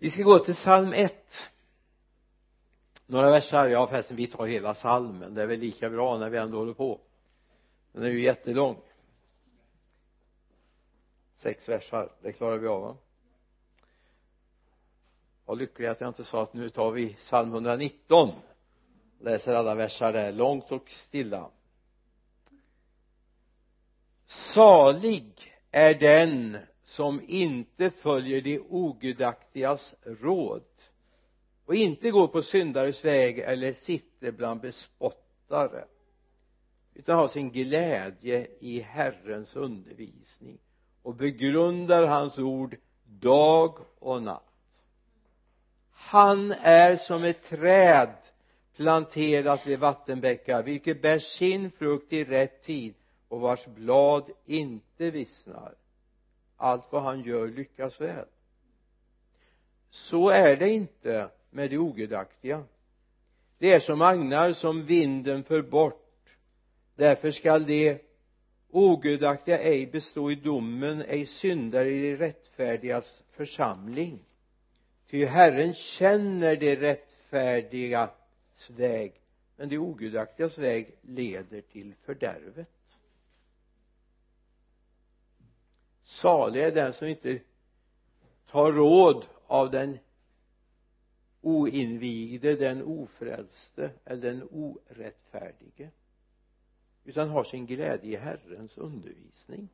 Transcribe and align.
vi 0.00 0.10
ska 0.10 0.22
gå 0.22 0.38
till 0.38 0.54
psalm 0.54 0.92
1 0.92 1.14
några 3.06 3.30
versar, 3.30 3.68
ja 3.68 3.86
förresten 3.86 4.16
vi 4.16 4.26
tar 4.26 4.46
hela 4.46 4.74
psalmen. 4.74 5.34
Det 5.34 5.42
är 5.42 5.46
väl 5.46 5.60
lika 5.60 5.90
bra 5.90 6.18
när 6.18 6.30
vi 6.30 6.38
ändå 6.38 6.58
håller 6.58 6.74
på. 6.74 7.00
Den 7.92 8.02
är 8.02 8.08
ju 8.08 8.22
jättelång. 8.22 8.76
Sex 11.36 11.68
versar, 11.68 12.12
det 12.22 12.32
klarar 12.32 12.58
vi 12.58 12.66
av 12.66 12.82
va? 12.82 12.96
Var 15.44 15.56
lycklig 15.56 15.86
att 15.86 16.00
jag 16.00 16.10
inte 16.10 16.24
sa 16.24 16.42
att 16.42 16.54
nu 16.54 16.70
tar 16.70 16.90
vi 16.90 17.14
psalm 17.14 17.52
119 17.52 18.30
läser 19.20 19.54
alla 19.54 19.74
versar. 19.74 20.12
Där 20.12 20.32
långt 20.32 20.72
och 20.72 20.90
stilla. 20.90 21.50
Salig 24.26 25.56
är 25.70 25.94
den 25.94 26.58
som 26.90 27.20
inte 27.28 27.90
följer 27.90 28.40
de 28.40 28.60
ogudaktigas 28.60 29.94
råd 30.02 30.64
och 31.64 31.74
inte 31.74 32.10
går 32.10 32.28
på 32.28 32.42
syndares 32.42 33.04
väg 33.04 33.38
eller 33.38 33.72
sitter 33.72 34.32
bland 34.32 34.60
bespottare 34.60 35.84
utan 36.94 37.16
har 37.18 37.28
sin 37.28 37.50
glädje 37.50 38.46
i 38.60 38.80
Herrens 38.80 39.56
undervisning 39.56 40.58
och 41.02 41.14
begrundar 41.14 42.06
hans 42.06 42.38
ord 42.38 42.76
dag 43.04 43.78
och 43.98 44.22
natt. 44.22 44.52
Han 45.90 46.52
är 46.52 46.96
som 46.96 47.24
ett 47.24 47.42
träd 47.42 48.14
planterat 48.76 49.66
vid 49.66 49.78
vattenbäckar 49.78 50.62
vilket 50.62 51.02
bär 51.02 51.18
sin 51.18 51.70
frukt 51.70 52.12
i 52.12 52.24
rätt 52.24 52.62
tid 52.62 52.94
och 53.28 53.40
vars 53.40 53.66
blad 53.66 54.30
inte 54.46 55.10
vissnar 55.10 55.74
allt 56.60 56.92
vad 56.92 57.02
han 57.02 57.22
gör 57.22 57.48
lyckas 57.48 58.00
väl. 58.00 58.26
Så 59.90 60.28
är 60.28 60.56
det 60.56 60.70
inte 60.70 61.30
med 61.50 61.70
de 61.70 61.78
ogudaktiga. 61.78 62.64
Det 63.58 63.72
är 63.72 63.80
som 63.80 64.02
agnar 64.02 64.52
som 64.52 64.86
vinden 64.86 65.44
för 65.44 65.62
bort. 65.62 66.36
Därför 66.96 67.30
skall 67.30 67.66
de 67.66 67.98
ogudaktiga 68.70 69.58
ej 69.58 69.86
bestå 69.86 70.30
i 70.30 70.34
domen 70.34 71.02
ej 71.02 71.26
syndare 71.26 71.90
i 71.90 72.00
de 72.00 72.16
rättfärdigas 72.16 73.22
församling. 73.30 74.18
Ty 75.10 75.24
Herren 75.24 75.74
känner 75.74 76.56
de 76.56 76.76
rättfärdigas 76.76 78.10
väg 78.68 79.12
men 79.56 79.68
de 79.68 79.78
ogudaktigas 79.78 80.58
väg 80.58 80.94
leder 81.02 81.60
till 81.60 81.94
fördärvet. 82.04 82.68
Salig 86.10 86.62
är 86.62 86.72
den 86.72 86.92
som 86.92 87.08
inte 87.08 87.40
tar 88.46 88.72
råd 88.72 89.26
av 89.46 89.70
den 89.70 89.98
oinvigde, 91.40 92.56
den 92.56 92.82
ofrälste 92.82 93.90
eller 94.04 94.22
den 94.22 94.48
orättfärdige 94.50 95.90
utan 97.04 97.28
har 97.28 97.44
sin 97.44 97.66
glädje 97.66 98.12
i 98.12 98.16
Herrens 98.16 98.78
undervisning. 98.78 99.68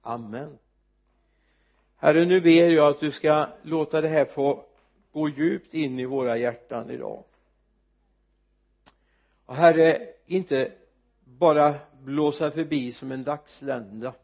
Amen. 0.00 0.58
Herre 1.96 2.24
nu 2.24 2.40
ber 2.40 2.68
jag 2.68 2.90
att 2.90 3.00
du 3.00 3.10
ska 3.10 3.48
låta 3.62 4.00
det 4.00 4.08
här 4.08 4.24
få 4.24 4.64
gå 5.12 5.28
djupt 5.28 5.74
in 5.74 5.98
i 5.98 6.04
våra 6.04 6.36
hjärtan 6.36 6.90
idag. 6.90 7.24
Och 9.46 9.54
herre 9.54 10.08
inte 10.26 10.72
bara 11.24 11.74
blåsa 12.00 12.50
förbi 12.50 12.92
som 12.92 13.12
en 13.12 13.24
dagslända 13.24 14.14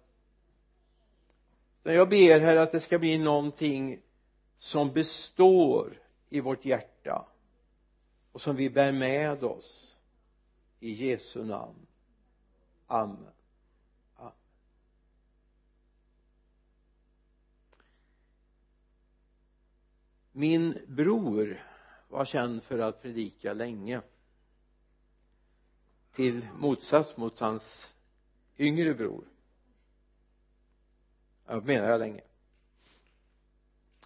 jag 1.93 2.09
ber 2.09 2.41
här 2.41 2.57
att 2.57 2.73
det 2.73 2.81
ska 2.81 2.99
bli 2.99 3.19
någonting 3.19 4.03
som 4.59 4.93
består 4.93 6.03
i 6.29 6.41
vårt 6.41 6.65
hjärta 6.65 7.29
och 8.33 8.41
som 8.41 8.57
vi 8.57 8.71
bär 8.71 8.93
med 8.93 9.45
oss 9.45 9.97
i 10.81 10.93
Jesu 10.93 11.45
namn. 11.45 11.87
Amen. 12.87 13.31
Min 20.37 20.79
bror 20.87 21.63
var 22.09 22.25
känd 22.25 22.63
för 22.63 22.79
att 22.79 23.03
predika 23.03 23.53
länge 23.53 24.03
till 26.13 26.49
motsats 26.59 27.17
mot 27.17 27.41
hans 27.41 27.93
yngre 28.59 28.95
bror 28.95 29.25
jag 31.47 31.67
menar 31.67 31.89
jag 31.89 31.99
länge. 31.99 32.21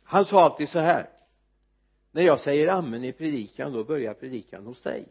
Han 0.03 0.25
sa 0.25 0.45
alltid 0.45 0.69
så 0.69 0.79
här. 0.79 1.11
När 2.11 2.23
jag 2.23 2.41
säger 2.41 2.69
amen 2.69 3.05
i 3.05 3.13
predikan 3.13 3.73
då 3.73 3.85
börjar 3.85 4.15
predikan 4.15 4.67
hos 4.67 4.83
dig. 4.83 5.09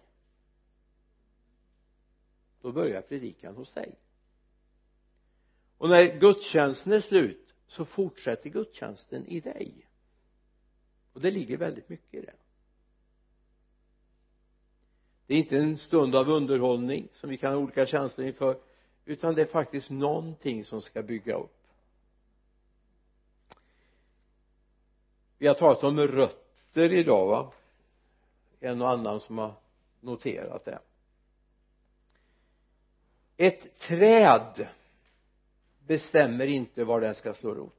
Då 2.61 2.71
börjar 2.71 3.01
predikan 3.01 3.55
hos 3.55 3.73
dig. 3.73 3.95
Och 5.77 5.89
när 5.89 6.19
gudstjänsten 6.19 6.93
är 6.93 6.99
slut 6.99 7.53
så 7.67 7.85
fortsätter 7.85 8.49
gudstjänsten 8.49 9.25
i 9.25 9.39
dig. 9.39 9.88
Och 11.13 11.21
det 11.21 11.31
ligger 11.31 11.57
väldigt 11.57 11.89
mycket 11.89 12.13
i 12.13 12.25
det. 12.25 12.35
Det 15.27 15.33
är 15.33 15.38
inte 15.38 15.57
en 15.57 15.77
stund 15.77 16.15
av 16.15 16.29
underhållning 16.29 17.07
som 17.13 17.29
vi 17.29 17.38
kan 17.38 17.53
ha 17.53 17.59
olika 17.59 17.85
känslor 17.85 18.27
inför 18.27 18.61
utan 19.05 19.35
det 19.35 19.41
är 19.41 19.45
faktiskt 19.45 19.89
någonting 19.89 20.65
som 20.65 20.81
ska 20.81 21.03
bygga 21.03 21.35
upp. 21.35 21.56
Vi 25.38 25.48
har 25.48 25.53
talat 25.53 25.84
om 25.84 26.00
rötter 26.00 26.94
idag 26.94 27.28
va? 27.28 27.53
En 28.59 28.81
och 28.81 28.90
annan 28.90 29.20
som 29.20 29.38
har 29.38 29.53
noterat 30.00 30.66
det. 30.66 30.80
Ett 33.38 33.80
träd 33.80 34.68
bestämmer 35.88 36.46
inte 36.46 36.84
var 36.84 37.02
den 37.02 37.16
ska 37.16 37.34
slå 37.34 37.53
rot. 37.53 37.74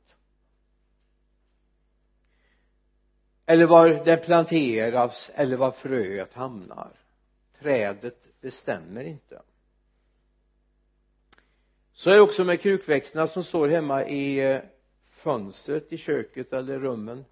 Eller 3.47 3.67
var 3.67 3.89
den 3.89 4.21
planteras 4.21 5.31
eller 5.35 5.57
var 5.57 5.71
fröet 5.71 6.35
hamnar. 6.35 6.91
Trädet 7.59 8.41
bestämmer 8.41 9.05
inte. 9.05 9.43
Så 11.93 12.11
är 12.11 12.15
det 12.15 12.21
också 12.21 12.45
med 12.45 12.61
krukväxterna 12.61 13.27
som 13.27 13.45
står 13.45 13.69
hemma 13.69 14.05
i 14.05 14.53
eh, 14.53 14.61
fönstret 15.11 15.93
i 15.93 15.97
köket 15.97 16.53
eller 16.53 16.79
rummen 16.79 17.25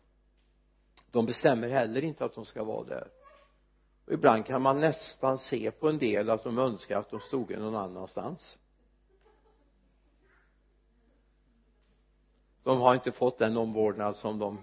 de 1.16 1.26
bestämmer 1.26 1.68
heller 1.68 2.04
inte 2.04 2.24
att 2.24 2.34
de 2.34 2.44
ska 2.44 2.64
vara 2.64 2.84
där. 2.84 3.08
Och 4.06 4.12
ibland 4.12 4.46
kan 4.46 4.62
man 4.62 4.80
nästan 4.80 5.38
se 5.38 5.70
på 5.70 5.88
en 5.88 5.98
del 5.98 6.30
att 6.30 6.44
de 6.44 6.58
önskar 6.58 6.98
att 6.98 7.10
de 7.10 7.20
stod 7.20 7.50
någon 7.50 7.76
annanstans. 7.76 8.58
De 12.62 12.80
har 12.80 12.94
inte 12.94 13.12
fått 13.12 13.38
den 13.38 13.56
omvårdnad 13.56 14.16
som 14.16 14.38
de 14.38 14.58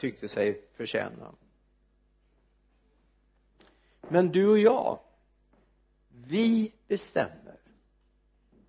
tyckte 0.00 0.28
sig 0.28 0.64
förtjäna. 0.72 1.34
Men 4.08 4.28
du 4.28 4.48
och 4.48 4.58
jag 4.58 4.98
vi 6.10 6.72
bestämmer 6.88 7.60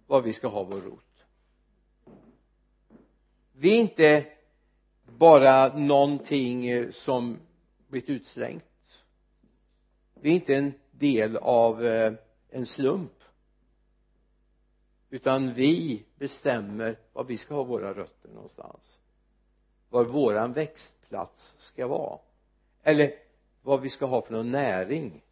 var 0.07 0.21
vi 0.21 0.33
ska 0.33 0.47
ha 0.47 0.63
vår 0.63 0.81
rot. 0.81 1.25
Vi 3.51 3.75
är 3.75 3.79
inte 3.79 4.27
bara 5.21 5.77
någonting 5.77 6.67
eh, 6.67 6.89
som 6.89 7.39
blivit 7.87 8.09
utslängt 8.09 8.63
vi 10.21 10.29
är 10.29 10.35
inte 10.35 10.55
en 10.55 10.73
del 10.91 11.37
av 11.37 11.85
eh, 11.85 12.13
en 12.49 12.65
slump. 12.65 13.23
Utan 15.09 15.53
vi 15.53 16.05
bestämmer 16.15 16.99
var 17.13 17.23
vi 17.23 17.37
ska 17.37 17.55
ha 17.55 17.63
våra 17.63 17.93
rötter 17.93 18.29
någonstans. 18.29 18.99
Var 19.89 20.03
våran 20.03 20.53
växtplats 20.53 21.55
ska 21.57 21.87
vara. 21.87 22.19
Eller 22.83 23.13
vad 23.61 23.81
vi 23.81 23.89
ska 23.89 24.05
ha 24.05 24.21
för 24.21 24.33
någon 24.33 24.51
näring 24.51 25.23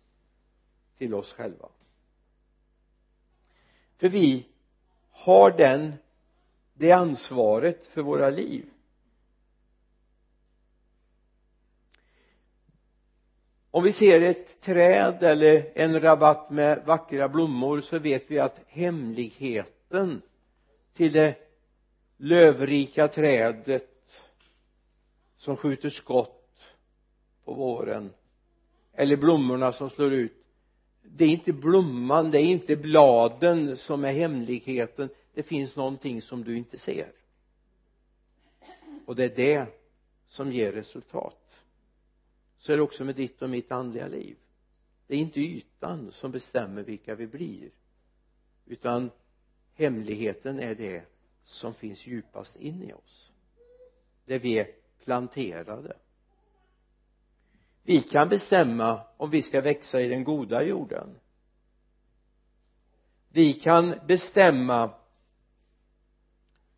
till 0.98 1.14
oss 1.14 1.34
själva. 1.34 1.70
För 3.98 4.10
vi 4.10 4.48
har 5.12 5.52
den 5.52 5.94
det 6.74 6.92
ansvaret 6.92 7.86
för 7.86 8.02
våra 8.02 8.30
liv. 8.30 8.66
Om 13.72 13.84
vi 13.84 13.92
ser 13.92 14.22
ett 14.22 14.62
träd 14.62 15.24
eller 15.24 15.72
en 15.76 16.00
rabatt 16.00 16.50
med 16.50 16.86
vackra 16.86 17.30
blommor 17.30 17.82
så 17.82 18.00
vet 18.00 18.32
vi 18.32 18.40
att 18.40 18.62
hemligheten 18.68 20.22
till 20.94 21.12
det 21.12 21.36
lövrika 22.18 23.08
trädet 23.08 24.22
som 25.38 25.58
skjuter 25.58 25.90
skott 25.90 26.62
på 27.46 27.54
våren 27.54 28.14
eller 28.94 29.18
blommorna 29.18 29.74
som 29.74 29.90
slår 29.90 30.14
ut 30.14 30.40
det 31.12 31.26
är 31.26 31.30
inte 31.30 31.54
blomman, 31.54 32.32
det 32.32 32.40
är 32.40 32.46
inte 32.46 32.76
bladen 32.76 33.78
som 33.78 34.06
är 34.06 34.14
hemligheten. 34.14 35.10
Det 35.34 35.44
finns 35.44 35.76
någonting 35.76 36.22
som 36.22 36.44
du 36.44 36.58
inte 36.58 36.80
ser. 36.80 37.12
Och 39.06 39.16
det 39.16 39.24
är 39.24 39.36
det 39.36 39.66
som 40.28 40.54
ger 40.54 40.72
resultat 40.72 41.49
så 42.60 42.74
är 42.74 42.78
det 42.78 42.84
också 42.84 43.04
med 43.04 43.16
ditt 43.16 43.42
och 43.42 43.50
mitt 43.50 43.72
andliga 43.72 44.08
liv. 44.08 44.38
Det 45.08 45.16
är 45.16 45.20
inte 45.20 45.40
ytan 45.40 46.12
som 46.12 46.32
bestämmer 46.32 46.84
vilka 46.84 47.16
vi 47.16 47.28
blir 47.28 47.72
utan 48.66 49.12
hemligheten 49.74 50.60
är 50.60 50.76
det 50.76 51.04
som 51.44 51.74
finns 51.74 52.08
djupast 52.08 52.56
in 52.56 52.84
i 52.84 52.94
oss 52.94 53.32
där 54.26 54.40
vi 54.40 54.60
är 54.60 54.72
planterade. 55.04 55.98
Vi 57.84 58.02
kan 58.02 58.30
bestämma 58.30 59.02
om 59.18 59.30
vi 59.30 59.42
ska 59.42 59.62
växa 59.62 60.02
i 60.02 60.08
den 60.08 60.24
goda 60.24 60.64
jorden. 60.64 61.20
Vi 63.30 63.54
kan 63.54 63.96
bestämma 64.08 64.94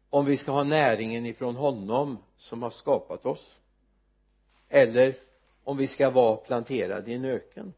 om 0.09 0.25
vi 0.25 0.37
ska 0.37 0.51
ha 0.51 0.63
näringen 0.63 1.25
ifrån 1.25 1.55
honom 1.55 2.17
som 2.37 2.61
har 2.61 2.69
skapat 2.69 3.25
oss 3.25 3.59
eller 4.69 5.30
om 5.63 5.77
vi 5.77 5.87
ska 5.87 6.09
vara 6.09 6.37
planterade 6.37 7.11
i 7.11 7.13
en 7.13 7.25
öken. 7.25 7.73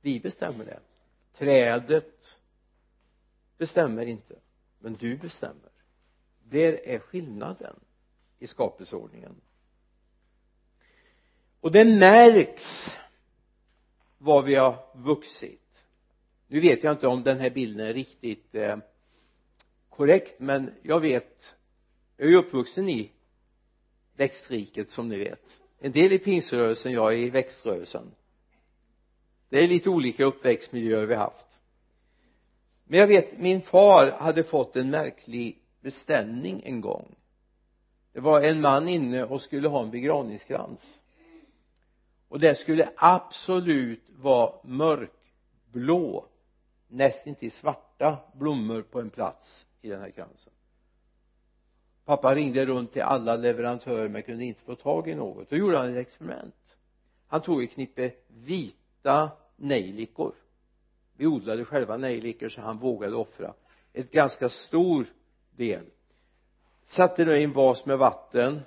Vi 0.00 0.20
bestämmer 0.20 0.64
det. 0.64 0.80
Trädet 1.32 2.36
bestämmer 3.56 4.06
inte 4.06 4.34
men 4.78 4.94
du 4.94 5.16
bestämmer. 5.16 5.70
Det 6.42 6.94
är 6.94 6.98
skillnaden 6.98 7.80
i 8.38 8.46
skapelseordningen. 8.46 9.40
Och 11.60 11.72
det 11.72 11.84
märks 11.84 12.90
var 14.18 14.42
vi 14.42 14.54
har 14.54 14.86
vuxit. 14.94 15.84
Nu 16.46 16.60
vet 16.60 16.84
jag 16.84 16.92
inte 16.92 17.06
om 17.06 17.22
den 17.22 17.38
här 17.38 17.50
bilden 17.50 17.86
är 17.86 17.94
riktigt 17.94 18.54
eh, 18.54 18.76
korrekt 19.88 20.40
men 20.40 20.74
jag 20.82 21.00
vet 21.00 21.54
jag 22.16 22.26
är 22.26 22.30
ju 22.30 22.36
uppvuxen 22.36 22.88
i 22.88 23.12
växtriket 24.16 24.90
som 24.90 25.08
ni 25.08 25.18
vet 25.18 25.57
en 25.78 25.92
del 25.92 26.12
i 26.12 26.18
pingsrörelsen, 26.18 26.92
jag 26.92 27.12
är 27.12 27.16
i 27.16 27.30
växtrörelsen. 27.30 28.14
Det 29.48 29.64
är 29.64 29.68
lite 29.68 29.90
olika 29.90 30.24
uppväxtmiljöer 30.24 31.06
vi 31.06 31.14
haft. 31.14 31.46
Men 32.84 33.00
jag 33.00 33.06
vet 33.06 33.38
min 33.38 33.62
far 33.62 34.10
hade 34.10 34.44
fått 34.44 34.76
en 34.76 34.90
märklig 34.90 35.58
beställning 35.80 36.62
en 36.64 36.80
gång. 36.80 37.14
Det 38.12 38.20
var 38.20 38.40
en 38.40 38.60
man 38.60 38.88
inne 38.88 39.24
och 39.24 39.42
skulle 39.42 39.68
ha 39.68 39.82
en 39.82 39.90
begravningskrans. 39.90 41.00
Och 42.28 42.40
det 42.40 42.54
skulle 42.54 42.90
absolut 42.96 44.10
vara 44.16 44.52
mörkblå 44.62 46.26
nästintill 46.88 47.52
svarta 47.52 48.18
blommor 48.34 48.82
på 48.82 49.00
en 49.00 49.10
plats 49.10 49.66
i 49.82 49.88
den 49.88 50.00
här 50.00 50.10
kransen 50.10 50.52
pappa 52.08 52.34
ringde 52.34 52.66
runt 52.66 52.92
till 52.92 53.02
alla 53.02 53.36
leverantörer 53.36 54.08
men 54.08 54.22
kunde 54.22 54.44
inte 54.44 54.62
få 54.62 54.74
tag 54.74 55.08
i 55.08 55.14
något. 55.14 55.50
Då 55.50 55.56
gjorde 55.56 55.78
han 55.78 55.90
ett 55.90 56.06
experiment. 56.06 56.76
Han 57.26 57.42
tog 57.42 57.62
ett 57.62 57.70
knippe 57.70 58.12
vita 58.28 59.30
nejlikor. 59.56 60.34
Vi 61.16 61.26
odlade 61.26 61.64
själva 61.64 61.96
nejlikor 61.96 62.48
så 62.48 62.60
han 62.60 62.78
vågade 62.78 63.16
offra 63.16 63.54
ett 63.92 64.10
ganska 64.10 64.48
stor 64.48 65.06
del. 65.56 65.84
Satte 66.84 67.24
det 67.24 67.38
i 67.38 67.44
en 67.44 67.52
vas 67.52 67.86
med 67.86 67.98
vatten 67.98 68.60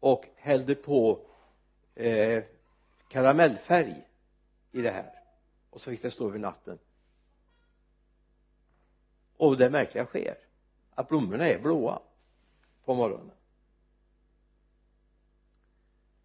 och 0.00 0.24
hällde 0.36 0.74
på 0.74 1.20
eh, 1.94 2.44
karamellfärg 3.08 4.04
i 4.72 4.82
det 4.82 4.90
här. 4.90 5.12
Och 5.70 5.80
så 5.80 5.90
fick 5.90 6.02
det 6.02 6.10
stå 6.10 6.28
över 6.28 6.38
natten. 6.38 6.78
Och 9.36 9.56
det 9.56 9.70
märkliga 9.70 10.06
sker 10.06 10.36
att 10.94 11.08
blommorna 11.08 11.48
är 11.48 11.58
blåa 11.58 12.00
på 12.84 12.94
morgonen. 12.94 13.30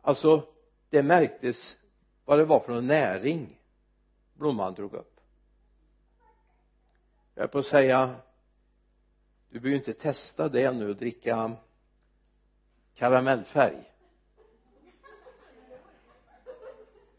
Alltså 0.01 0.47
det 0.89 1.03
märktes 1.03 1.75
vad 2.25 2.39
det 2.39 2.45
var 2.45 2.59
för 2.59 2.73
någon 2.73 2.87
näring 2.87 3.59
blomman 4.33 4.73
drog 4.73 4.93
upp. 4.93 5.19
Jag 7.35 7.43
är 7.43 7.47
på 7.47 7.59
att 7.59 7.65
säga 7.65 8.15
du 9.49 9.59
behöver 9.59 9.77
inte 9.77 9.93
testa 9.93 10.49
det 10.49 10.71
nu 10.71 10.89
och 10.89 10.95
dricka 10.95 11.51
karamellfärg. 12.95 13.93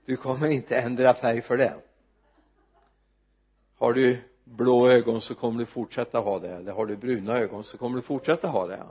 Du 0.04 0.16
kommer 0.16 0.48
inte 0.48 0.78
ändra 0.78 1.14
färg 1.14 1.42
för 1.42 1.56
det. 1.56 1.76
Har 3.76 3.92
du 3.92 4.18
blå 4.44 4.88
ögon 4.88 5.20
så 5.20 5.34
kommer 5.34 5.58
du 5.58 5.66
fortsätta 5.66 6.18
ha 6.18 6.38
det. 6.38 6.56
Eller 6.56 6.72
har 6.72 6.86
du 6.86 6.96
bruna 6.96 7.38
ögon 7.38 7.64
så 7.64 7.78
kommer 7.78 7.96
du 7.96 8.02
fortsätta 8.02 8.48
ha 8.48 8.66
det 8.66 8.86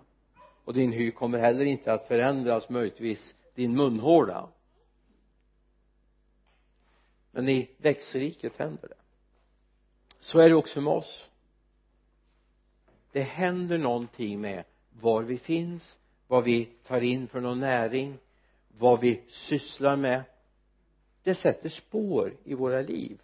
och 0.69 0.75
din 0.75 0.91
hy 0.91 1.11
kommer 1.11 1.39
heller 1.39 1.65
inte 1.65 1.93
att 1.93 2.07
förändras 2.07 2.69
möjligtvis 2.69 3.35
din 3.55 3.75
munhåla. 3.75 4.49
Men 7.31 7.49
i 7.49 7.69
växtriket 7.77 8.57
händer 8.57 8.87
det. 8.87 8.95
Så 10.19 10.39
är 10.39 10.49
det 10.49 10.55
också 10.55 10.81
med 10.81 10.93
oss. 10.93 11.29
Det 13.11 13.21
händer 13.21 13.77
någonting 13.77 14.41
med 14.41 14.63
var 14.89 15.23
vi 15.23 15.37
finns 15.37 15.97
vad 16.27 16.43
vi 16.43 16.65
tar 16.65 17.01
in 17.01 17.27
för 17.27 17.41
någon 17.41 17.59
näring 17.59 18.17
vad 18.77 18.99
vi 18.99 19.23
sysslar 19.29 19.95
med. 19.95 20.23
Det 21.23 21.35
sätter 21.35 21.69
spår 21.69 22.37
i 22.43 22.53
våra 22.53 22.81
liv. 22.81 23.21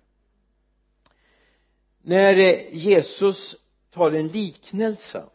När 2.01 2.37
eh, 2.37 2.75
Jesus 2.75 3.55
tar 3.89 4.11
en 4.11 4.27
liknelse 4.27 5.25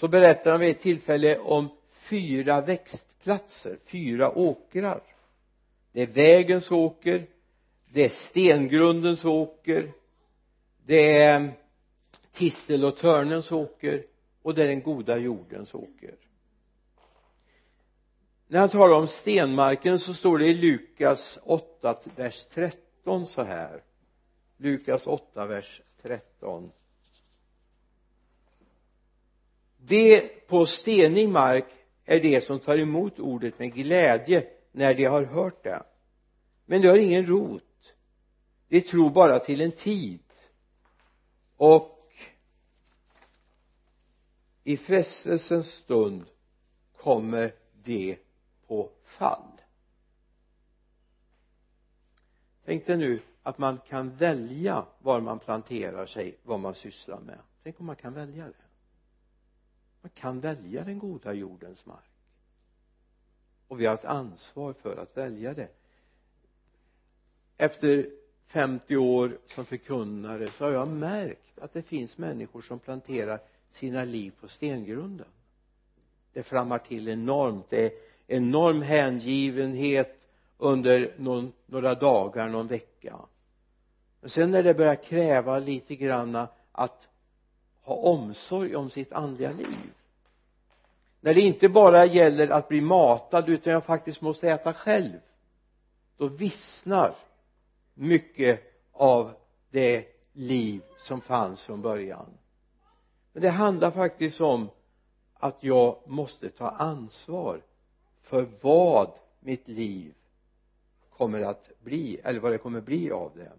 så 0.00 0.08
berättar 0.08 0.50
han 0.50 0.60
vid 0.60 0.70
ett 0.70 0.80
tillfälle 0.80 1.38
om 1.38 1.68
fyra 1.92 2.60
växtplatser, 2.60 3.78
fyra 3.84 4.38
åkrar. 4.38 5.02
Det 5.92 6.02
är 6.02 6.06
vägens 6.06 6.70
åker 6.70 7.26
det 7.92 8.04
är 8.04 8.08
stengrundens 8.08 9.24
åker 9.24 9.92
det 10.86 11.16
är 11.22 11.52
tistel 12.32 12.84
och 12.84 12.96
törnens 12.96 13.52
åker 13.52 14.06
och 14.42 14.54
det 14.54 14.62
är 14.62 14.68
den 14.68 14.82
goda 14.82 15.18
jordens 15.18 15.74
åker. 15.74 16.14
När 18.46 18.60
han 18.60 18.68
talar 18.68 18.96
om 18.96 19.08
stenmarken 19.08 19.98
så 19.98 20.14
står 20.14 20.38
det 20.38 20.46
i 20.46 20.54
Lukas 20.54 21.38
8 21.42 21.98
vers 22.16 22.46
13 22.54 23.26
så 23.26 23.42
här. 23.42 23.82
Lukas 24.56 25.06
8 25.06 25.46
vers 25.46 25.82
13 26.02 26.70
det 29.86 30.20
på 30.48 30.66
stenig 30.66 31.28
mark 31.28 31.66
är 32.04 32.20
det 32.20 32.44
som 32.44 32.58
tar 32.58 32.78
emot 32.78 33.18
ordet 33.18 33.58
med 33.58 33.74
glädje 33.74 34.46
när 34.72 34.94
de 34.94 35.04
har 35.04 35.22
hört 35.22 35.64
det. 35.64 35.82
Men 36.66 36.82
de 36.82 36.88
har 36.88 36.96
ingen 36.96 37.26
rot. 37.26 37.94
De 38.68 38.80
tror 38.80 39.10
bara 39.10 39.38
till 39.38 39.60
en 39.60 39.72
tid. 39.72 40.22
Och 41.56 42.12
i 44.64 44.76
frestelsens 44.76 45.66
stund 45.66 46.24
kommer 46.96 47.54
de 47.82 48.16
på 48.66 48.90
fall. 49.04 49.60
Tänk 52.64 52.86
dig 52.86 52.96
nu 52.96 53.22
att 53.42 53.58
man 53.58 53.78
kan 53.78 54.16
välja 54.16 54.86
var 54.98 55.20
man 55.20 55.38
planterar 55.38 56.06
sig 56.06 56.38
vad 56.42 56.60
man 56.60 56.74
sysslar 56.74 57.20
med. 57.20 57.38
Tänk 57.62 57.80
om 57.80 57.86
man 57.86 57.96
kan 57.96 58.14
välja 58.14 58.44
det 58.44 58.59
man 60.00 60.10
kan 60.14 60.40
välja 60.40 60.84
den 60.84 60.98
goda 60.98 61.32
jordens 61.32 61.86
mark. 61.86 62.10
Och 63.68 63.80
vi 63.80 63.86
har 63.86 63.94
ett 63.94 64.04
ansvar 64.04 64.72
för 64.72 64.96
att 64.96 65.16
välja 65.16 65.54
det. 65.54 65.68
Efter 67.56 68.10
50 68.46 68.96
år 68.96 69.38
som 69.46 69.64
förkunnare 69.64 70.48
så 70.50 70.64
har 70.64 70.72
jag 70.72 70.88
märkt 70.88 71.58
att 71.58 71.72
det 71.72 71.82
finns 71.82 72.18
människor 72.18 72.62
som 72.62 72.78
planterar 72.78 73.40
sina 73.70 74.04
liv 74.04 74.32
på 74.40 74.48
stengrunden. 74.48 75.26
Det 76.32 76.42
flammar 76.42 76.78
till 76.78 77.08
enormt. 77.08 77.70
Det 77.70 77.84
är 77.84 77.92
enorm 78.26 78.82
hängivenhet 78.82 80.28
under 80.58 81.14
någon, 81.18 81.52
några 81.66 81.94
dagar, 81.94 82.48
någon 82.48 82.66
vecka. 82.66 83.16
Men 84.20 84.30
sen 84.30 84.50
när 84.50 84.62
det 84.62 84.74
börjar 84.74 84.94
kräva 84.94 85.58
lite 85.58 85.96
granna 85.96 86.48
att 86.72 87.08
ha 87.90 87.96
omsorg 87.96 88.76
om 88.76 88.90
sitt 88.90 89.12
andliga 89.12 89.52
liv. 89.52 89.92
När 91.20 91.34
det 91.34 91.40
inte 91.40 91.68
bara 91.68 92.06
gäller 92.06 92.48
att 92.48 92.68
bli 92.68 92.80
matad 92.80 93.48
utan 93.48 93.72
jag 93.72 93.84
faktiskt 93.84 94.20
måste 94.20 94.48
äta 94.48 94.74
själv 94.74 95.18
då 96.16 96.26
vissnar 96.26 97.14
mycket 97.94 98.60
av 98.92 99.32
det 99.70 100.06
liv 100.32 100.82
som 100.98 101.20
fanns 101.20 101.62
från 101.62 101.82
början. 101.82 102.26
Men 103.32 103.42
det 103.42 103.50
handlar 103.50 103.90
faktiskt 103.90 104.40
om 104.40 104.70
att 105.34 105.56
jag 105.60 106.02
måste 106.06 106.50
ta 106.50 106.68
ansvar 106.68 107.62
för 108.22 108.48
vad 108.60 109.12
mitt 109.40 109.68
liv 109.68 110.14
kommer 111.10 111.40
att 111.40 111.70
bli 111.80 112.20
eller 112.24 112.40
vad 112.40 112.52
det 112.52 112.58
kommer 112.58 112.80
bli 112.80 113.10
av 113.10 113.32
det. 113.34 113.52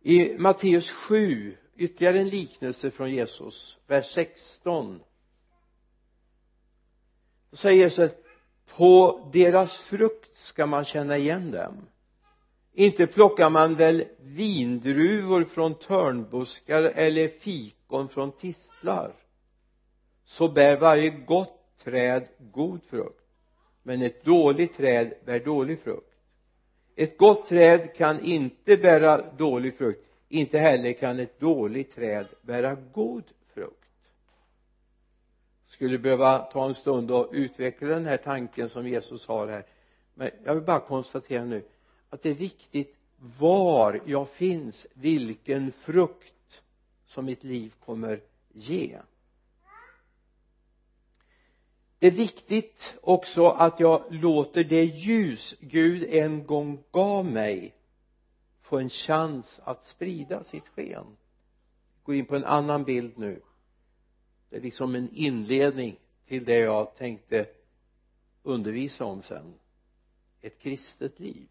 I 0.00 0.38
Matteus 0.38 0.90
7 0.90 1.56
ytterligare 1.76 2.18
en 2.18 2.28
liknelse 2.28 2.90
från 2.90 3.10
Jesus 3.10 3.78
vers 3.86 4.14
16 4.14 5.00
då 7.50 7.56
säger 7.56 7.82
Jesus 7.82 8.10
på 8.76 9.20
deras 9.32 9.78
frukt 9.78 10.36
ska 10.36 10.66
man 10.66 10.84
känna 10.84 11.16
igen 11.16 11.50
dem. 11.50 11.86
Inte 12.72 13.06
plockar 13.06 13.50
man 13.50 13.74
väl 13.74 14.04
vindruvor 14.20 15.44
från 15.44 15.74
törnbuskar 15.74 16.82
eller 16.82 17.28
fikon 17.28 18.08
från 18.08 18.32
tistlar? 18.32 19.14
Så 20.24 20.48
bär 20.48 20.76
varje 20.76 21.10
gott 21.10 21.76
träd 21.84 22.28
god 22.38 22.82
frukt 22.82 23.24
men 23.82 24.02
ett 24.02 24.24
dåligt 24.24 24.76
träd 24.76 25.14
bär 25.24 25.38
dålig 25.38 25.80
frukt. 25.80 26.14
Ett 26.96 27.18
gott 27.18 27.48
träd 27.48 27.94
kan 27.96 28.20
inte 28.20 28.76
bära 28.76 29.32
dålig 29.32 29.78
frukt 29.78 30.13
inte 30.28 30.58
heller 30.58 30.92
kan 30.92 31.18
ett 31.18 31.40
dåligt 31.40 31.94
träd 31.94 32.26
bära 32.42 32.74
god 32.74 33.24
frukt. 33.54 33.78
Skulle 35.66 35.98
behöva 35.98 36.38
ta 36.38 36.66
en 36.66 36.74
stund 36.74 37.10
och 37.10 37.28
utveckla 37.32 37.88
den 37.88 38.06
här 38.06 38.16
tanken 38.16 38.68
som 38.68 38.88
Jesus 38.88 39.26
har 39.26 39.48
här. 39.48 39.66
Men 40.14 40.30
jag 40.44 40.54
vill 40.54 40.64
bara 40.64 40.80
konstatera 40.80 41.44
nu 41.44 41.64
att 42.10 42.22
det 42.22 42.30
är 42.30 42.34
viktigt 42.34 42.96
var 43.38 44.00
jag 44.06 44.28
finns 44.28 44.86
vilken 44.94 45.72
frukt 45.72 46.62
som 47.06 47.24
mitt 47.24 47.44
liv 47.44 47.74
kommer 47.84 48.20
ge. 48.52 48.98
Det 51.98 52.06
är 52.06 52.10
viktigt 52.10 52.96
också 53.02 53.46
att 53.46 53.80
jag 53.80 54.04
låter 54.10 54.64
det 54.64 54.84
ljus 54.84 55.54
Gud 55.60 56.04
en 56.04 56.46
gång 56.46 56.82
gav 56.90 57.24
mig 57.24 57.74
få 58.64 58.78
en 58.78 58.90
chans 58.90 59.60
att 59.64 59.84
sprida 59.84 60.44
sitt 60.44 60.68
sken. 60.68 61.16
Går 62.02 62.14
in 62.14 62.26
på 62.26 62.36
en 62.36 62.44
annan 62.44 62.84
bild 62.84 63.18
nu. 63.18 63.42
Det 64.48 64.56
är 64.56 64.60
liksom 64.60 64.94
en 64.94 65.10
inledning 65.12 66.00
till 66.26 66.44
det 66.44 66.58
jag 66.58 66.94
tänkte 66.94 67.48
undervisa 68.42 69.04
om 69.04 69.22
sen. 69.22 69.54
Ett 70.40 70.58
kristet 70.58 71.20
liv. 71.20 71.48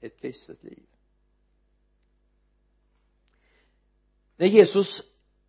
Ett 0.00 0.20
kristet 0.20 0.62
liv. 0.62 0.86
När 4.36 4.46
Jesus 4.46 5.02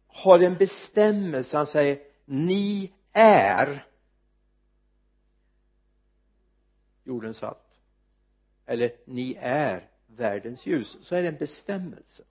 har 0.08 0.40
en 0.40 0.58
bestämmelse 0.58 1.58
han 1.58 1.68
säger 1.68 2.04
ni 2.26 2.94
är 3.12 3.88
jorden 7.04 7.34
satt. 7.34 7.80
Eller 8.66 8.96
ni 9.06 9.38
är 9.40 9.95
världens 10.16 10.66
ljus 10.66 10.98
så 11.02 11.16
är 11.16 11.22
det 11.22 11.28
en 11.28 11.38
bestämmelse. 11.38 12.24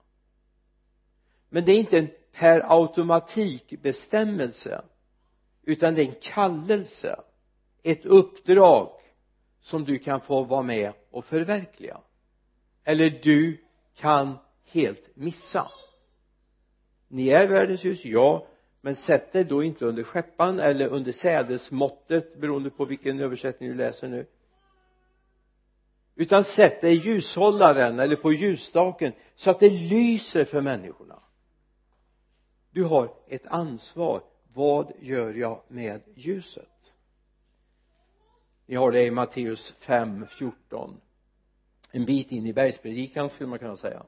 Men 1.49 1.65
det 1.65 1.71
är 1.71 1.79
inte 1.79 1.97
en 1.97 2.09
per 2.31 2.79
automatik 2.79 3.81
bestämmelse 3.81 4.81
utan 5.63 5.95
det 5.95 6.01
är 6.01 6.07
en 6.07 6.15
kallelse 6.21 7.19
ett 7.83 8.05
uppdrag 8.05 8.89
som 9.61 9.83
du 9.83 9.99
kan 9.99 10.21
få 10.21 10.43
vara 10.43 10.61
med 10.61 10.93
och 11.11 11.25
förverkliga. 11.25 12.01
Eller 12.83 13.09
du 13.09 13.57
kan 13.95 14.37
helt 14.71 15.15
missa. 15.15 15.67
Ni 17.07 17.29
är 17.29 17.47
världens 17.47 17.83
ljus, 17.83 18.05
ja 18.05 18.47
men 18.81 18.95
sätt 18.95 19.35
er 19.35 19.43
då 19.43 19.63
inte 19.63 19.85
under 19.85 20.03
skeppan 20.03 20.59
eller 20.59 20.87
under 20.87 21.11
sädesmåttet 21.11 22.41
beroende 22.41 22.69
på 22.69 22.85
vilken 22.85 23.19
översättning 23.19 23.69
du 23.69 23.75
läser 23.75 24.07
nu 24.07 24.25
utan 26.15 26.43
sätt 26.43 26.81
dig 26.81 26.95
i 26.95 26.99
ljushållaren 26.99 27.99
eller 27.99 28.15
på 28.15 28.33
ljusstaken 28.33 29.13
så 29.35 29.49
att 29.49 29.59
det 29.59 29.69
lyser 29.69 30.45
för 30.45 30.61
människorna. 30.61 31.19
Du 32.71 32.83
har 32.83 33.13
ett 33.27 33.47
ansvar. 33.47 34.23
Vad 34.53 34.91
gör 34.99 35.33
jag 35.33 35.61
med 35.67 36.01
ljuset? 36.15 36.69
Ni 38.65 38.75
har 38.75 38.91
det 38.91 39.03
i 39.03 39.11
Matteus 39.11 39.73
5, 39.79 40.25
14 40.27 41.01
en 41.91 42.05
bit 42.05 42.31
in 42.31 42.45
i 42.45 42.53
bergspredikan 42.53 43.29
skulle 43.29 43.49
man 43.49 43.59
kunna 43.59 43.77
säga. 43.77 44.03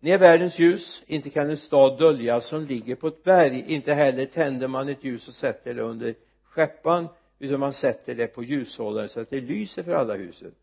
Ni 0.00 0.10
är 0.10 0.18
världens 0.18 0.58
ljus. 0.58 1.02
Inte 1.06 1.30
kan 1.30 1.50
en 1.50 1.56
stad 1.56 1.98
döljas 1.98 2.46
som 2.46 2.66
ligger 2.66 2.94
på 2.94 3.08
ett 3.08 3.24
berg. 3.24 3.64
Inte 3.68 3.94
heller 3.94 4.26
tänder 4.26 4.68
man 4.68 4.88
ett 4.88 5.04
ljus 5.04 5.28
och 5.28 5.34
sätter 5.34 5.74
det 5.74 5.82
under 5.82 6.14
skäppan 6.44 7.08
utan 7.38 7.60
man 7.60 7.72
sätter 7.72 8.14
det 8.14 8.26
på 8.26 8.44
ljushållaren 8.44 9.08
så 9.08 9.20
att 9.20 9.30
det 9.30 9.40
lyser 9.40 9.82
för 9.82 9.92
alla 9.92 10.14
huset 10.14 10.54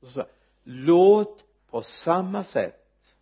och 0.00 0.08
så 0.08 0.26
låt 0.62 1.44
på 1.70 1.82
samma 1.82 2.44
sätt 2.44 3.14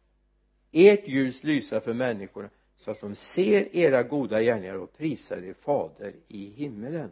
ert 0.72 1.08
ljus 1.08 1.42
lysa 1.42 1.80
för 1.80 1.92
människorna 1.94 2.50
så 2.76 2.90
att 2.90 3.00
de 3.00 3.16
ser 3.16 3.76
era 3.76 4.02
goda 4.02 4.42
gärningar 4.42 4.74
och 4.74 4.96
prisar 4.96 5.36
er 5.36 5.54
fader 5.54 6.14
i 6.28 6.46
himmelen. 6.50 7.10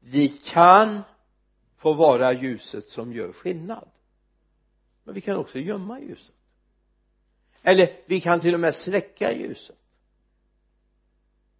Vi 0.00 0.28
kan 0.28 1.00
få 1.76 1.92
vara 1.92 2.32
ljuset 2.32 2.88
som 2.88 3.12
gör 3.12 3.32
skillnad 3.32 3.88
men 5.04 5.14
vi 5.14 5.20
kan 5.20 5.36
också 5.36 5.58
gömma 5.58 6.00
ljuset. 6.00 6.34
Eller 7.62 8.00
vi 8.06 8.20
kan 8.20 8.40
till 8.40 8.54
och 8.54 8.60
med 8.60 8.74
släcka 8.74 9.32
ljuset 9.32 9.76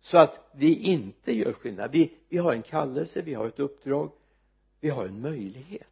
så 0.00 0.18
att 0.18 0.50
vi 0.52 0.75
inte 0.75 1.33
gör 1.33 1.52
skillnad. 1.52 1.90
Vi, 1.90 2.12
vi 2.28 2.38
har 2.38 2.52
en 2.52 2.62
kallelse, 2.62 3.23
vi 3.23 3.35
har 3.35 3.47
ett 3.47 3.59
uppdrag 3.59 4.12
vi 4.85 4.90
har 4.90 5.06
en 5.06 5.21
möjlighet 5.21 5.88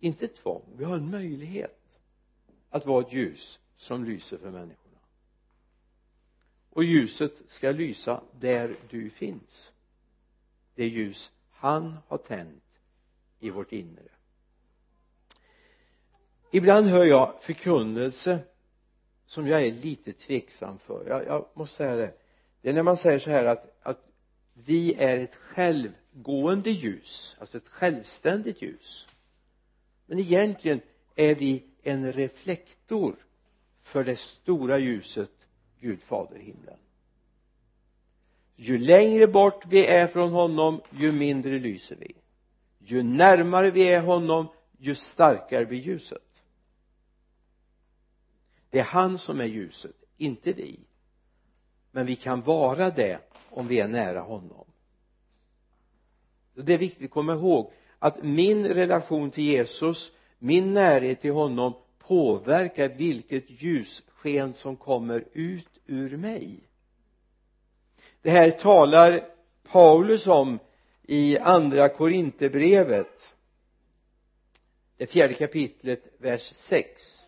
inte 0.00 0.28
tvång, 0.28 0.62
vi 0.76 0.84
har 0.84 0.96
en 0.96 1.10
möjlighet 1.10 1.98
att 2.70 2.86
vara 2.86 3.06
ett 3.06 3.12
ljus 3.12 3.58
som 3.76 4.04
lyser 4.04 4.38
för 4.38 4.50
människorna. 4.50 4.98
Och 6.70 6.84
ljuset 6.84 7.32
ska 7.48 7.70
lysa 7.70 8.22
där 8.40 8.76
du 8.90 9.10
finns. 9.10 9.72
Det 10.74 10.88
ljus 10.88 11.30
han 11.50 11.96
har 12.08 12.18
tänt 12.18 12.62
i 13.38 13.50
vårt 13.50 13.72
inre. 13.72 14.08
Ibland 16.50 16.86
hör 16.86 17.04
jag 17.04 17.42
förkunnelse 17.42 18.38
som 19.26 19.46
jag 19.46 19.66
är 19.66 19.72
lite 19.72 20.12
tveksam 20.12 20.78
för. 20.78 21.08
Jag, 21.08 21.26
jag 21.26 21.46
måste 21.54 21.76
säga 21.76 21.96
det. 21.96 22.14
Det 22.60 22.68
är 22.68 22.72
när 22.72 22.82
man 22.82 22.96
säger 22.96 23.18
så 23.18 23.30
här 23.30 23.44
att, 23.44 23.78
att 23.82 24.06
vi 24.54 24.94
är 24.94 25.16
ett 25.16 25.34
självgående 25.34 26.70
ljus 26.70 27.36
alltså 27.38 27.56
ett 27.56 27.68
självständigt 27.68 28.62
ljus 28.62 29.06
men 30.10 30.18
egentligen 30.18 30.80
är 31.14 31.34
vi 31.34 31.64
en 31.82 32.12
reflektor 32.12 33.16
för 33.82 34.04
det 34.04 34.16
stora 34.16 34.78
ljuset 34.78 35.30
Gud 35.80 36.02
fader 36.02 36.36
i 36.36 36.42
himlen. 36.42 36.78
Ju 38.56 38.78
längre 38.78 39.26
bort 39.26 39.66
vi 39.66 39.86
är 39.86 40.06
från 40.06 40.30
honom 40.32 40.80
ju 40.90 41.12
mindre 41.12 41.58
lyser 41.58 41.96
vi. 41.96 42.14
Ju 42.78 43.02
närmare 43.02 43.70
vi 43.70 43.82
är 43.82 44.00
honom 44.00 44.46
ju 44.78 44.94
starkare 44.94 45.66
blir 45.66 45.78
ljuset. 45.78 46.42
Det 48.70 48.78
är 48.78 48.84
han 48.84 49.18
som 49.18 49.40
är 49.40 49.44
ljuset 49.44 49.96
inte 50.16 50.52
vi. 50.52 50.80
Men 51.90 52.06
vi 52.06 52.16
kan 52.16 52.40
vara 52.40 52.90
det 52.90 53.20
om 53.50 53.66
vi 53.66 53.80
är 53.80 53.88
nära 53.88 54.20
honom. 54.20 54.66
Det 56.54 56.74
är 56.74 56.78
viktigt 56.78 57.04
att 57.04 57.10
komma 57.10 57.32
ihåg 57.32 57.72
att 58.02 58.22
min 58.22 58.68
relation 58.68 59.30
till 59.30 59.44
Jesus 59.44 60.12
min 60.38 60.74
närhet 60.74 61.20
till 61.20 61.32
honom 61.32 61.74
påverkar 61.98 62.88
vilket 62.88 63.44
ljussken 63.62 64.54
som 64.54 64.76
kommer 64.76 65.24
ut 65.32 65.68
ur 65.86 66.16
mig. 66.16 66.60
Det 68.22 68.30
här 68.30 68.50
talar 68.50 69.24
Paulus 69.72 70.26
om 70.26 70.58
i 71.02 71.38
andra 71.38 71.88
Korinthierbrevet 71.88 73.34
det 74.96 75.06
fjärde 75.06 75.34
kapitlet 75.34 76.02
vers 76.18 76.52
6 76.54 77.20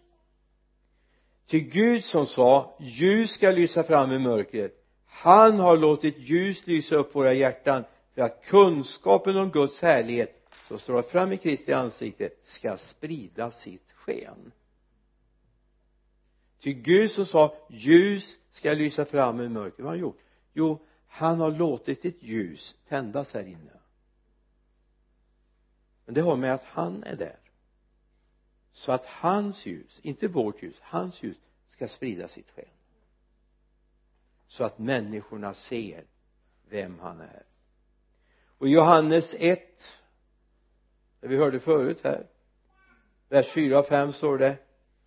till 1.47 1.69
Gud 1.69 2.05
som 2.05 2.27
sa 2.27 2.77
ljus 2.81 3.31
ska 3.31 3.51
lysa 3.51 3.83
fram 3.83 4.13
i 4.13 4.19
mörkret. 4.19 4.73
Han 5.07 5.59
har 5.59 5.77
låtit 5.77 6.19
ljus 6.19 6.67
lysa 6.67 6.97
upp 6.97 7.15
våra 7.15 7.33
hjärtan 7.33 7.85
för 8.15 8.23
att 8.23 8.45
kunskapen 8.45 9.37
om 9.37 9.51
Guds 9.51 9.83
härlighet 9.83 10.42
som 10.67 10.79
strålar 10.79 11.03
fram 11.03 11.33
i 11.33 11.37
Kristi 11.37 11.73
ansikte 11.73 12.31
ska 12.43 12.77
sprida 12.77 13.51
sitt 13.51 13.93
sken. 13.93 14.53
Ty 16.61 16.73
Gud 16.73 17.11
som 17.11 17.27
sa 17.27 17.57
ljus 17.69 18.39
ska 18.51 18.73
lysa 18.73 19.05
fram 19.05 19.41
i 19.41 19.49
mörkret 19.49 19.79
vad 19.79 19.87
har 19.87 19.93
han 19.93 20.01
gjort? 20.01 20.21
Jo 20.53 20.79
han 21.07 21.41
har 21.41 21.51
låtit 21.51 22.05
ett 22.05 22.23
ljus 22.23 22.77
tändas 22.89 23.33
här 23.33 23.45
inne. 23.45 23.81
Men 26.05 26.15
det 26.15 26.21
har 26.21 26.37
med 26.37 26.55
att 26.55 26.65
han 26.65 27.05
är 27.05 27.17
där. 27.17 27.39
Så 28.71 28.93
att 28.93 29.07
hans 29.07 29.67
ljus, 29.67 30.01
inte 30.03 30.29
vårt 30.29 30.63
ljus, 30.63 30.81
hans 30.81 31.23
ljus 31.23 31.37
ska 31.67 31.89
sprida 31.89 32.29
sitt 32.29 32.51
sken. 32.51 32.65
Så 34.47 34.65
att 34.65 34.79
människorna 34.79 35.55
ser 35.55 36.05
vem 36.69 36.99
han 36.99 37.21
är. 37.21 37.43
Och 38.59 38.69
i 38.69 38.71
Johannes 38.71 39.35
1 39.39 39.97
det 41.23 41.29
vi 41.29 41.37
hörde 41.37 41.61
förut 41.61 42.01
här. 42.05 42.27
Vers 43.29 43.53
4 43.53 43.79
och 43.79 43.87
5 43.87 44.13
står 44.13 44.39
det 44.39 44.57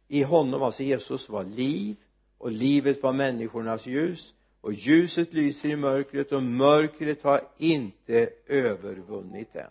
i 0.08 0.24
honom, 0.24 0.64
alltså 0.64 0.84
Jesus, 0.84 1.30
var 1.30 1.44
liv 1.44 1.96
och 2.38 2.52
livet 2.52 3.04
var 3.04 3.14
människornas 3.14 3.86
ljus 3.86 4.34
och 4.62 4.74
ljuset 4.74 5.34
lyser 5.34 5.70
i 5.70 5.76
mörkret 5.76 6.32
och 6.32 6.44
mörkret 6.44 7.24
har 7.24 7.48
inte 7.58 8.30
övervunnit 8.48 9.54
det 9.54 9.70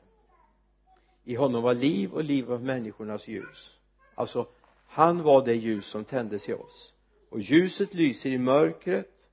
i 1.25 1.35
honom 1.35 1.63
var 1.63 1.75
liv 1.75 2.13
och 2.13 2.25
liv 2.25 2.45
var 2.45 2.59
människornas 2.59 3.29
ljus. 3.29 3.75
Alltså 4.15 4.49
han 4.87 5.23
var 5.23 5.45
det 5.45 5.55
ljus 5.55 5.87
som 5.87 6.05
tändes 6.05 6.49
i 6.49 6.53
oss. 6.53 6.93
Och 7.31 7.41
ljuset 7.41 7.95
lyser 7.95 8.31
i 8.31 8.39
mörkret 8.39 9.29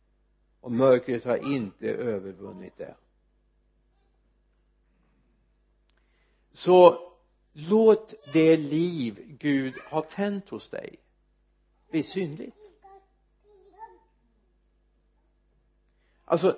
och 0.62 0.72
mörkret 0.72 1.26
har 1.26 1.54
inte 1.54 1.88
övervunnit 1.88 2.78
det 2.78 2.96
så 6.64 7.12
låt 7.54 8.14
det 8.34 8.58
liv 8.58 9.38
Gud 9.40 9.74
har 9.90 10.02
tänt 10.02 10.50
hos 10.50 10.70
dig 10.70 10.96
bli 11.90 12.04
synligt. 12.04 12.56
Alltså 16.26 16.58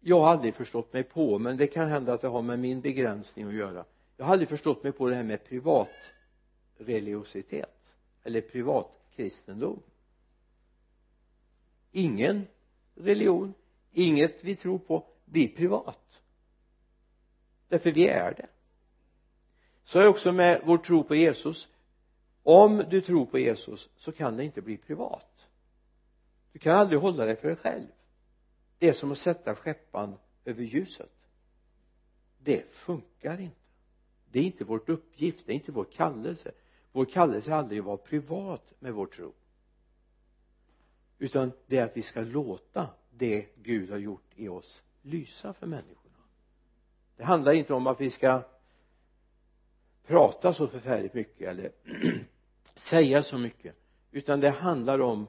jag 0.00 0.20
har 0.20 0.28
aldrig 0.28 0.54
förstått 0.54 0.92
mig 0.92 1.02
på 1.02 1.38
men 1.38 1.56
det 1.56 1.66
kan 1.66 1.88
hända 1.88 2.12
att 2.12 2.20
det 2.20 2.28
har 2.28 2.42
med 2.42 2.58
min 2.58 2.80
begränsning 2.80 3.46
att 3.46 3.54
göra. 3.54 3.84
Jag 4.16 4.24
har 4.24 4.32
aldrig 4.32 4.48
förstått 4.48 4.82
mig 4.82 4.92
på 4.92 5.08
det 5.08 5.14
här 5.14 5.22
med 5.22 5.44
privat 5.44 6.12
religiositet 6.76 7.96
eller 8.22 8.40
privat 8.40 9.00
kristendom 9.16 9.82
ingen 11.92 12.46
religion 12.94 13.54
inget 13.92 14.44
vi 14.44 14.56
tror 14.56 14.78
på 14.78 15.06
blir 15.24 15.48
privat. 15.48 16.20
Därför 17.68 17.90
vi 17.90 18.08
är 18.08 18.34
det 18.34 18.46
så 19.86 19.98
är 19.98 20.06
också 20.06 20.32
med 20.32 20.62
vår 20.64 20.78
tro 20.78 21.04
på 21.04 21.14
Jesus. 21.14 21.68
Om 22.42 22.84
du 22.90 23.00
tror 23.00 23.26
på 23.26 23.38
Jesus 23.38 23.88
så 23.96 24.12
kan 24.12 24.36
det 24.36 24.44
inte 24.44 24.62
bli 24.62 24.76
privat. 24.76 25.48
Du 26.52 26.58
kan 26.58 26.76
aldrig 26.76 27.00
hålla 27.00 27.24
det 27.24 27.36
för 27.36 27.48
dig 27.48 27.56
själv. 27.56 27.86
Det 28.78 28.88
är 28.88 28.92
som 28.92 29.12
att 29.12 29.18
sätta 29.18 29.54
skeppan 29.54 30.14
över 30.44 30.62
ljuset. 30.62 31.12
Det 32.38 32.72
funkar 32.72 33.40
inte. 33.40 33.56
Det 34.30 34.38
är 34.38 34.44
inte 34.44 34.64
vår 34.64 34.82
uppgift 34.86 35.46
det 35.46 35.52
är 35.52 35.54
inte 35.54 35.72
vår 35.72 35.84
kallelse. 35.84 36.52
Vår 36.92 37.04
kallelse 37.04 37.50
är 37.50 37.54
aldrig 37.54 37.78
att 37.78 37.86
vara 37.86 37.96
privat 37.96 38.72
med 38.78 38.94
vår 38.94 39.06
tro. 39.06 39.32
Utan 41.18 41.52
det 41.66 41.78
är 41.78 41.84
att 41.84 41.96
vi 41.96 42.02
ska 42.02 42.20
låta 42.20 42.88
det 43.10 43.46
Gud 43.62 43.90
har 43.90 43.98
gjort 43.98 44.30
i 44.34 44.48
oss 44.48 44.82
lysa 45.02 45.52
för 45.52 45.66
människorna. 45.66 46.16
Det 47.16 47.24
handlar 47.24 47.52
inte 47.52 47.74
om 47.74 47.86
att 47.86 48.00
vi 48.00 48.10
ska 48.10 48.42
prata 50.06 50.52
så 50.52 50.68
förfärligt 50.68 51.14
mycket 51.14 51.48
eller 51.48 51.72
säga 52.74 53.22
så 53.22 53.38
mycket. 53.38 53.76
Utan 54.10 54.40
det 54.40 54.50
handlar 54.50 54.98
om 54.98 55.26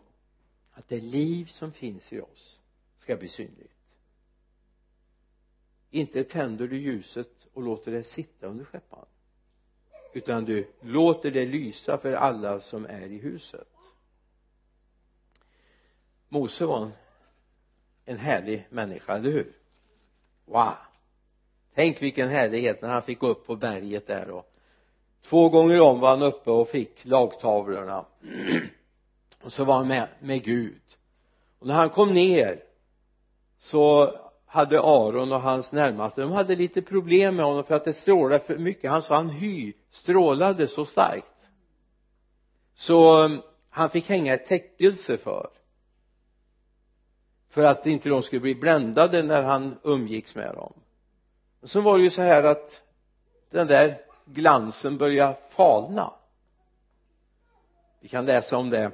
att 0.71 0.89
det 0.89 1.01
liv 1.01 1.45
som 1.45 1.71
finns 1.71 2.13
i 2.13 2.21
oss 2.21 2.59
ska 2.97 3.17
bli 3.17 3.27
synligt. 3.27 3.73
Inte 5.89 6.23
tänder 6.23 6.67
du 6.67 6.81
ljuset 6.81 7.47
och 7.53 7.63
låter 7.63 7.91
det 7.91 8.03
sitta 8.03 8.47
under 8.47 8.65
skeppan 8.65 9.05
utan 10.17 10.45
du 10.45 10.67
låter 10.81 11.31
det 11.31 11.45
lysa 11.45 11.97
för 11.97 12.13
alla 12.13 12.59
som 12.59 12.85
är 12.85 13.07
i 13.07 13.17
huset. 13.17 13.67
Mose 16.29 16.65
var 16.65 16.81
en, 16.81 16.91
en 18.05 18.17
härlig 18.17 18.67
människa, 18.69 19.15
eller 19.15 19.31
hur? 19.31 19.53
Wow! 20.45 20.73
Tänk 21.73 22.01
vilken 22.01 22.29
härlighet 22.29 22.81
när 22.81 22.89
han 22.89 23.01
fick 23.01 23.19
gå 23.19 23.27
upp 23.27 23.45
på 23.45 23.55
berget 23.55 24.07
där 24.07 24.29
och 24.29 24.56
två 25.21 25.49
gånger 25.49 25.81
om 25.81 25.99
var 25.99 26.09
han 26.09 26.21
uppe 26.21 26.51
och 26.51 26.69
fick 26.69 27.05
lagtavlorna. 27.05 28.05
Och 29.43 29.53
så 29.53 29.63
var 29.63 29.75
han 29.75 29.87
med, 29.87 30.07
med 30.19 30.43
Gud. 30.43 30.81
Och 31.59 31.67
när 31.67 31.73
han 31.73 31.89
kom 31.89 32.13
ner 32.13 32.63
så 33.57 34.13
hade 34.45 34.79
Aron 34.79 35.31
och 35.31 35.41
hans 35.41 35.71
närmaste 35.71 36.21
de 36.21 36.31
hade 36.31 36.55
lite 36.55 36.81
problem 36.81 37.35
med 37.35 37.45
honom 37.45 37.63
för 37.63 37.75
att 37.75 37.85
det 37.85 37.93
strålade 37.93 38.43
för 38.43 38.57
mycket. 38.57 38.91
Han 38.91 39.01
sa 39.01 39.15
han 39.15 39.29
hy 39.29 39.73
strålade 39.89 40.67
så 40.67 40.85
starkt. 40.85 41.49
Så 42.75 43.23
um, 43.23 43.41
han 43.69 43.89
fick 43.89 44.09
hänga 44.09 44.33
ett 44.33 44.45
täckelse 44.45 45.17
för. 45.17 45.49
För 47.49 47.61
att 47.61 47.85
inte 47.85 48.09
de 48.09 48.23
skulle 48.23 48.41
bli 48.41 48.55
bländade 48.55 49.23
när 49.23 49.43
han 49.43 49.79
umgicks 49.83 50.35
med 50.35 50.55
dem. 50.55 50.73
Och 51.61 51.69
så 51.69 51.81
var 51.81 51.97
det 51.97 52.03
ju 52.03 52.09
så 52.09 52.21
här 52.21 52.43
att 52.43 52.81
den 53.49 53.67
där 53.67 54.01
glansen 54.27 54.97
börjar 54.97 55.37
falna. 55.49 56.13
Vi 57.99 58.07
kan 58.07 58.25
läsa 58.25 58.57
om 58.57 58.69
det 58.69 58.91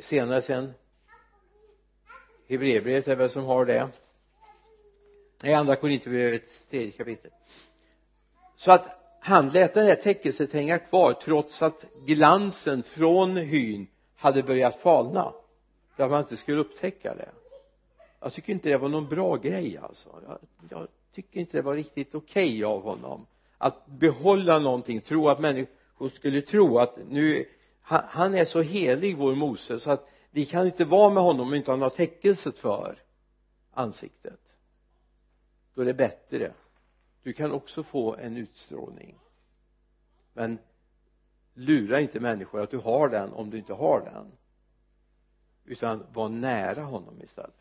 senare 0.00 0.42
sen. 0.42 0.72
Hebreerbrevet 2.48 3.08
är 3.08 3.16
väl 3.16 3.30
som 3.30 3.44
har 3.44 3.64
det. 3.64 3.88
I 5.42 5.52
andra 5.52 5.76
Korinthierbrevets 5.76 6.64
tredje 6.66 6.92
kapitel 6.92 7.30
så 8.56 8.72
att 8.72 8.86
han 9.20 9.48
lät 9.48 9.74
det 9.74 9.82
här 9.82 9.94
täckelset 9.94 10.52
hänga 10.52 10.78
kvar 10.78 11.12
trots 11.12 11.62
att 11.62 11.84
glansen 12.06 12.82
från 12.82 13.36
hyn 13.36 13.86
hade 14.16 14.42
börjat 14.42 14.76
falna. 14.76 15.32
För 15.96 16.04
att 16.04 16.10
man 16.10 16.20
inte 16.20 16.36
skulle 16.36 16.60
upptäcka 16.60 17.14
det. 17.14 17.28
Jag 18.20 18.32
tycker 18.32 18.52
inte 18.52 18.68
det 18.68 18.78
var 18.78 18.88
någon 18.88 19.08
bra 19.08 19.36
grej 19.36 19.78
alltså. 19.78 20.08
Jag, 20.26 20.38
jag 20.70 20.88
tycker 21.12 21.40
inte 21.40 21.56
det 21.56 21.62
var 21.62 21.76
riktigt 21.76 22.14
okej 22.14 22.48
okay 22.48 22.64
av 22.64 22.82
honom 22.82 23.26
att 23.58 23.86
behålla 23.86 24.58
någonting 24.58 25.00
tro 25.00 25.28
att 25.28 25.40
människor 25.40 26.08
skulle 26.08 26.42
tro 26.42 26.78
att 26.78 26.98
nu 27.08 27.44
han, 27.80 28.02
han 28.08 28.34
är 28.34 28.44
så 28.44 28.62
helig 28.62 29.16
vår 29.16 29.34
Mose 29.34 29.80
så 29.80 29.90
att 29.90 30.08
vi 30.30 30.46
kan 30.46 30.66
inte 30.66 30.84
vara 30.84 31.10
med 31.10 31.22
honom 31.22 31.46
om 31.46 31.54
inte 31.54 31.70
han 31.70 31.82
har 31.82 31.90
täckelset 31.90 32.58
för 32.58 33.02
ansiktet. 33.70 34.40
Då 35.74 35.80
är 35.80 35.86
det 35.86 35.94
bättre. 35.94 36.52
Du 37.22 37.32
kan 37.32 37.52
också 37.52 37.82
få 37.82 38.16
en 38.16 38.36
utstrålning. 38.36 39.18
Men 40.32 40.58
lura 41.54 42.00
inte 42.00 42.20
människor 42.20 42.60
att 42.60 42.70
du 42.70 42.78
har 42.78 43.08
den 43.08 43.32
om 43.32 43.50
du 43.50 43.58
inte 43.58 43.74
har 43.74 44.00
den. 44.00 44.32
Utan 45.64 46.06
var 46.12 46.28
nära 46.28 46.82
honom 46.82 47.22
istället. 47.22 47.56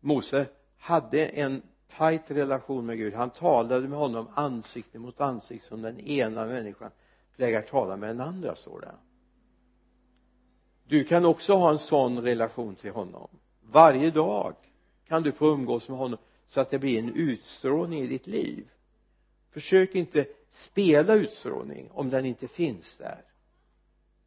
Mose 0.00 0.46
hade 0.80 1.26
en 1.26 1.62
tajt 1.88 2.30
relation 2.30 2.86
med 2.86 2.98
Gud. 2.98 3.14
Han 3.14 3.30
talade 3.30 3.88
med 3.88 3.98
honom 3.98 4.28
ansikte 4.34 4.98
mot 4.98 5.20
ansikte 5.20 5.68
som 5.68 5.82
den 5.82 6.00
ena 6.00 6.46
människan 6.46 6.90
plägar 7.36 7.62
tala 7.62 7.96
med 7.96 8.08
den 8.08 8.20
andra 8.20 8.54
står 8.54 8.80
det. 8.80 8.94
Du 10.84 11.04
kan 11.04 11.24
också 11.24 11.54
ha 11.54 11.70
en 11.70 11.78
sån 11.78 12.22
relation 12.22 12.74
till 12.74 12.90
honom. 12.90 13.28
Varje 13.60 14.10
dag 14.10 14.54
kan 15.06 15.22
du 15.22 15.32
få 15.32 15.46
umgås 15.46 15.88
med 15.88 15.98
honom 15.98 16.18
så 16.46 16.60
att 16.60 16.70
det 16.70 16.78
blir 16.78 16.98
en 16.98 17.14
utstrålning 17.14 18.02
i 18.02 18.06
ditt 18.06 18.26
liv. 18.26 18.70
Försök 19.50 19.94
inte 19.94 20.26
spela 20.52 21.14
utstrålning 21.14 21.90
om 21.90 22.10
den 22.10 22.24
inte 22.26 22.48
finns 22.48 22.96
där. 22.96 23.24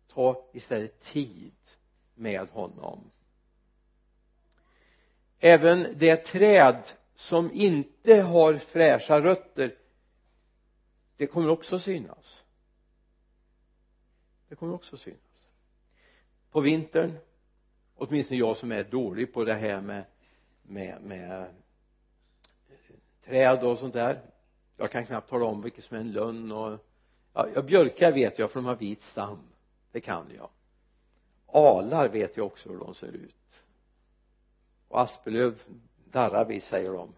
Ta 0.07 0.45
istället 0.53 1.01
tid 1.01 1.53
med 2.15 2.49
honom 2.49 2.99
även 5.45 5.87
det 5.97 6.15
träd 6.15 6.89
som 7.15 7.51
inte 7.53 8.15
har 8.15 8.57
fräscha 8.57 9.21
rötter 9.21 9.75
det 11.17 11.27
kommer 11.27 11.49
också 11.49 11.79
synas. 11.79 12.43
Det 14.47 14.55
kommer 14.55 14.73
också 14.73 14.97
synas. 14.97 15.47
På 16.51 16.59
vintern 16.59 17.17
åtminstone 17.95 18.39
jag 18.39 18.57
som 18.57 18.71
är 18.71 18.83
dålig 18.83 19.33
på 19.33 19.43
det 19.43 19.53
här 19.53 19.81
med 19.81 20.03
med, 20.61 21.01
med 21.01 21.41
eh, 21.41 21.47
träd 23.25 23.63
och 23.63 23.79
sånt 23.79 23.93
där. 23.93 24.21
Jag 24.77 24.91
kan 24.91 25.05
knappt 25.05 25.29
tala 25.29 25.45
om 25.45 25.61
vilket 25.61 25.83
som 25.83 25.97
är 25.97 26.01
en 26.01 26.11
lönn 26.11 26.51
och 26.51 26.79
ja, 27.33 27.61
björkar 27.61 28.11
vet 28.11 28.39
jag 28.39 28.51
för 28.51 28.59
de 28.59 28.65
har 28.65 28.75
vit 28.75 29.03
stam. 29.03 29.39
Det 29.91 30.01
kan 30.01 30.25
jag. 30.35 30.49
Alar 31.45 32.09
vet 32.09 32.37
jag 32.37 32.45
också 32.45 32.69
hur 32.69 32.79
de 32.79 32.95
ser 32.95 33.11
ut 33.11 33.35
och 34.93 35.01
aspelöv 35.01 35.61
darrar 36.11 36.45
vi 36.45 36.59
säger 36.59 36.93
de. 36.93 37.13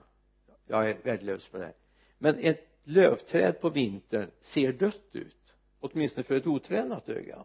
Jag 0.68 0.90
är 0.90 0.98
värdelös 1.04 1.48
på 1.48 1.58
det 1.58 1.74
men 2.18 2.40
ett 2.40 2.68
lövträd 2.84 3.62
på 3.62 3.70
vintern 3.70 4.32
ser 4.42 4.74
dött 4.74 5.10
ut. 5.12 5.56
Åtminstone 5.80 6.24
för 6.24 6.36
ett 6.36 6.48
otränat 6.48 7.10
öga. 7.10 7.44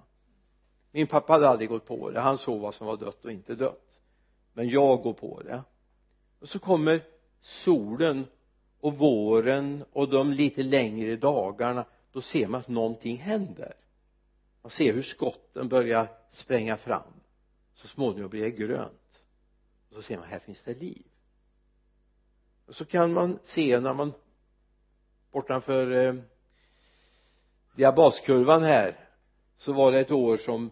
Min 0.93 1.07
pappa 1.07 1.33
hade 1.33 1.49
aldrig 1.49 1.69
gått 1.69 1.87
på 1.87 2.11
det. 2.11 2.21
Han 2.21 2.39
såg 2.39 2.61
vad 2.61 2.75
som 2.75 2.87
var 2.87 2.97
dött 2.97 3.25
och 3.25 3.33
inte 3.33 3.55
dött. 3.55 4.01
Men 4.53 4.69
jag 4.69 5.03
går 5.03 5.13
på 5.13 5.43
det. 5.43 5.63
Och 6.41 6.49
så 6.49 6.59
kommer 6.59 7.03
solen 7.41 8.27
och 8.81 8.95
våren 8.95 9.85
och 9.93 10.09
de 10.09 10.31
lite 10.31 10.63
längre 10.63 11.17
dagarna. 11.17 11.85
Då 12.13 12.21
ser 12.21 12.47
man 12.47 12.61
att 12.61 12.69
någonting 12.69 13.17
händer. 13.17 13.75
Man 14.63 14.71
ser 14.71 14.93
hur 14.93 15.03
skotten 15.03 15.69
börjar 15.69 16.09
spränga 16.31 16.77
fram. 16.77 17.13
Så 17.75 17.89
småningom 17.89 18.31
blir 18.31 18.43
det 18.43 18.51
grönt 18.51 19.00
och 19.91 19.97
så 19.97 20.03
ser 20.03 20.19
man 20.19 20.29
här 20.29 20.39
finns 20.39 20.63
det 20.63 20.75
liv. 20.75 21.03
Och 22.67 22.77
så 22.77 22.85
kan 22.85 23.13
man 23.13 23.39
se 23.43 23.81
när 23.81 23.95
man 23.95 24.13
bortanför 25.31 25.91
eh, 25.91 26.15
diabaskurvan 27.77 28.63
här 28.63 29.09
så 29.57 29.73
var 29.73 29.93
det 29.93 30.01
ett 30.01 30.11
år 30.11 30.37
som 30.37 30.71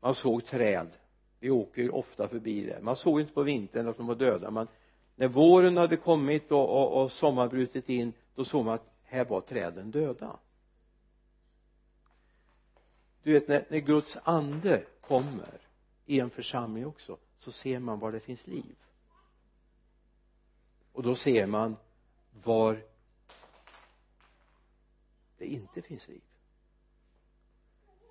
man 0.00 0.14
såg 0.14 0.44
träd. 0.44 0.90
Vi 1.38 1.50
åker 1.50 1.94
ofta 1.94 2.28
förbi 2.28 2.64
det. 2.64 2.82
Man 2.82 2.96
såg 2.96 3.20
inte 3.20 3.32
på 3.32 3.42
vintern 3.42 3.88
att 3.88 3.96
de 3.96 4.06
var 4.06 4.14
döda 4.14 4.50
men 4.50 4.68
när 5.14 5.28
våren 5.28 5.76
hade 5.76 5.96
kommit 5.96 6.52
och, 6.52 6.68
och, 6.68 7.02
och 7.02 7.12
sommaren 7.12 7.48
brutit 7.48 7.88
in 7.88 8.12
då 8.34 8.44
såg 8.44 8.64
man 8.64 8.74
att 8.74 8.94
här 9.02 9.24
var 9.24 9.40
träden 9.40 9.90
döda. 9.90 10.38
Du 13.22 13.32
vet 13.32 13.48
när, 13.48 13.64
när 13.68 13.78
Guds 13.78 14.18
ande 14.22 14.84
kommer 15.00 15.60
i 16.06 16.20
en 16.20 16.30
församling 16.30 16.86
också 16.86 17.18
så 17.42 17.52
ser 17.52 17.78
man 17.78 17.98
var 17.98 18.12
det 18.12 18.20
finns 18.20 18.46
liv. 18.46 18.76
Och 20.92 21.02
då 21.02 21.14
ser 21.14 21.46
man 21.46 21.76
var 22.44 22.82
det 25.38 25.46
inte 25.46 25.82
finns 25.82 26.08
liv. 26.08 26.22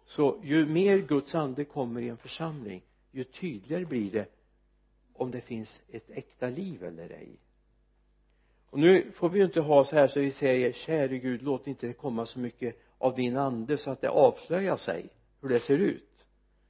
Så 0.06 0.39
ju 0.44 0.65
mer 0.65 0.98
Guds 0.98 1.36
ande 1.36 1.65
kommer 1.65 2.02
i 2.02 2.10
en 2.10 2.17
församling 2.17 2.84
ju 3.12 3.24
tydligare 3.24 3.86
blir 3.86 4.12
det 4.12 4.28
om 5.13 5.32
det 5.32 5.41
finns 5.41 5.82
ett 5.91 6.10
äkta 6.10 6.50
liv 6.50 6.84
eller 6.84 7.10
ej. 7.10 7.39
Och 8.70 8.80
nu 8.80 9.12
får 9.12 9.30
vi 9.30 9.39
ju 9.39 9.46
inte 9.46 9.62
ha 9.62 9.86
så 9.86 9.96
här 9.96 10.08
så 10.08 10.20
vi 10.20 10.32
säger 10.32 10.74
käre 10.74 11.17
Gud 11.17 11.41
låt 11.41 11.67
inte 11.67 11.88
det 11.88 11.94
komma 11.94 12.26
så 12.26 12.39
mycket 12.39 12.78
av 12.98 13.15
din 13.15 13.38
ande 13.38 13.78
så 13.78 13.91
att 13.91 14.02
det 14.02 14.10
avslöjar 14.10 14.78
sig 14.78 15.10
hur 15.41 15.50
det 15.50 15.60
ser 15.60 15.78
ut. 15.78 16.26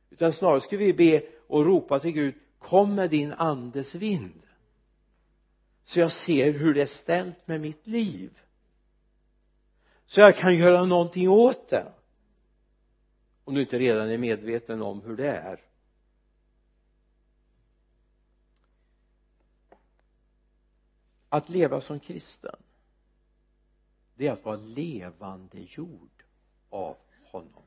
Utan 0.09 0.33
snarare 0.33 0.61
ska 0.61 0.77
vi 0.77 0.93
be 0.93 1.23
och 1.47 1.65
ropa 1.65 1.99
till 1.99 2.11
Gud 2.11 2.35
kom 2.61 2.95
med 2.95 3.09
din 3.09 3.33
andes 3.33 3.95
vind 3.95 4.41
så 5.85 5.99
jag 5.99 6.11
ser 6.11 6.53
hur 6.53 6.73
det 6.73 6.81
är 6.81 6.85
ställt 6.85 7.47
med 7.47 7.61
mitt 7.61 7.87
liv. 7.87 8.39
Så 10.05 10.19
jag 10.19 10.35
kan 10.35 10.55
göra 10.55 10.85
någonting 10.85 11.29
åt 11.29 11.69
det. 11.69 11.93
Om 13.43 13.53
du 13.53 13.61
inte 13.61 13.79
redan 13.79 14.09
är 14.09 14.17
medveten 14.17 14.81
om 14.81 15.01
hur 15.01 15.17
det 15.17 15.31
är. 15.31 15.61
Att 21.29 21.49
leva 21.49 21.81
som 21.81 21.99
kristen 21.99 22.55
det 24.15 24.27
är 24.27 24.31
att 24.31 24.45
vara 24.45 24.55
levande 24.55 25.59
jord 25.59 26.23
av 26.69 26.97
honom. 27.23 27.63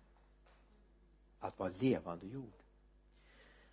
Att 1.40 1.59
vara 1.59 1.72
levande 1.78 2.26
jord. 2.26 2.62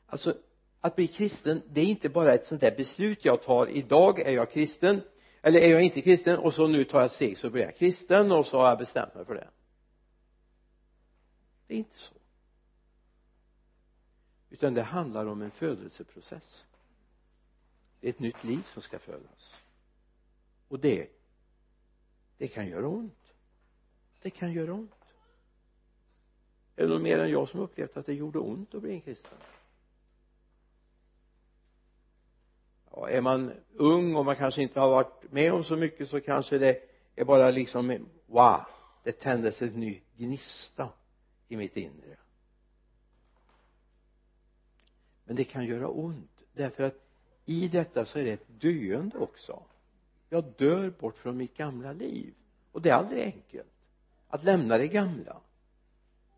Alltså 0.06 0.38
att 0.82 0.96
bli 0.96 1.08
kristen 1.08 1.62
det 1.68 1.82
är 1.82 1.86
inte 1.86 2.10
bara 2.10 2.34
ett 2.34 2.48
sånt 2.48 2.62
där 2.62 2.76
beslut 2.78 3.26
jag 3.26 3.44
tar 3.44 3.68
idag 3.68 4.20
är 4.20 4.32
jag 4.32 4.52
kristen 4.52 5.02
eller 5.42 5.60
är 5.60 5.70
jag 5.70 5.82
inte 5.82 6.02
kristen 6.02 6.40
och 6.40 6.54
så 6.54 6.68
nu 6.68 6.84
tar 6.84 7.00
jag 7.00 7.06
ett 7.06 7.12
steg 7.12 7.38
så 7.38 7.50
blir 7.50 7.64
jag 7.64 7.78
kristen 7.78 8.32
och 8.32 8.46
så 8.46 8.58
har 8.58 8.70
jag 8.70 8.78
bestämt 8.78 9.16
mig 9.16 9.26
för 9.26 9.36
det. 9.36 9.48
Det 11.68 11.74
är 11.74 11.78
inte 11.78 11.98
så. 11.98 12.14
Utan 14.50 14.74
det 14.74 14.84
handlar 14.84 15.26
om 15.26 15.42
en 15.42 15.52
födelseprocess. 15.52 16.66
Det 18.00 18.08
är 18.08 18.10
ett 18.10 18.20
nytt 18.20 18.44
liv 18.44 18.62
som 18.74 18.82
ska 18.82 19.00
födas. 19.00 19.56
Och 20.68 20.80
det 20.80 21.08
det 22.38 22.48
kan 22.48 22.68
göra 22.68 22.88
ont. 22.88 23.34
Det 24.22 24.30
kan 24.30 24.54
göra 24.54 24.74
ont. 24.74 25.06
Är 26.76 26.84
det 26.84 26.94
någon 26.94 27.04
mer 27.04 27.20
än 27.20 27.32
jag 27.32 27.50
som 27.50 27.60
upplevt 27.60 27.98
att 27.98 28.06
det 28.06 28.14
gjorde 28.14 28.40
ont 28.40 28.76
att 28.76 28.82
bli 28.82 28.92
en 28.92 29.02
kristen? 29.02 29.38
Ja, 32.96 33.10
är 33.10 33.22
man 33.22 33.52
ung 33.74 34.16
och 34.16 34.26
man 34.26 34.36
kanske 34.36 34.62
inte 34.62 34.80
har 34.80 34.90
varit 34.90 35.32
med 35.32 35.54
om 35.54 35.64
så 35.64 35.76
mycket 35.76 36.10
så 36.10 36.22
kanske 36.22 36.58
det 36.58 36.82
är 37.16 37.26
bara 37.26 37.52
liksom 37.52 38.08
wow 38.26 38.62
det 39.04 39.12
tändes 39.12 39.62
en 39.62 39.80
ny 39.80 40.02
gnista 40.18 40.90
i 41.48 41.58
mitt 41.58 41.78
inre. 41.78 42.18
Men 45.24 45.36
det 45.36 45.44
kan 45.44 45.66
göra 45.66 45.88
ont 45.88 46.44
därför 46.54 46.84
att 46.84 46.96
i 47.46 47.68
detta 47.68 48.06
så 48.06 48.20
är 48.20 48.24
det 48.24 48.32
ett 48.32 48.62
döende 48.62 49.18
också. 49.18 49.64
Jag 50.30 50.44
dör 50.58 50.90
bort 50.90 51.18
från 51.18 51.38
mitt 51.38 51.58
gamla 51.58 51.94
liv. 51.94 52.34
Och 52.72 52.82
det 52.82 52.90
är 52.90 52.94
aldrig 52.94 53.24
enkelt 53.24 53.74
att 54.28 54.44
lämna 54.44 54.78
det 54.78 54.88
gamla. 54.88 55.42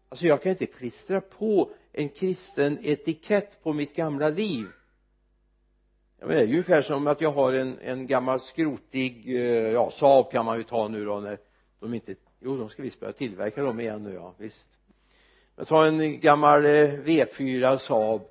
Alltså 0.10 0.26
jag 0.26 0.42
kan 0.42 0.52
inte 0.52 0.66
klistra 0.66 1.22
på 1.22 1.72
en 1.92 2.10
kristen 2.10 2.80
etikett 2.82 3.64
på 3.64 3.74
mitt 3.74 3.96
gamla 3.96 4.30
liv 4.30 4.68
jag 6.24 6.28
menar, 6.28 6.42
det 6.42 6.48
är 6.48 6.48
ju 6.48 6.54
ungefär 6.54 6.82
som 6.82 7.08
att 7.08 7.22
jag 7.22 7.32
har 7.32 7.54
en, 7.54 7.80
en 7.80 8.08
gammal 8.08 8.40
skrotig 8.40 9.36
eh, 9.36 9.72
ja 9.72 9.92
Saab 9.92 10.32
kan 10.32 10.46
man 10.46 10.58
ju 10.58 10.64
ta 10.64 10.88
nu 10.88 11.06
då 11.06 11.20
när 11.20 11.38
de 11.80 11.94
inte 11.94 12.16
jo 12.40 12.58
de 12.58 12.70
ska 12.70 12.84
visst 12.84 13.00
börja 13.00 13.14
tillverka 13.14 13.64
dem 13.64 13.80
igen 13.80 14.04
nu 14.04 14.14
ja 14.14 14.34
visst. 14.38 14.68
Men 15.56 15.66
ta 15.66 15.88
en 15.88 16.20
gammal 16.20 16.66
eh, 16.66 16.70
V4 16.70 17.78
Saab. 17.78 18.22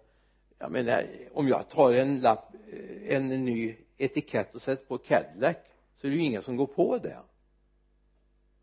Jag 0.58 0.70
menar 0.70 0.98
eh, 0.98 1.06
om 1.32 1.48
jag 1.48 1.68
tar 1.68 1.92
en 1.92 2.20
lapp 2.20 2.54
eh, 2.72 3.16
en 3.16 3.28
ny 3.28 3.76
etikett 3.98 4.54
och 4.54 4.62
sätter 4.62 4.84
på 4.84 4.98
Cadillac 4.98 5.56
så 5.96 6.06
är 6.06 6.10
det 6.10 6.16
ju 6.16 6.22
ingen 6.22 6.42
som 6.42 6.56
går 6.56 6.66
på 6.66 6.98
det. 6.98 7.18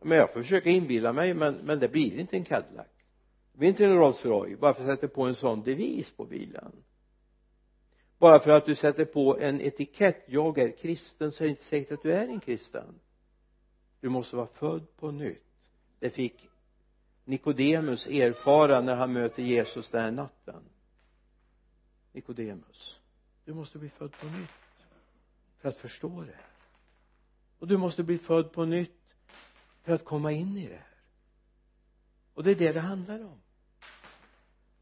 Men 0.01 0.17
jag 0.17 0.33
får 0.33 0.41
försöka 0.41 0.69
inbilla 0.69 1.13
mig 1.13 1.33
men, 1.33 1.53
men 1.53 1.79
det 1.79 1.87
blir 1.87 2.19
inte 2.19 2.37
en 2.37 2.43
Cadillac. 2.43 2.87
Det 3.51 3.59
blir 3.59 3.69
inte 3.69 3.85
en 3.85 3.97
Rolls 3.97 4.25
Royce 4.25 4.59
bara 4.59 4.73
för 4.73 4.83
att 4.83 4.99
sätta 4.99 5.07
på 5.07 5.23
en 5.23 5.35
sån 5.35 5.63
devis 5.63 6.11
på 6.11 6.25
bilen 6.25 6.71
bara 8.19 8.39
för 8.39 8.51
att 8.51 8.65
du 8.65 8.75
sätter 8.75 9.05
på 9.05 9.39
en 9.39 9.61
etikett 9.61 10.23
jag 10.27 10.57
är 10.57 10.71
kristen 10.71 11.31
så 11.31 11.43
är 11.43 11.47
det 11.47 11.49
inte 11.49 11.63
säkert 11.63 11.91
att 11.91 12.03
du 12.03 12.13
är 12.13 12.27
en 12.27 12.39
kristen. 12.39 12.99
Du 14.01 14.09
måste 14.09 14.35
vara 14.35 14.47
född 14.47 14.95
på 14.95 15.11
nytt. 15.11 15.43
Det 15.99 16.09
fick 16.09 16.49
Nikodemus 17.25 18.07
erfara 18.07 18.81
när 18.81 18.95
han 18.95 19.13
möter 19.13 19.43
Jesus 19.43 19.89
den 19.89 20.01
här 20.01 20.11
natten. 20.11 20.63
Nikodemus 22.11 22.99
du 23.45 23.53
måste 23.53 23.77
bli 23.77 23.89
född 23.89 24.11
på 24.11 24.25
nytt 24.25 24.49
för 25.61 25.69
att 25.69 25.77
förstå 25.77 26.21
det 26.21 26.39
och 27.59 27.67
du 27.67 27.77
måste 27.77 28.03
bli 28.03 28.17
född 28.17 28.51
på 28.51 28.65
nytt 28.65 29.15
för 29.83 29.93
att 29.93 30.05
komma 30.05 30.31
in 30.31 30.57
i 30.57 30.67
det 30.67 30.75
här. 30.75 31.01
Och 32.33 32.43
det 32.43 32.51
är 32.51 32.55
det 32.55 32.71
det 32.71 32.79
handlar 32.79 33.23
om. 33.23 33.41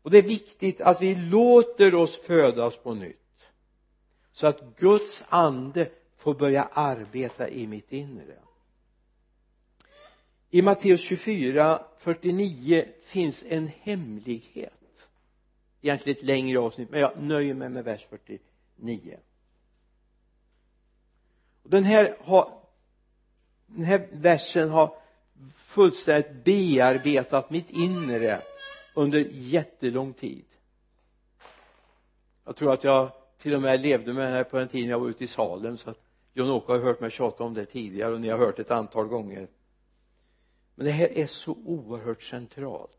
Och 0.02 0.12
det 0.12 0.18
är 0.18 0.24
viktigt 0.24 0.82
att 0.82 1.02
vi 1.02 1.16
låter 1.16 1.96
oss 1.96 2.20
födas 2.20 2.78
på 2.78 2.94
nytt 2.94 3.27
så 4.38 4.48
att 4.48 4.78
Guds 4.78 5.24
ande 5.30 5.90
får 6.18 6.34
börja 6.34 6.64
arbeta 6.64 7.50
i 7.50 7.68
mitt 7.68 7.92
inre. 7.92 8.38
I 10.50 10.62
Matteus 10.62 11.02
24 11.02 11.86
49 11.98 12.86
finns 13.02 13.44
en 13.48 13.68
hemlighet. 13.68 15.10
Egentligen 15.82 16.18
ett 16.18 16.26
längre 16.26 16.60
avsnitt 16.60 16.90
men 16.90 17.00
jag 17.00 17.24
nöjer 17.24 17.54
mig 17.54 17.70
med 17.70 17.84
vers 17.84 18.08
49 18.10 19.18
och 21.64 21.70
den 21.70 21.84
här 21.84 22.18
har 22.22 22.60
den 23.66 23.86
här 23.86 24.08
versen 24.12 24.70
har 24.70 24.96
fullständigt 25.58 26.44
bearbetat 26.46 27.50
mitt 27.50 27.70
inre 27.70 28.42
under 28.94 29.20
jättelång 29.32 30.14
tid. 30.14 30.46
Jag 32.46 32.56
tror 32.56 32.74
att 32.74 32.84
jag 32.84 33.12
till 33.38 33.56
och 33.56 33.62
med 33.62 33.82
levde 33.82 34.14
med 34.14 34.26
den 34.26 34.34
här 34.34 34.44
på 34.44 34.58
den 34.58 34.68
tiden 34.68 34.90
jag 34.90 35.00
var 35.00 35.10
ute 35.10 35.24
i 35.24 35.28
Salem 35.28 35.78
så 35.78 35.90
att 35.90 36.00
John-Åke 36.34 36.72
har 36.72 36.80
hört 36.80 37.02
mig 37.02 37.12
tjata 37.12 37.44
om 37.44 37.54
det 37.54 37.66
tidigare 37.66 38.14
och 38.14 38.22
ni 38.22 38.30
har 38.30 38.38
hört 38.38 38.56
det 38.56 38.62
ett 38.62 38.72
antal 38.72 39.08
gånger. 39.08 39.48
Men 40.76 40.86
det 40.86 40.92
här 40.92 41.18
är 41.18 41.28
så 41.28 41.52
oerhört 41.52 42.24
centralt. 42.24 42.98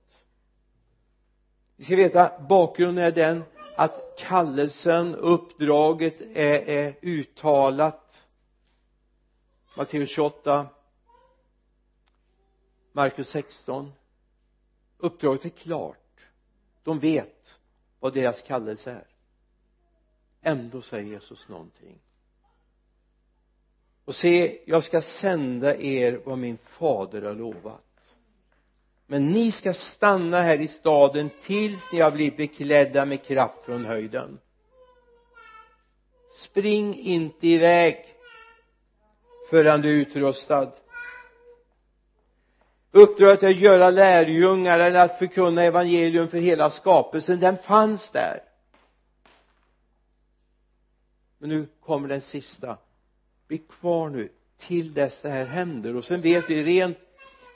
Vi 1.77 1.85
ska 1.85 1.97
veta 1.97 2.41
bakgrunden 2.49 3.05
är 3.05 3.13
den 3.13 3.45
att 3.77 4.19
kallelsen, 4.19 5.15
uppdraget 5.15 6.21
är, 6.21 6.69
är 6.69 6.95
uttalat. 7.03 8.27
Matteus 9.77 10.11
28 10.11 10.67
Markus 12.93 13.29
16 13.29 13.93
uppdraget 14.99 15.45
är 15.45 15.49
klart. 15.49 16.21
De 16.83 16.99
vet 16.99 17.59
vad 18.01 18.15
deras 18.15 18.43
kallelse 18.43 18.91
är 18.91 19.08
ändå 20.43 20.83
säger 20.83 21.05
Jesus 21.05 21.49
någonting. 21.49 21.99
Och 24.05 24.15
se 24.15 24.59
jag 24.67 24.85
ska 24.85 25.03
sända 25.03 25.77
er 25.77 26.21
vad 26.25 26.39
min 26.39 26.59
fader 26.65 27.23
har 27.23 27.35
lovat. 27.35 27.85
Men 29.07 29.31
ni 29.31 29.53
ska 29.53 29.75
stanna 29.75 30.43
här 30.43 30.61
i 30.61 30.69
staden 30.69 31.31
tills 31.43 31.93
ni 31.93 32.01
har 32.01 32.11
blivit 32.11 32.37
beklädda 32.37 33.05
med 33.05 33.25
kraft 33.25 33.65
från 33.65 33.85
höjden. 33.85 34.39
Spring 36.35 36.99
inte 36.99 37.49
iväg 37.49 38.05
förrän 39.51 39.81
du 39.81 39.89
är 39.89 40.01
utrustad. 40.01 40.73
Uppdraget 42.91 43.43
att 43.43 43.57
göra 43.57 43.91
lärjungar 43.91 44.79
eller 44.79 45.05
att 45.05 45.19
förkunna 45.19 45.63
evangelium 45.63 46.29
för 46.29 46.39
hela 46.39 46.71
skapelsen. 46.71 47.41
Den 47.41 47.57
fanns 47.57 48.11
där 48.11 48.48
men 51.39 51.51
nu 51.51 51.69
kommer 51.81 52.09
den 52.09 52.21
sista. 52.21 52.79
Bli 53.47 53.59
kvar 53.59 54.09
nu 54.09 54.29
till 54.59 54.95
dess 54.95 55.23
det 55.23 55.31
här 55.31 55.47
händer. 55.47 55.97
Och 55.97 56.05
sen 56.05 56.21
vet 56.21 56.51
vi 56.51 56.65
rent 56.65 56.99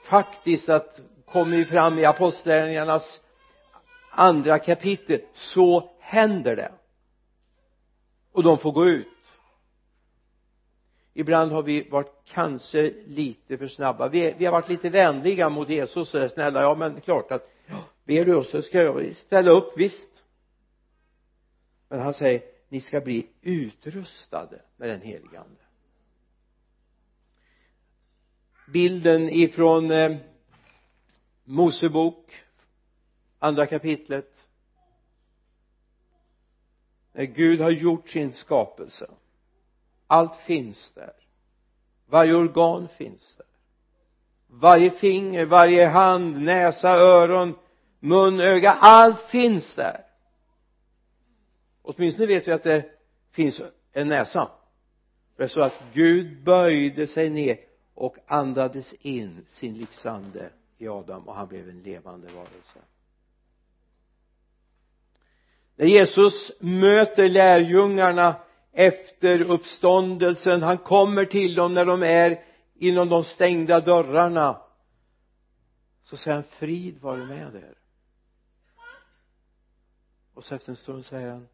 faktiskt 0.05 0.69
att 0.69 1.01
kommer 1.27 1.57
vi 1.57 1.65
fram 1.65 1.99
i 1.99 2.05
apostlagärningarnas 2.05 3.21
andra 4.11 4.59
kapitel 4.59 5.21
så 5.35 5.91
händer 6.01 6.57
det. 6.57 6.73
Och 8.33 8.43
de 8.43 8.59
får 8.59 8.73
gå 8.73 8.87
ut. 8.87 9.07
Ibland 11.15 11.53
har 11.53 11.63
vi 11.63 11.89
varit 11.89 12.13
kanske 12.25 12.93
lite 13.07 13.59
för 13.59 13.69
snabba. 13.69 14.09
Vi, 14.09 14.35
vi 14.39 14.45
har 14.45 14.53
varit 14.53 14.69
lite 14.69 14.91
vänliga 14.91 15.49
mot 15.49 15.69
Jesus 15.69 16.09
så 16.09 16.29
snälla 16.29 16.63
ja 16.63 16.75
men 16.75 17.01
klart 17.01 17.33
att 17.33 17.51
ber 18.05 18.25
du 18.25 18.45
så 18.45 18.63
ska 18.63 18.83
jag 18.83 19.17
ställa 19.17 19.51
upp 19.51 19.73
visst. 19.77 20.09
Men 21.89 22.01
han 22.01 22.15
säger 22.15 22.52
ni 22.73 22.81
ska 22.81 23.01
bli 23.01 23.27
utrustade 23.41 24.63
med 24.77 24.89
den 24.89 25.01
helige 25.01 25.41
ande. 25.41 25.61
Bilden 28.69 29.29
ifrån 29.31 29.91
eh, 29.91 30.17
Mosebok 31.45 32.45
andra 33.39 33.67
kapitlet. 33.67 34.49
När 37.13 37.25
Gud 37.25 37.61
har 37.61 37.71
gjort 37.71 38.09
sin 38.09 38.33
skapelse. 38.33 39.11
Allt 40.07 40.37
finns 40.37 40.93
där. 40.95 41.15
Varje 42.07 42.35
organ 42.35 42.89
finns 42.89 43.35
där. 43.37 43.47
Varje 44.47 44.91
finger, 44.91 45.47
varje 45.47 45.87
hand, 45.87 46.43
näsa, 46.43 46.91
öron, 46.91 47.55
mun, 48.01 48.41
öga, 48.41 48.73
allt 48.73 49.21
finns 49.21 49.75
där 49.75 50.12
åtminstone 51.83 52.27
vet 52.27 52.49
vi 52.49 52.53
att 52.53 52.63
det 52.63 52.91
finns 53.31 53.61
en 53.93 54.09
näsa. 54.09 54.51
Det 55.37 55.43
är 55.43 55.49
så 55.49 55.63
att 55.63 55.79
Gud 55.93 56.43
böjde 56.45 57.07
sig 57.07 57.31
ner 57.31 57.59
och 57.95 58.17
andades 58.27 58.93
in 58.93 59.47
sin 59.49 59.79
livsande 59.79 60.51
i 60.79 60.89
Adam 60.89 61.29
och 61.29 61.35
han 61.35 61.49
blev 61.49 61.69
en 61.69 61.83
levande 61.83 62.33
varelse. 62.33 62.79
När 65.77 65.87
Jesus 65.87 66.53
möter 66.61 67.29
lärjungarna 67.29 68.37
efter 68.73 69.43
uppståndelsen 69.43 70.63
han 70.63 70.79
kommer 70.79 71.25
till 71.25 71.55
dem 71.55 71.75
när 71.75 71.85
de 71.85 72.03
är 72.03 72.45
inom 72.75 73.09
de 73.09 73.25
stängda 73.25 73.81
dörrarna 73.81 74.63
så 76.05 76.17
säger 76.17 76.35
han 76.35 76.45
frid 76.45 77.01
vare 77.01 77.27
med 77.27 77.55
er. 77.55 77.75
Och 80.35 80.45
så 80.45 80.55
efter 80.55 80.71
en 80.71 80.77
stund 80.77 81.05
säger 81.05 81.31
han 81.31 81.49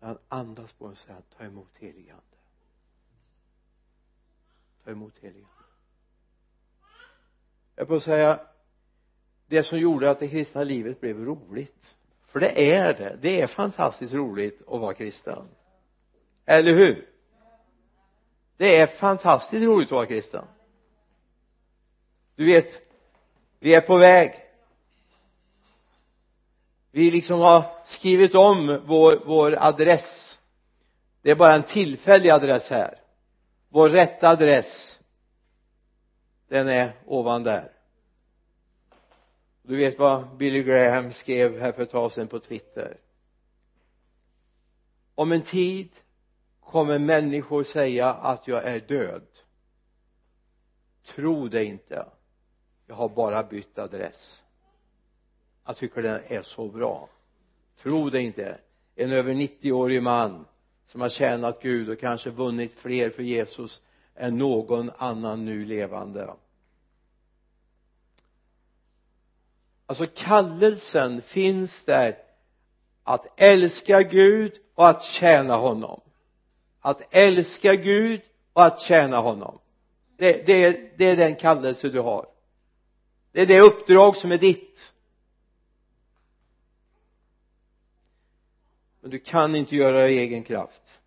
han 0.00 0.18
andas 0.28 0.72
på 0.72 0.86
en 0.86 0.96
säger 0.96 1.14
han 1.14 1.22
ta 1.36 1.44
emot 1.44 1.76
heligande 1.78 2.22
ta 4.84 4.90
emot 4.90 5.18
heligande 5.18 5.48
jag 7.76 7.88
får 7.88 7.98
säga 7.98 8.40
det 9.46 9.64
som 9.64 9.78
gjorde 9.78 10.10
att 10.10 10.18
det 10.18 10.28
kristna 10.28 10.64
livet 10.64 11.00
blev 11.00 11.24
roligt 11.24 11.96
för 12.28 12.40
det 12.40 12.72
är 12.72 12.94
det. 12.94 13.18
Det 13.20 13.40
är 13.40 13.46
fantastiskt 13.46 14.14
roligt 14.14 14.60
att 14.60 14.80
vara 14.80 14.94
kristen. 14.94 15.48
Eller 16.44 16.74
hur? 16.74 17.08
Det 18.56 18.76
är 18.76 18.86
fantastiskt 18.86 19.66
roligt 19.66 19.86
att 19.86 19.92
vara 19.92 20.06
kristen. 20.06 20.44
Du 22.34 22.46
vet 22.46 22.82
vi 23.58 23.74
är 23.74 23.80
på 23.80 23.96
väg 23.96 24.47
vi 26.90 27.10
liksom 27.10 27.40
har 27.40 27.64
skrivit 27.84 28.34
om 28.34 28.80
vår, 28.86 29.22
vår 29.26 29.56
adress. 29.58 30.38
Det 31.22 31.30
är 31.30 31.36
bara 31.36 31.54
en 31.54 31.62
tillfällig 31.62 32.30
adress 32.30 32.70
här. 32.70 33.00
Vår 33.68 33.88
rätta 33.88 34.28
adress 34.28 34.98
den 36.48 36.68
är 36.68 36.92
ovan 37.06 37.42
där. 37.42 37.72
Du 39.62 39.76
vet 39.76 39.98
vad 39.98 40.36
Billy 40.36 40.62
Graham 40.62 41.12
skrev 41.12 41.60
här 41.60 41.72
för 41.72 41.82
ett 41.82 41.90
tag 41.90 42.12
sedan 42.12 42.28
på 42.28 42.38
Twitter? 42.38 42.96
Om 45.14 45.32
en 45.32 45.42
tid 45.42 45.88
kommer 46.60 46.98
människor 46.98 47.64
säga 47.64 48.14
att 48.14 48.48
jag 48.48 48.64
är 48.64 48.80
död. 48.80 49.26
Tro 51.04 51.48
det 51.48 51.64
inte. 51.64 52.06
Jag 52.86 52.94
har 52.94 53.08
bara 53.08 53.42
bytt 53.42 53.78
adress 53.78 54.42
jag 55.68 55.76
tycker 55.76 56.02
den 56.02 56.20
är 56.28 56.42
så 56.42 56.68
bra. 56.68 57.08
Tro 57.82 58.10
det 58.10 58.22
inte. 58.22 58.58
En 58.96 59.12
över 59.12 59.34
90-årig 59.34 60.02
man 60.02 60.46
som 60.86 61.00
har 61.00 61.08
tjänat 61.08 61.62
Gud 61.62 61.88
och 61.88 62.00
kanske 62.00 62.30
vunnit 62.30 62.74
fler 62.74 63.10
för 63.10 63.22
Jesus 63.22 63.80
än 64.14 64.38
någon 64.38 64.90
annan 64.98 65.44
nu 65.44 65.64
levande. 65.64 66.34
Alltså 69.86 70.06
kallelsen 70.06 71.22
finns 71.22 71.84
där 71.84 72.18
att 73.02 73.26
älska 73.36 74.02
Gud 74.02 74.52
och 74.74 74.88
att 74.88 75.02
tjäna 75.02 75.56
honom. 75.56 76.00
Att 76.80 77.02
älska 77.10 77.74
Gud 77.74 78.20
och 78.52 78.64
att 78.64 78.80
tjäna 78.80 79.20
honom. 79.20 79.58
Det, 80.16 80.46
det, 80.46 80.64
är, 80.64 80.90
det 80.96 81.04
är 81.04 81.16
den 81.16 81.36
kallelse 81.36 81.88
du 81.88 82.00
har. 82.00 82.26
Det 83.32 83.40
är 83.42 83.46
det 83.46 83.60
uppdrag 83.60 84.16
som 84.16 84.32
är 84.32 84.38
ditt. 84.38 84.92
Men 89.00 89.10
du 89.10 89.18
kan 89.18 89.54
inte 89.54 89.76
göra 89.76 90.00
det 90.00 90.10
i 90.10 90.18
egen 90.18 90.44
kraft. 90.44 91.00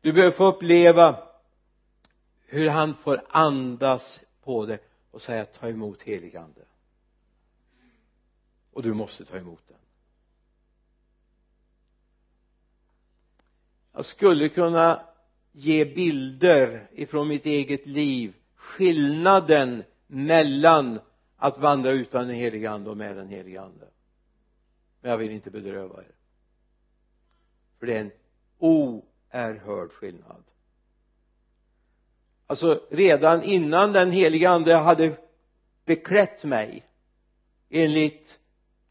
Du 0.00 0.12
behöver 0.12 0.36
få 0.36 0.44
uppleva 0.44 1.22
hur 2.46 2.68
han 2.68 2.94
får 2.94 3.22
andas 3.28 4.20
på 4.42 4.66
dig 4.66 4.78
och 5.10 5.22
säga 5.22 5.44
ta 5.44 5.68
emot 5.68 6.02
heligande 6.02 6.60
och 8.72 8.82
du 8.82 8.94
måste 8.94 9.24
ta 9.24 9.36
emot 9.36 9.68
den. 9.68 9.76
Jag 13.92 14.04
skulle 14.04 14.48
kunna 14.48 15.06
ge 15.52 15.84
bilder 15.84 16.88
ifrån 16.92 17.28
mitt 17.28 17.46
eget 17.46 17.86
liv 17.86 18.34
skillnaden 18.54 19.84
mellan 20.06 21.00
att 21.36 21.58
vandra 21.58 21.90
utan 21.90 22.26
den 22.26 22.36
helige 22.36 22.70
ande 22.70 22.90
och 22.90 22.96
med 22.96 23.16
den 23.16 23.28
helige 23.28 23.60
ande. 23.60 23.88
Men 25.00 25.10
jag 25.10 25.18
vill 25.18 25.30
inte 25.30 25.50
bedröva 25.50 26.02
er 26.02 26.21
för 27.82 27.86
det 27.86 27.94
är 27.94 28.00
en 28.00 28.12
oerhörd 28.58 29.92
skillnad. 29.92 30.44
Alltså 32.46 32.86
redan 32.90 33.42
innan 33.42 33.92
den 33.92 34.10
helige 34.10 34.50
ande 34.50 34.74
hade 34.74 35.16
beklätt 35.84 36.44
mig 36.44 36.86
enligt 37.70 38.40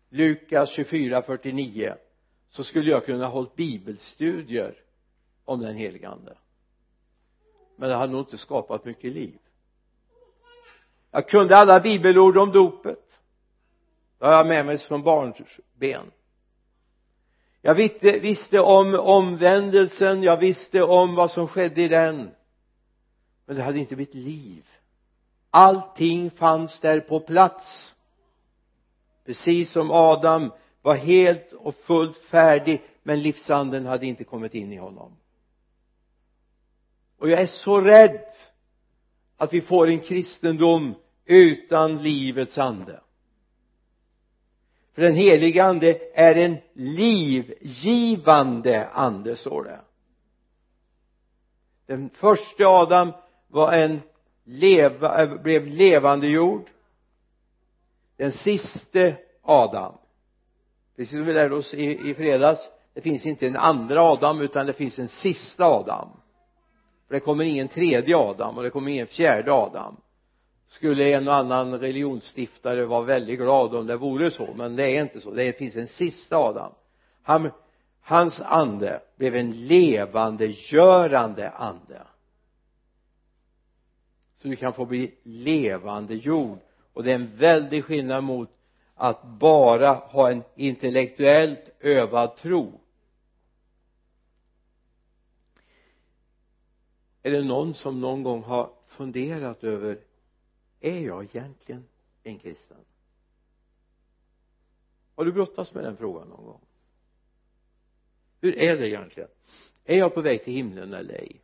Lukas 0.10 0.69
24 0.69 1.21
49 1.21 1.95
så 2.49 2.63
skulle 2.63 2.91
jag 2.91 3.06
kunna 3.06 3.25
ha 3.25 3.32
hållit 3.32 3.56
bibelstudier 3.56 4.75
om 5.45 5.60
den 5.60 5.75
helige 5.75 6.10
ande. 6.10 6.38
Men 7.75 7.89
det 7.89 7.95
hade 7.95 8.12
nog 8.12 8.21
inte 8.21 8.38
skapat 8.38 8.86
mycket 8.86 9.12
liv. 9.12 9.38
Jag 11.12 11.30
kunde 11.30 11.58
alla 11.58 11.80
bibelord 11.80 12.38
om 12.38 12.51
dopet. 12.51 13.19
Det 14.17 14.25
har 14.25 14.34
jag 14.34 14.47
med 14.47 14.65
mig 14.65 14.77
från 14.77 15.04
barnsben 15.04 16.12
jag 17.62 17.76
visste, 17.76 18.19
visste 18.19 18.60
om 18.60 18.95
omvändelsen 18.95 20.24
jag 20.24 20.38
visste 20.38 20.84
om 20.84 21.15
vad 21.15 21.32
som 21.32 21.47
skedde 21.47 21.82
i 21.82 21.88
den. 21.88 22.32
Men 23.45 23.56
det 23.56 23.63
hade 23.63 23.80
inte 23.80 23.95
blivit 23.95 24.15
liv. 24.15 24.67
Allting 25.50 26.32
fanns 26.32 26.80
där 26.80 27.00
på 27.00 27.19
plats. 27.19 27.93
Precis 29.26 29.71
som 29.71 29.91
Adam 29.91 30.52
var 30.82 30.95
helt 30.95 31.54
och 31.54 31.76
fullt 31.76 32.17
färdig 32.17 32.82
men 33.04 33.21
livsanden 33.21 33.86
hade 33.86 34.06
inte 34.06 34.24
kommit 34.24 34.54
in 34.54 34.74
i 34.74 34.78
honom. 34.78 35.17
Och 37.17 37.30
jag 37.30 37.41
är 37.41 37.45
så 37.45 37.82
rädd 37.82 38.26
att 39.38 39.54
vi 39.54 39.62
får 39.62 39.88
en 39.88 40.00
kristendom 40.00 40.95
utan 41.26 42.04
livets 42.04 42.58
ande 42.58 43.02
för 44.93 45.01
den 45.01 45.15
helige 45.15 45.63
ande 45.63 45.99
är 46.13 46.36
en 46.36 46.58
livgivande 46.73 48.17
ande 48.93 49.36
står 49.36 49.63
det. 49.63 49.80
Den 51.86 52.10
första 52.10 52.67
Adam 52.67 53.12
var 53.47 53.73
en 53.73 54.01
leva, 54.43 55.23
eh, 55.23 55.41
blev 55.41 55.67
levande 55.67 56.27
jord. 56.27 56.69
Den 58.17 58.32
siste 58.32 59.15
Adam 59.41 59.93
precis 61.01 61.17
som 61.17 61.25
vi 61.25 61.34
lärde 61.34 61.56
oss 61.56 61.73
i, 61.73 62.10
i 62.10 62.13
fredags 62.13 62.69
det 62.93 63.01
finns 63.01 63.25
inte 63.25 63.47
en 63.47 63.56
andra 63.56 64.01
Adam 64.01 64.41
utan 64.41 64.65
det 64.65 64.73
finns 64.73 64.99
en 64.99 65.08
sista 65.08 65.65
Adam. 65.65 66.10
För 67.08 67.13
det 67.13 67.19
kommer 67.19 67.43
ingen 67.43 67.67
tredje 67.67 68.17
Adam 68.17 68.58
och 68.58 68.63
det 68.63 68.69
kommer 68.69 68.91
ingen 68.91 69.08
fjärde 69.08 69.54
Adam 69.54 69.97
skulle 70.71 71.13
en 71.13 71.27
och 71.27 71.36
annan 71.36 71.79
religionsstiftare 71.79 72.86
vara 72.86 73.01
väldigt 73.01 73.39
glad 73.39 73.75
om 73.75 73.88
det 73.88 73.97
vore 73.97 74.31
så 74.31 74.53
men 74.55 74.75
det 74.75 74.97
är 74.97 75.01
inte 75.01 75.21
så. 75.21 75.31
Det 75.31 75.57
finns 75.57 75.75
en 75.75 75.88
sista 75.88 76.38
Adam. 76.38 76.71
Han, 77.21 77.51
hans 78.01 78.41
ande 78.41 79.01
blev 79.17 79.36
en 79.36 79.67
levandegörande 79.67 81.49
ande. 81.49 82.01
Så 84.36 84.47
du 84.47 84.55
kan 84.55 84.73
få 84.73 84.86
bli 84.86 85.15
levande 85.23 86.15
jord. 86.15 86.60
Och 86.93 87.03
det 87.03 87.12
är 87.12 87.15
en 87.15 87.36
väldig 87.36 87.86
skillnad 87.86 88.23
mot 88.23 88.49
att 88.95 89.23
bara 89.23 89.93
ha 89.93 90.31
en 90.31 90.43
intellektuellt 90.55 91.69
övad 91.79 92.38
tro. 92.38 92.81
Är 97.23 97.31
det 97.31 97.43
någon 97.43 97.73
som 97.73 98.01
någon 98.01 98.23
gång 98.23 98.43
har 98.43 98.69
funderat 98.88 99.63
över 99.63 100.11
är 100.82 101.00
jag 101.00 101.24
egentligen 101.24 101.88
en 102.24 102.39
kristen? 102.39 102.78
Har 105.15 105.26
du 105.26 105.32
brottats 105.32 105.74
med 105.74 105.84
den 105.84 105.98
frågan 105.98 106.28
någon 106.28 106.46
gång? 106.46 106.62
Hur 108.41 108.56
är 108.56 108.78
det 108.78 108.89
egentligen? 108.89 109.30
Är 109.86 109.98
jag 109.98 110.13
på 110.13 110.22
väg 110.22 110.44
till 110.44 110.54
himlen 110.54 110.94
eller 110.94 111.13
ej? 111.13 111.41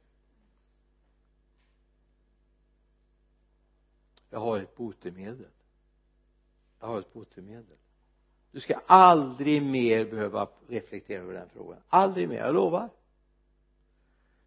Jag 4.29 4.39
har 4.39 4.59
ett 4.59 4.75
botemedel. 4.75 5.51
Jag 6.79 6.87
har 6.87 6.99
ett 6.99 7.13
botemedel. 7.13 7.77
Du 8.51 8.59
ska 8.59 8.75
aldrig 8.85 9.63
mer 9.63 10.05
behöva 10.05 10.49
reflektera 10.67 11.21
över 11.21 11.33
den 11.33 11.49
frågan. 11.49 11.81
Aldrig 11.87 12.29
mer, 12.29 12.37
jag 12.37 12.53
lovar. 12.53 12.89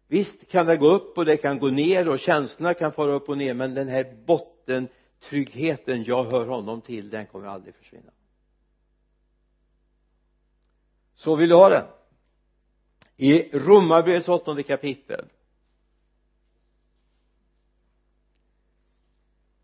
Visst 0.07 0.47
kan 0.47 0.65
det 0.65 0.77
gå 0.77 0.89
upp 0.89 1.17
och 1.17 1.25
det 1.25 1.37
kan 1.37 1.59
gå 1.59 1.67
ner 1.67 2.07
och 2.07 2.19
känslorna 2.19 2.73
kan 2.73 2.91
fara 2.91 3.11
upp 3.11 3.29
och 3.29 3.37
ner 3.37 3.53
men 3.53 3.73
den 3.73 3.87
här 3.87 4.23
botten 4.25 4.50
den 4.65 4.87
tryggheten 5.19 6.03
jag 6.03 6.23
hör 6.23 6.45
honom 6.45 6.81
till 6.81 7.09
den 7.09 7.25
kommer 7.25 7.47
aldrig 7.47 7.75
försvinna. 7.75 8.11
Så 11.15 11.35
vill 11.35 11.49
du 11.49 11.55
ha 11.55 11.69
den? 11.69 11.85
I 13.17 13.57
romarbrevets 13.57 14.29
åttonde 14.29 14.63
kapitel 14.63 15.25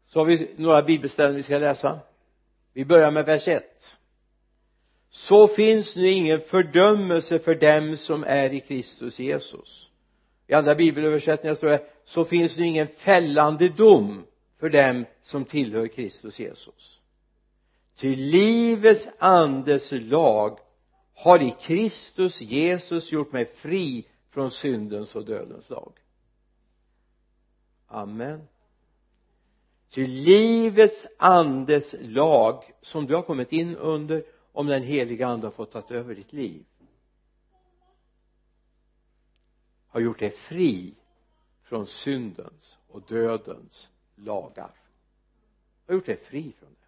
så 0.07 0.19
har 0.19 0.25
vi 0.25 0.55
några 0.57 0.81
bibelställen 0.81 1.35
vi 1.35 1.43
ska 1.43 1.57
läsa. 1.57 1.99
Vi 2.73 2.85
börjar 2.85 3.11
med 3.11 3.25
vers 3.25 3.47
1 3.47 3.97
så 5.09 5.47
finns 5.47 5.95
nu 5.95 6.07
ingen 6.07 6.41
fördömelse 6.41 7.39
för 7.39 7.55
dem 7.55 7.97
som 7.97 8.23
är 8.23 8.53
i 8.53 8.59
Kristus 8.59 9.19
Jesus. 9.19 9.89
I 10.47 10.53
andra 10.53 10.75
bibelöversättningar 10.75 11.55
står 11.55 11.67
det 11.67 11.89
så 12.05 12.25
finns 12.25 12.57
nu 12.57 12.65
ingen 12.65 12.87
fällande 12.87 13.69
dom 13.69 14.25
för 14.57 14.69
dem 14.69 15.05
som 15.21 15.45
tillhör 15.45 15.87
Kristus 15.87 16.39
Jesus. 16.39 16.99
Ty 17.95 18.15
livets 18.15 19.07
andes 19.19 19.91
lag 19.91 20.59
har 21.13 21.41
i 21.41 21.55
Kristus 21.61 22.41
Jesus 22.41 23.11
gjort 23.11 23.31
mig 23.31 23.45
fri 23.45 24.07
från 24.29 24.51
syndens 24.51 25.15
och 25.15 25.25
dödens 25.25 25.69
lag. 25.69 25.93
Amen. 27.87 28.47
Ty 29.89 30.07
livets 30.07 31.07
andes 31.17 31.95
lag 31.99 32.63
som 32.81 33.05
du 33.05 33.15
har 33.15 33.21
kommit 33.21 33.51
in 33.51 33.75
under 33.75 34.23
om 34.51 34.67
den 34.67 34.83
heliga 34.83 35.27
ande 35.27 35.47
har 35.47 35.51
fått 35.51 35.71
ta 35.71 35.83
över 35.89 36.15
ditt 36.15 36.33
liv 36.33 36.65
har 39.97 40.01
gjort 40.01 40.19
dig 40.19 40.31
fri 40.31 40.95
från 41.63 41.87
syndens 41.87 42.77
och 42.87 43.01
dödens 43.07 43.89
lagar. 44.17 44.71
Har 45.87 45.93
gjort 45.93 46.05
dig 46.05 46.17
fri 46.17 46.53
från 46.59 46.69
det. 46.69 46.87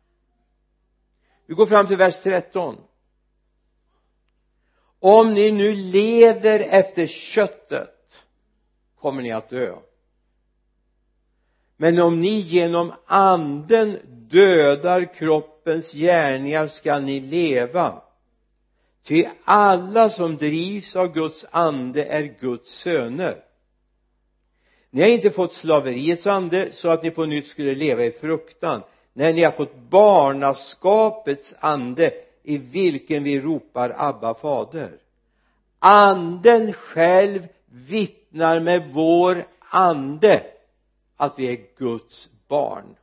Vi 1.45 1.53
går 1.53 1.65
fram 1.65 1.87
till 1.87 1.97
vers 1.97 2.23
13 2.23 2.77
om 4.99 5.33
ni 5.33 5.51
nu 5.51 5.75
lever 5.75 6.59
efter 6.59 7.07
köttet 7.07 8.25
kommer 8.99 9.21
ni 9.21 9.31
att 9.31 9.49
dö. 9.49 9.75
Men 11.77 11.99
om 11.99 12.21
ni 12.21 12.39
genom 12.39 12.93
anden 13.05 13.99
dödar 14.05 15.13
kroppens 15.13 15.91
gärningar 15.93 16.67
skall 16.67 17.03
ni 17.03 17.19
leva. 17.19 18.01
Ty 19.03 19.25
alla 19.43 20.09
som 20.09 20.37
drivs 20.37 20.95
av 20.95 21.13
Guds 21.13 21.45
ande 21.51 22.05
är 22.05 22.23
Guds 22.39 22.69
söner 22.69 23.43
ni 24.89 25.01
har 25.01 25.09
inte 25.09 25.31
fått 25.31 25.53
slaveriets 25.53 26.27
ande 26.27 26.71
så 26.71 26.89
att 26.89 27.03
ni 27.03 27.11
på 27.11 27.25
nytt 27.25 27.47
skulle 27.47 27.75
leva 27.75 28.05
i 28.05 28.11
fruktan. 28.11 28.81
Nej 29.13 29.33
ni 29.33 29.43
har 29.43 29.51
fått 29.51 29.75
barnaskapets 29.75 31.55
ande 31.59 32.11
i 32.43 32.57
vilken 32.57 33.23
vi 33.23 33.39
ropar 33.39 33.95
Abba 33.97 34.33
fader. 34.33 34.91
Anden 35.79 36.73
själv 36.73 37.47
vittnar 37.65 38.59
med 38.59 38.93
vår 38.93 39.47
ande 39.59 40.43
att 41.15 41.39
vi 41.39 41.51
är 41.51 41.59
Guds 41.77 42.29
barn. 42.47 42.95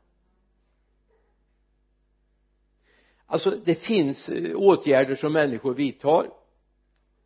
Alltså 3.26 3.50
det 3.50 3.74
finns 3.74 4.28
eh, 4.28 4.56
åtgärder 4.56 5.14
som 5.14 5.32
människor 5.32 5.74
vidtar 5.74 6.30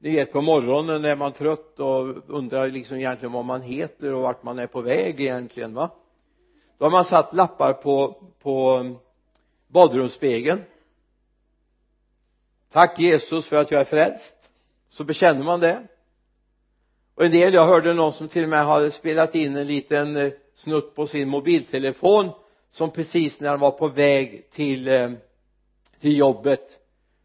ni 0.02 0.10
vet 0.10 0.32
på 0.32 0.40
morgonen 0.40 1.04
är 1.04 1.16
man 1.16 1.32
trött 1.32 1.80
och 1.80 2.30
undrar 2.30 2.68
liksom 2.68 2.96
egentligen 2.96 3.32
vad 3.32 3.44
man 3.44 3.62
heter 3.62 4.14
och 4.14 4.22
vart 4.22 4.42
man 4.42 4.58
är 4.58 4.66
på 4.66 4.80
väg 4.80 5.20
egentligen 5.20 5.74
va? 5.74 5.90
Då 6.78 6.84
har 6.84 6.90
man 6.90 7.04
satt 7.04 7.34
lappar 7.34 7.72
på 7.72 8.22
på 8.42 8.86
badrumsspegeln. 9.68 10.60
Tack 12.72 12.98
Jesus 12.98 13.48
för 13.48 13.56
att 13.56 13.70
jag 13.70 13.80
är 13.80 13.84
frälst. 13.84 14.36
Så 14.88 15.04
bekänner 15.04 15.42
man 15.42 15.60
det. 15.60 15.82
Och 17.14 17.24
en 17.24 17.32
del 17.32 17.54
jag 17.54 17.66
hörde 17.66 17.94
någon 17.94 18.12
som 18.12 18.28
till 18.28 18.42
och 18.42 18.48
med 18.48 18.66
hade 18.66 18.90
spelat 18.90 19.34
in 19.34 19.56
en 19.56 19.66
liten 19.66 20.16
eh, 20.16 20.32
snutt 20.54 20.94
på 20.94 21.06
sin 21.06 21.28
mobiltelefon 21.28 22.30
som 22.70 22.90
precis 22.90 23.40
när 23.40 23.48
han 23.48 23.60
var 23.60 23.70
på 23.70 23.88
väg 23.88 24.50
till 24.50 24.88
eh, 24.88 25.10
till 26.00 26.18
jobbet 26.18 26.80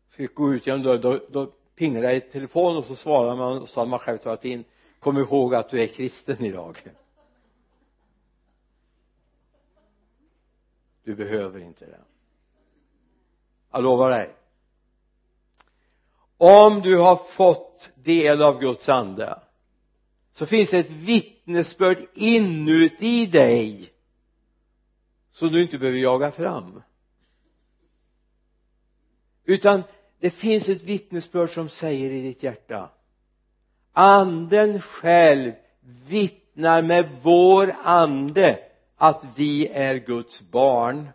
skulle 0.10 0.28
gå 0.28 0.54
ut 0.54 0.68
genom 0.68 0.84
dörren. 0.84 1.02
Då, 1.02 1.20
då 1.30 1.52
pingla 1.76 2.14
i 2.14 2.22
telefon 2.22 2.78
och 2.78 2.86
så 2.86 2.96
svarade 2.96 3.36
man 3.36 3.62
och 3.62 3.70
så 3.70 3.80
hade 3.80 3.90
man 3.90 4.00
själv 4.00 4.18
tagit 4.18 4.46
in 4.46 4.64
kom 5.00 5.18
ihåg 5.18 5.56
att 5.56 5.70
du 5.70 5.82
är 5.82 5.88
kristen 5.88 6.46
idag. 6.46 6.78
Du 11.04 11.16
behöver 11.16 11.60
inte 11.60 11.86
det. 11.86 12.02
Jag 13.72 13.84
lovar 13.84 14.10
dig. 14.10 14.36
Om 16.38 16.82
du 16.82 16.98
har 16.98 17.16
fått 17.16 17.90
del 17.96 18.42
av 18.42 18.60
Guds 18.60 18.90
ande 18.90 19.40
så 20.34 20.46
finns 20.46 20.70
det 20.70 20.80
ett 20.80 20.92
vittnesbörd 20.92 22.08
inuti 22.14 23.26
dig 23.26 23.94
som 25.32 25.50
du 25.50 25.62
inte 25.62 25.78
behöver 25.78 26.00
jaga 26.00 26.32
fram. 26.32 26.82
Utan 29.44 29.84
det 30.20 30.30
finns 30.30 30.70
ett 30.70 30.84
vittnesbörd 30.84 31.50
som 31.50 31.70
säger 31.70 32.12
i 32.12 32.22
ditt 32.22 32.44
hjärta 32.44 32.90
anden 33.98 34.82
själv 34.82 35.54
vittnar 36.08 36.82
med 36.82 37.10
vår 37.24 37.76
ande 37.84 38.60
att 38.96 39.26
vi 39.36 39.68
är 39.68 39.96
Guds 39.96 40.42
barn. 40.42 41.10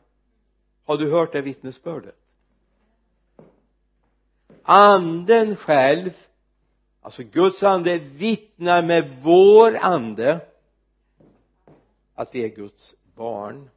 Har 0.85 0.97
du 0.97 1.11
hört 1.11 1.33
det 1.33 1.41
vittnesbördet? 1.41 2.17
Anden 4.63 5.57
själv 5.57 6.11
alltså 7.01 7.23
Guds 7.23 7.63
ande 7.63 7.99
vittnar 7.99 8.83
med 8.83 9.21
vår 9.23 9.77
ande 9.81 10.41
att 12.15 12.35
vi 12.35 12.45
är 12.45 12.49
Guds 12.49 12.95
barn. 13.17 13.71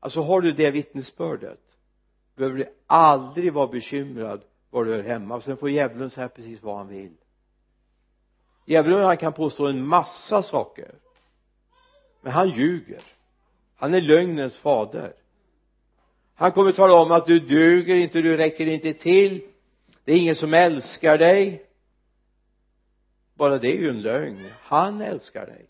Alltså 0.00 0.20
har 0.20 0.40
du 0.40 0.52
det 0.52 0.70
vittnesbördet? 0.70 1.61
Behöver 2.42 2.58
du 2.58 2.72
aldrig 2.86 3.52
vara 3.52 3.66
bekymrad 3.66 4.42
var 4.70 4.84
du 4.84 4.94
hör 4.94 5.02
hemma. 5.02 5.40
Sen 5.40 5.56
får 5.56 5.70
djävulen 5.70 6.10
säga 6.10 6.28
precis 6.28 6.62
vad 6.62 6.76
han 6.76 6.88
vill. 6.88 7.12
Djävulen 8.66 9.04
han 9.04 9.16
kan 9.16 9.32
påstå 9.32 9.66
en 9.66 9.86
massa 9.86 10.42
saker. 10.42 10.94
Men 12.20 12.32
han 12.32 12.48
ljuger. 12.48 13.02
Han 13.76 13.94
är 13.94 14.00
lögnens 14.00 14.58
fader. 14.58 15.12
Han 16.34 16.52
kommer 16.52 16.72
tala 16.72 16.94
om 16.94 17.10
att 17.10 17.26
du 17.26 17.40
duger 17.40 17.94
inte, 17.94 18.22
du 18.22 18.36
räcker 18.36 18.66
inte 18.66 18.92
till. 18.92 19.42
Det 20.04 20.12
är 20.12 20.16
ingen 20.16 20.36
som 20.36 20.54
älskar 20.54 21.18
dig. 21.18 21.64
Bara 23.34 23.58
det 23.58 23.68
är 23.68 23.80
ju 23.80 23.88
en 23.88 24.02
lögn. 24.02 24.50
Han 24.62 25.00
älskar 25.00 25.46
dig. 25.46 25.66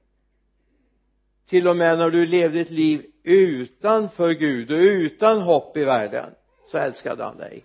Till 1.46 1.68
och 1.68 1.76
med 1.76 1.98
när 1.98 2.10
du 2.10 2.26
levde 2.26 2.60
ett 2.60 2.70
liv 2.70 3.06
utanför 3.22 4.30
Gud 4.30 4.70
och 4.70 4.78
utan 4.78 5.40
hopp 5.40 5.76
i 5.76 5.84
världen 5.84 6.34
så 6.72 6.78
älskade 6.78 7.24
han 7.24 7.36
dig. 7.36 7.64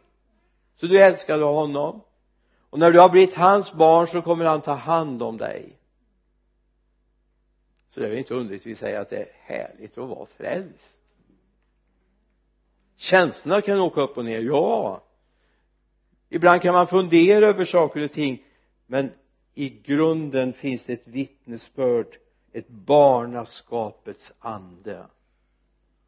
Så 0.76 0.88
du 0.88 1.02
älskade 1.02 1.44
honom. 1.44 2.02
Och 2.70 2.80
när 2.80 2.92
du 2.92 3.00
har 3.00 3.10
blivit 3.10 3.36
hans 3.36 3.74
barn 3.74 4.08
så 4.08 4.22
kommer 4.22 4.46
han 4.46 4.62
ta 4.62 4.74
hand 4.74 5.24
om 5.24 5.38
dig. 5.38 5.78
Så 7.90 8.00
det 8.00 8.08
är 8.08 8.16
inte 8.16 8.34
underligt 8.34 8.66
vi 8.66 8.76
säger 8.76 9.00
att 9.00 9.10
det 9.10 9.18
är 9.18 9.32
härligt 9.34 9.98
att 9.98 10.10
vara 10.10 10.26
frälst. 10.26 10.94
Känslorna 12.96 13.62
kan 13.62 13.80
åka 13.80 14.02
upp 14.02 14.18
och 14.18 14.26
ner, 14.26 14.42
ja. 14.42 15.04
Ibland 16.30 16.62
kan 16.62 16.74
man 16.74 16.88
fundera 16.88 17.48
över 17.48 17.66
saker 17.66 18.04
och 18.04 18.12
ting 18.12 18.44
men 18.86 19.12
i 19.54 19.70
grunden 19.70 20.54
finns 20.54 20.84
det 20.84 20.94
ett 20.94 21.08
vittnesbörd 21.08 22.18
ett 22.52 22.70
barnaskapets 22.70 24.34
ande 24.40 25.06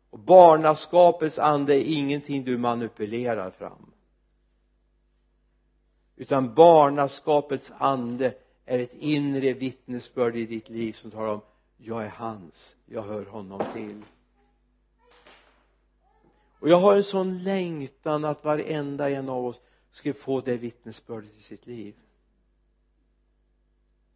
och 0.09 0.19
barnaskapets 0.19 1.39
ande 1.39 1.75
är 1.75 1.83
ingenting 1.83 2.43
du 2.43 2.57
manipulerar 2.57 3.51
fram. 3.51 3.91
Utan 6.15 6.53
barnaskapets 6.53 7.71
ande 7.77 8.33
är 8.65 8.79
ett 8.79 8.93
inre 8.93 9.53
vittnesbörd 9.53 10.35
i 10.35 10.45
ditt 10.45 10.69
liv 10.69 10.93
som 10.93 11.11
talar 11.11 11.33
om 11.33 11.41
jag 11.77 12.03
är 12.03 12.09
hans, 12.09 12.75
jag 12.85 13.01
hör 13.01 13.25
honom 13.25 13.61
till. 13.73 14.03
Och 16.59 16.69
jag 16.69 16.79
har 16.79 16.95
en 16.95 17.03
sån 17.03 17.43
längtan 17.43 18.25
att 18.25 18.43
varenda 18.43 19.09
en 19.09 19.29
av 19.29 19.45
oss 19.45 19.61
ska 19.91 20.13
få 20.13 20.41
det 20.41 20.57
vittnesbördet 20.57 21.37
i 21.37 21.41
sitt 21.41 21.67
liv. 21.67 21.95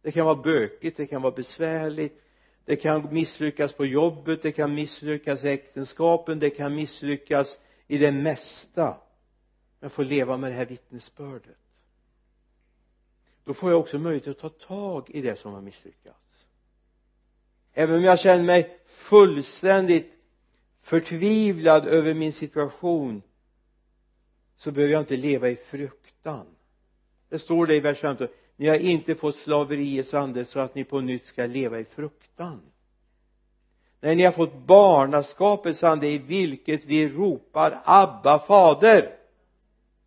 Det 0.02 0.12
kan 0.12 0.26
vara 0.26 0.42
bökigt, 0.42 0.96
det 0.96 1.06
kan 1.06 1.22
vara 1.22 1.34
besvärligt 1.34 2.23
det 2.64 2.76
kan 2.76 3.14
misslyckas 3.14 3.72
på 3.72 3.86
jobbet, 3.86 4.42
det 4.42 4.52
kan 4.52 4.74
misslyckas 4.74 5.44
i 5.44 5.48
äktenskapen, 5.48 6.38
det 6.38 6.50
kan 6.50 6.74
misslyckas 6.74 7.58
i 7.86 7.98
det 7.98 8.12
mesta. 8.12 8.96
Men 9.80 9.90
få 9.90 10.02
leva 10.02 10.36
med 10.36 10.50
det 10.50 10.54
här 10.54 10.66
vittnesbördet. 10.66 11.56
Då 13.44 13.54
får 13.54 13.70
jag 13.70 13.80
också 13.80 13.98
möjlighet 13.98 14.28
att 14.28 14.38
ta 14.38 14.48
tag 14.48 15.10
i 15.10 15.20
det 15.20 15.36
som 15.36 15.52
har 15.52 15.60
misslyckats. 15.60 16.46
Även 17.72 17.96
om 17.96 18.02
jag 18.04 18.20
känner 18.20 18.44
mig 18.44 18.78
fullständigt 18.86 20.12
förtvivlad 20.82 21.86
över 21.86 22.14
min 22.14 22.32
situation 22.32 23.22
så 24.56 24.72
behöver 24.72 24.92
jag 24.92 25.02
inte 25.02 25.16
leva 25.16 25.48
i 25.48 25.56
fruktan. 25.56 26.46
Det 27.28 27.38
står 27.38 27.66
det 27.66 27.74
i 27.74 27.80
vers 27.80 28.00
15 28.00 28.28
ni 28.56 28.68
har 28.68 28.76
inte 28.76 29.14
fått 29.14 29.36
slaveriets 29.36 30.14
ande 30.14 30.44
så 30.44 30.60
att 30.60 30.74
ni 30.74 30.84
på 30.84 31.00
nytt 31.00 31.24
ska 31.26 31.46
leva 31.46 31.80
i 31.80 31.84
fruktan. 31.84 32.62
Nej 34.00 34.16
ni 34.16 34.22
har 34.22 34.32
fått 34.32 34.54
barnaskapets 34.54 35.84
ande 35.84 36.08
i 36.08 36.18
vilket 36.18 36.84
vi 36.84 37.08
ropar 37.08 37.80
Abba 37.84 38.38
fader! 38.38 39.16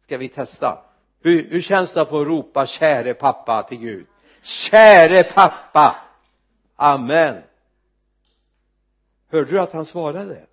Ska 0.04 0.18
vi 0.18 0.30
testa? 0.30 0.86
Hur, 1.20 1.50
hur 1.50 1.62
känns 1.62 1.94
det 1.94 2.02
att 2.02 2.10
få 2.10 2.26
ropa 2.26 2.68
käre 2.68 3.14
pappa 3.14 3.64
till 3.64 3.78
Gud? 3.78 4.08
Käre 4.42 5.24
pappa! 5.24 5.96
Amen. 6.76 7.44
Hörde 9.28 9.52
du 9.52 9.60
att 9.60 9.74
han 9.74 9.86
svarade? 9.86 10.46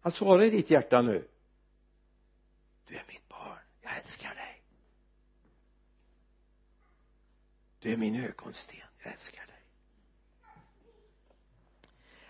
Han 0.00 0.12
svarade 0.12 0.46
i 0.46 0.50
ditt 0.50 0.70
hjärta 0.70 1.02
nu. 1.02 1.28
Du 2.88 2.94
är 2.94 3.04
mitt 3.08 3.28
barn, 3.28 3.58
jag 3.82 3.96
älskar 3.96 4.34
dig 4.34 4.54
du 7.84 7.92
är 7.92 7.96
min 7.96 8.24
ögonsten, 8.24 8.76
jag 9.02 9.12
älskar 9.12 9.46
dig. 9.46 9.54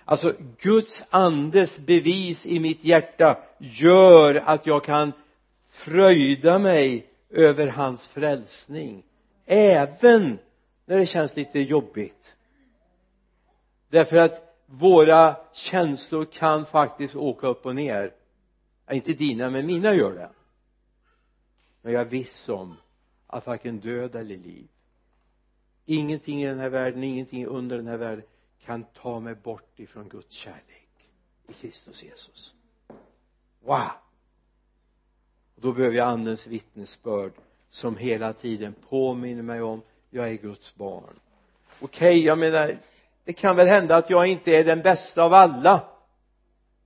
Alltså 0.05 0.35
Guds 0.59 1.05
andes 1.11 1.79
bevis 1.79 2.47
i 2.47 2.61
mitt 2.61 2.85
hjärta 2.85 3.43
gör 3.59 4.35
att 4.35 4.67
jag 4.67 4.85
kan 4.85 5.13
fröjda 5.71 6.59
mig 6.59 7.07
över 7.31 7.67
hans 7.67 8.07
frälsning. 8.09 9.05
Även 9.47 10.39
när 10.85 10.99
det 10.99 11.07
känns 11.07 11.37
lite 11.37 11.61
jobbigt. 11.61 12.37
Därför 13.89 14.17
att 14.17 14.63
våra 14.67 15.37
känslor 15.53 16.25
kan 16.25 16.67
faktiskt 16.67 17.17
åka 17.17 17.47
upp 17.47 17.67
och 17.67 17.75
ner. 17.75 18.15
Ja, 18.87 18.95
inte 18.95 19.13
dina 19.13 19.51
men 19.51 19.67
mina 19.67 19.95
gör 19.95 20.15
det. 20.15 20.31
Men 21.83 21.93
jag 21.93 22.01
är 22.01 22.11
viss 22.11 22.49
om 22.49 22.77
att 23.27 23.47
varken 23.47 23.81
död 23.81 24.15
eller 24.15 24.37
liv 24.37 24.69
ingenting 25.85 26.43
i 26.43 26.47
den 26.47 26.59
här 26.59 26.69
världen, 26.69 27.05
ingenting 27.05 27.47
under 27.47 27.77
den 27.77 27.87
här 27.87 27.97
världen 27.97 28.25
kan 28.65 28.85
ta 28.85 29.21
mig 29.21 29.35
bort 29.35 29.79
ifrån 29.81 30.09
Guds 30.09 30.35
kärlek 30.35 31.11
i 31.49 31.53
Kristus 31.53 32.03
Jesus. 32.03 32.55
Wow! 33.61 33.91
Och 35.55 35.63
då 35.63 35.73
behöver 35.73 35.97
jag 35.97 36.09
andens 36.09 36.47
vittnesbörd 36.47 37.33
som 37.71 37.97
hela 37.97 38.33
tiden 38.33 38.75
påminner 38.89 39.43
mig 39.43 39.63
om 39.63 39.83
jag 40.11 40.29
är 40.29 40.35
Guds 40.35 40.75
barn. 40.75 41.21
Okej 41.81 42.09
okay, 42.09 42.21
jag 42.21 42.39
menar 42.39 42.79
det 43.25 43.33
kan 43.33 43.57
väl 43.57 43.67
hända 43.67 43.97
att 43.97 44.11
jag 44.11 44.27
inte 44.27 44.51
är 44.51 44.65
den 44.65 44.81
bästa 44.81 45.23
av 45.23 45.35
alla. 45.35 45.89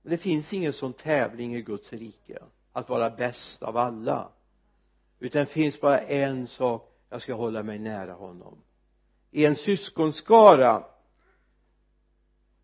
Men 0.01 0.11
det 0.11 0.17
finns 0.17 0.53
ingen 0.53 0.73
sån 0.73 0.93
tävling 0.93 1.55
i 1.55 1.61
Guds 1.61 1.93
rike 1.93 2.39
att 2.71 2.89
vara 2.89 3.09
bäst 3.09 3.63
av 3.63 3.77
alla. 3.77 4.29
Utan 5.19 5.39
det 5.39 5.51
finns 5.51 5.81
bara 5.81 5.99
en 5.99 6.47
sak 6.47 6.91
jag 7.09 7.21
ska 7.21 7.33
hålla 7.33 7.63
mig 7.63 7.79
nära 7.79 8.13
honom 8.13 8.61
i 9.31 9.45
en 9.45 9.55
syskonskara. 9.55 10.83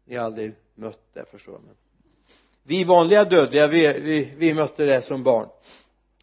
Ni 0.05 0.15
har 0.15 0.25
aldrig 0.25 0.53
mött 0.75 1.13
det 1.13 1.25
förstår 1.31 1.53
jag 1.53 1.63
men 1.63 1.75
vi 2.67 2.83
vanliga 2.83 3.25
dödliga 3.25 3.67
vi, 3.67 3.99
vi, 3.99 4.33
vi 4.37 4.53
mötte 4.53 4.85
det 4.85 5.01
som 5.01 5.23
barn. 5.23 5.49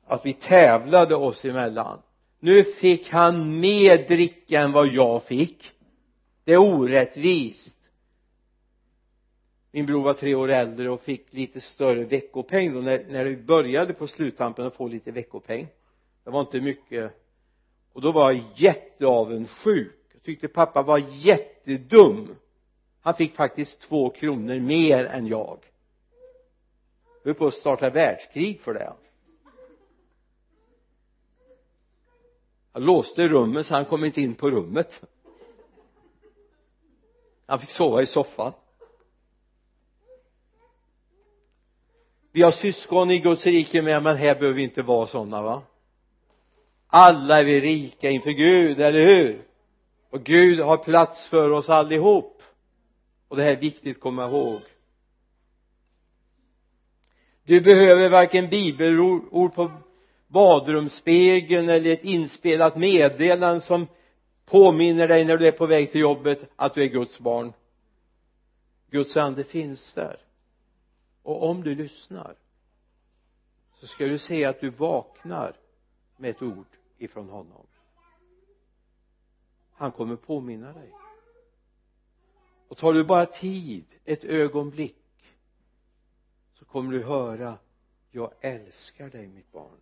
Att 0.05 0.27
vi 0.27 0.33
tävlade 0.33 1.15
oss 1.15 1.45
emellan. 1.45 2.03
Nu 2.41 2.65
fick 2.65 3.09
han 3.09 3.61
mer 3.61 4.09
dricka 4.09 4.61
än 4.61 4.73
vad 4.73 4.87
jag 4.87 5.23
fick. 5.23 5.73
Det 6.45 6.53
är 6.53 6.59
orättvist. 6.59 7.75
Min 9.73 9.87
bror 9.87 10.03
var 10.03 10.15
tre 10.15 10.35
år 10.35 10.51
äldre 10.51 10.91
och 10.91 11.01
fick 11.01 11.33
lite 11.33 11.61
större 11.61 12.05
veckopeng 12.05 12.75
då 12.75 12.81
när, 12.81 13.05
när 13.09 13.25
vi 13.25 13.37
började 13.37 13.95
på 13.95 14.07
sluttampen 14.07 14.67
att 14.67 14.77
få 14.77 14.89
lite 14.89 15.11
veckopeng. 15.11 15.69
Det 16.25 16.31
var 16.31 16.41
inte 16.41 16.61
mycket. 16.61 17.13
Och 17.93 18.01
då 18.01 18.13
var 18.13 18.33
jag 18.33 18.45
jätteavundsjuk 18.57 20.02
tyckte 20.23 20.49
pappa 20.49 20.83
var 20.83 20.99
jättedum. 20.99 22.37
Han 23.01 23.15
fick 23.15 23.35
faktiskt 23.35 23.81
två 23.81 24.11
kronor 24.11 24.61
mer 24.61 25.05
än 25.05 25.27
jag. 25.27 25.59
Höll 27.25 27.35
på 27.35 27.47
att 27.47 27.55
starta 27.55 27.91
världskrig 27.91 28.61
för 28.61 28.75
det. 28.75 28.93
Jag 32.73 32.83
låste 32.83 33.29
rummet 33.29 33.67
så 33.67 33.75
han 33.75 33.85
kom 33.85 34.05
inte 34.05 34.21
in 34.21 34.35
på 34.35 34.51
rummet. 34.51 35.03
Han 37.47 37.59
fick 37.59 37.71
sova 37.71 38.03
i 38.03 38.07
soffan. 38.07 38.53
Vi 42.33 42.43
har 42.43 42.53
syskon 42.53 43.11
i 43.11 43.19
Guds 43.19 43.47
rike 43.47 43.83
med 43.83 44.03
men 44.03 44.17
här 44.17 44.35
behöver 44.35 44.57
vi 44.57 44.63
inte 44.63 44.83
vara 44.83 45.07
sådana 45.07 45.43
va? 45.43 45.63
Alla 46.87 47.41
är 47.41 47.45
vi 47.45 47.61
rika 47.61 48.11
inför 48.11 48.31
Gud, 48.31 48.81
eller 48.81 49.07
hur? 49.07 49.45
Och 50.13 50.25
Gud 50.25 50.61
har 50.61 50.77
plats 50.77 51.29
för 51.29 51.51
oss 51.51 51.69
allihop. 51.69 52.43
Och 53.29 53.37
det 53.37 53.43
här 53.43 53.53
är 53.53 53.61
viktigt 53.61 53.97
att 53.97 54.03
komma 54.03 54.29
ihåg. 54.29 54.61
Du 57.45 57.61
behöver 57.61 58.09
varken 58.09 58.49
bibelord 58.49 59.55
på 59.55 59.71
badrumsspegeln 60.27 61.69
eller 61.69 61.93
ett 61.93 62.05
inspelat 62.05 62.77
meddelande 62.77 63.61
som 63.61 63.87
påminner 64.45 65.09
dig 65.09 65.25
när 65.25 65.39
du 65.39 65.47
är 65.47 65.53
på 65.53 65.67
väg 65.67 65.93
till 65.93 66.01
jobbet 66.01 66.51
att 66.57 66.75
du 66.75 66.83
är 66.83 66.89
Guds 66.89 67.19
barn. 67.19 67.53
Guds 68.91 69.17
ande 69.17 69.45
finns 69.45 69.93
där. 69.95 70.17
Och 71.23 71.49
om 71.51 71.63
du 71.63 71.75
lyssnar 71.75 72.37
så 73.75 73.87
ska 73.87 74.07
du 74.07 74.19
se 74.19 74.45
att 74.45 74.61
du 74.61 74.71
vaknar 74.71 75.57
med 76.17 76.31
ett 76.31 76.43
ord 76.43 76.67
ifrån 76.99 77.29
honom 77.29 77.67
han 79.73 79.93
kommer 79.93 80.17
påminna 80.17 80.73
dig. 80.73 80.93
Och 82.69 82.79
tar 82.79 82.93
du 82.93 83.05
bara 83.05 83.27
tid 83.27 83.85
ett 84.05 84.25
ögonblick 84.25 84.97
så 86.55 86.65
kommer 86.65 86.93
du 86.93 87.03
höra 87.03 87.59
jag 88.11 88.33
älskar 88.41 89.11
dig 89.11 89.27
mitt 89.27 89.53
barn. 89.53 89.81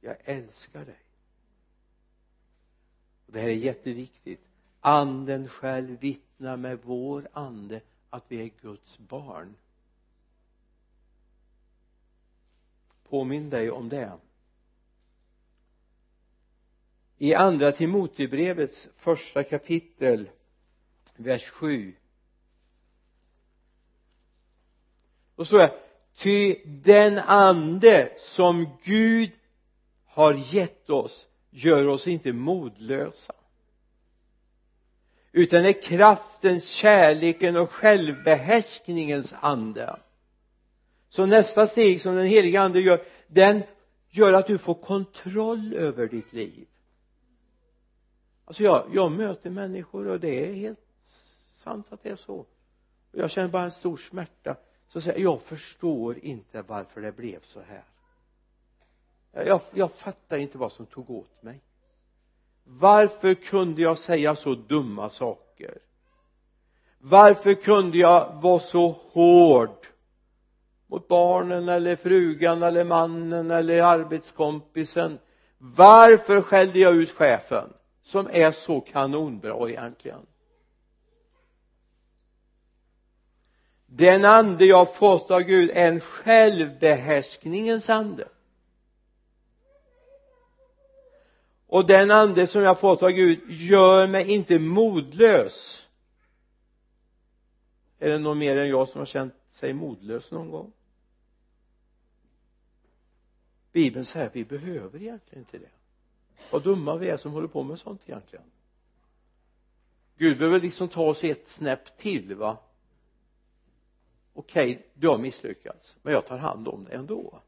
Jag 0.00 0.16
älskar 0.24 0.84
dig. 0.84 1.02
Och 3.26 3.32
det 3.32 3.40
här 3.40 3.48
är 3.48 3.54
jätteviktigt. 3.54 4.44
Anden 4.80 5.48
själv 5.48 6.00
vittnar 6.00 6.56
med 6.56 6.78
vår 6.84 7.28
ande 7.32 7.80
att 8.10 8.24
vi 8.28 8.42
är 8.42 8.50
Guds 8.62 8.98
barn. 8.98 9.54
Påminn 13.08 13.50
dig 13.50 13.70
om 13.70 13.88
det 13.88 14.18
i 17.18 17.34
andra 17.34 17.72
Timotebrevets 17.72 18.88
första 18.96 19.42
kapitel 19.44 20.30
vers 21.16 21.48
7 21.48 21.94
då 25.36 25.44
står 25.44 25.58
det 25.58 25.74
ty 26.16 26.56
den 26.64 27.18
ande 27.18 28.12
som 28.18 28.66
Gud 28.84 29.30
har 30.06 30.54
gett 30.54 30.90
oss 30.90 31.26
gör 31.50 31.86
oss 31.86 32.06
inte 32.06 32.32
modlösa 32.32 33.34
utan 35.32 35.64
är 35.64 35.82
kraftens, 35.82 36.64
kärleken 36.64 37.56
och 37.56 37.70
självbehärskningens 37.70 39.34
ande. 39.40 39.96
Så 41.10 41.26
nästa 41.26 41.66
steg 41.66 42.02
som 42.02 42.16
den 42.16 42.26
heliga 42.26 42.60
ande 42.60 42.80
gör 42.80 43.04
den 43.26 43.62
gör 44.10 44.32
att 44.32 44.46
du 44.46 44.58
får 44.58 44.74
kontroll 44.74 45.74
över 45.74 46.06
ditt 46.06 46.32
liv 46.32 46.66
alltså 48.48 48.62
jag, 48.62 48.86
jag 48.92 49.12
möter 49.12 49.50
människor 49.50 50.08
och 50.08 50.20
det 50.20 50.46
är 50.46 50.52
helt 50.52 50.78
sant 51.56 51.86
att 51.90 52.02
det 52.02 52.10
är 52.10 52.16
så. 52.16 52.34
Och 53.12 53.18
jag 53.18 53.30
känner 53.30 53.48
bara 53.48 53.62
en 53.62 53.70
stor 53.70 53.96
smärta. 53.96 54.56
Så 54.88 55.00
säger 55.00 55.20
jag 55.20 55.32
jag 55.32 55.42
förstår 55.42 56.18
inte 56.18 56.62
varför 56.62 57.00
det 57.00 57.12
blev 57.12 57.40
så 57.40 57.60
här. 57.60 57.84
Jag, 59.46 59.60
jag 59.74 59.92
fattar 59.92 60.36
inte 60.36 60.58
vad 60.58 60.72
som 60.72 60.86
tog 60.86 61.10
åt 61.10 61.42
mig. 61.42 61.60
Varför 62.64 63.34
kunde 63.34 63.82
jag 63.82 63.98
säga 63.98 64.36
så 64.36 64.54
dumma 64.54 65.10
saker? 65.10 65.78
Varför 66.98 67.54
kunde 67.54 67.98
jag 67.98 68.40
vara 68.42 68.60
så 68.60 68.90
hård 68.90 69.86
mot 70.86 71.08
barnen 71.08 71.68
eller 71.68 71.96
frugan 71.96 72.62
eller 72.62 72.84
mannen 72.84 73.50
eller 73.50 73.82
arbetskompisen? 73.82 75.18
Varför 75.58 76.42
skällde 76.42 76.78
jag 76.78 76.96
ut 76.96 77.10
chefen? 77.10 77.72
Som 78.08 78.28
är 78.32 78.52
så 78.52 78.80
kanonbra 78.80 79.70
egentligen. 79.70 80.26
Den 83.86 84.24
ande 84.24 84.64
jag 84.64 84.94
fått 84.94 85.30
av 85.30 85.40
Gud 85.40 85.70
är 85.70 85.88
en 85.88 86.00
självbehärskningens 86.00 87.88
ande. 87.88 88.28
Och 91.66 91.86
den 91.86 92.10
ande 92.10 92.46
som 92.46 92.62
jag 92.62 92.80
fått 92.80 93.02
av 93.02 93.10
Gud 93.10 93.50
gör 93.50 94.06
mig 94.06 94.30
inte 94.30 94.58
modlös. 94.58 95.86
Är 97.98 98.10
det 98.10 98.18
någon 98.18 98.38
mer 98.38 98.56
än 98.56 98.68
jag 98.68 98.88
som 98.88 98.98
har 98.98 99.06
känt 99.06 99.34
sig 99.52 99.72
modlös 99.72 100.30
någon 100.30 100.50
gång? 100.50 100.72
Bibeln 103.72 104.04
säger 104.04 104.26
att 104.26 104.36
vi 104.36 104.44
behöver 104.44 105.02
egentligen 105.02 105.44
inte 105.44 105.58
det 105.58 105.77
vad 106.50 106.62
dumma 106.62 106.96
vi 106.96 107.08
är 107.08 107.16
som 107.16 107.32
håller 107.32 107.48
på 107.48 107.62
med 107.62 107.78
sånt 107.78 108.02
egentligen. 108.06 108.44
Gud 110.16 110.38
behöver 110.38 110.60
liksom 110.60 110.88
ta 110.88 111.02
oss 111.02 111.24
ett 111.24 111.48
snäpp 111.48 111.98
till 111.98 112.34
va? 112.34 112.58
Okej 114.34 114.70
okay, 114.70 114.84
du 114.94 115.08
har 115.08 115.18
misslyckats 115.18 115.96
men 116.02 116.12
jag 116.12 116.26
tar 116.26 116.38
hand 116.38 116.68
om 116.68 116.84
det 116.84 116.94
ändå. 116.94 117.42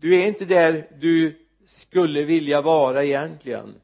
Du 0.00 0.20
är 0.20 0.26
inte 0.26 0.44
där 0.44 0.96
du 1.00 1.46
skulle 1.64 2.24
vilja 2.24 2.62
vara 2.62 3.04
egentligen. 3.04 3.74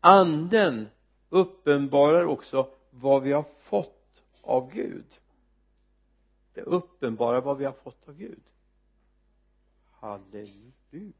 Anden 0.00 0.88
uppenbarar 1.28 2.24
också 2.24 2.68
vad 2.90 3.22
vi 3.22 3.32
har 3.32 3.44
fått 3.58 4.22
av 4.42 4.72
Gud 4.72 5.04
det 6.56 6.62
uppenbarar 6.62 7.40
vad 7.40 7.58
vi 7.58 7.64
har 7.64 7.72
fått 7.72 8.08
av 8.08 8.14
Gud. 8.14 8.42
Halleluja. 9.90 11.12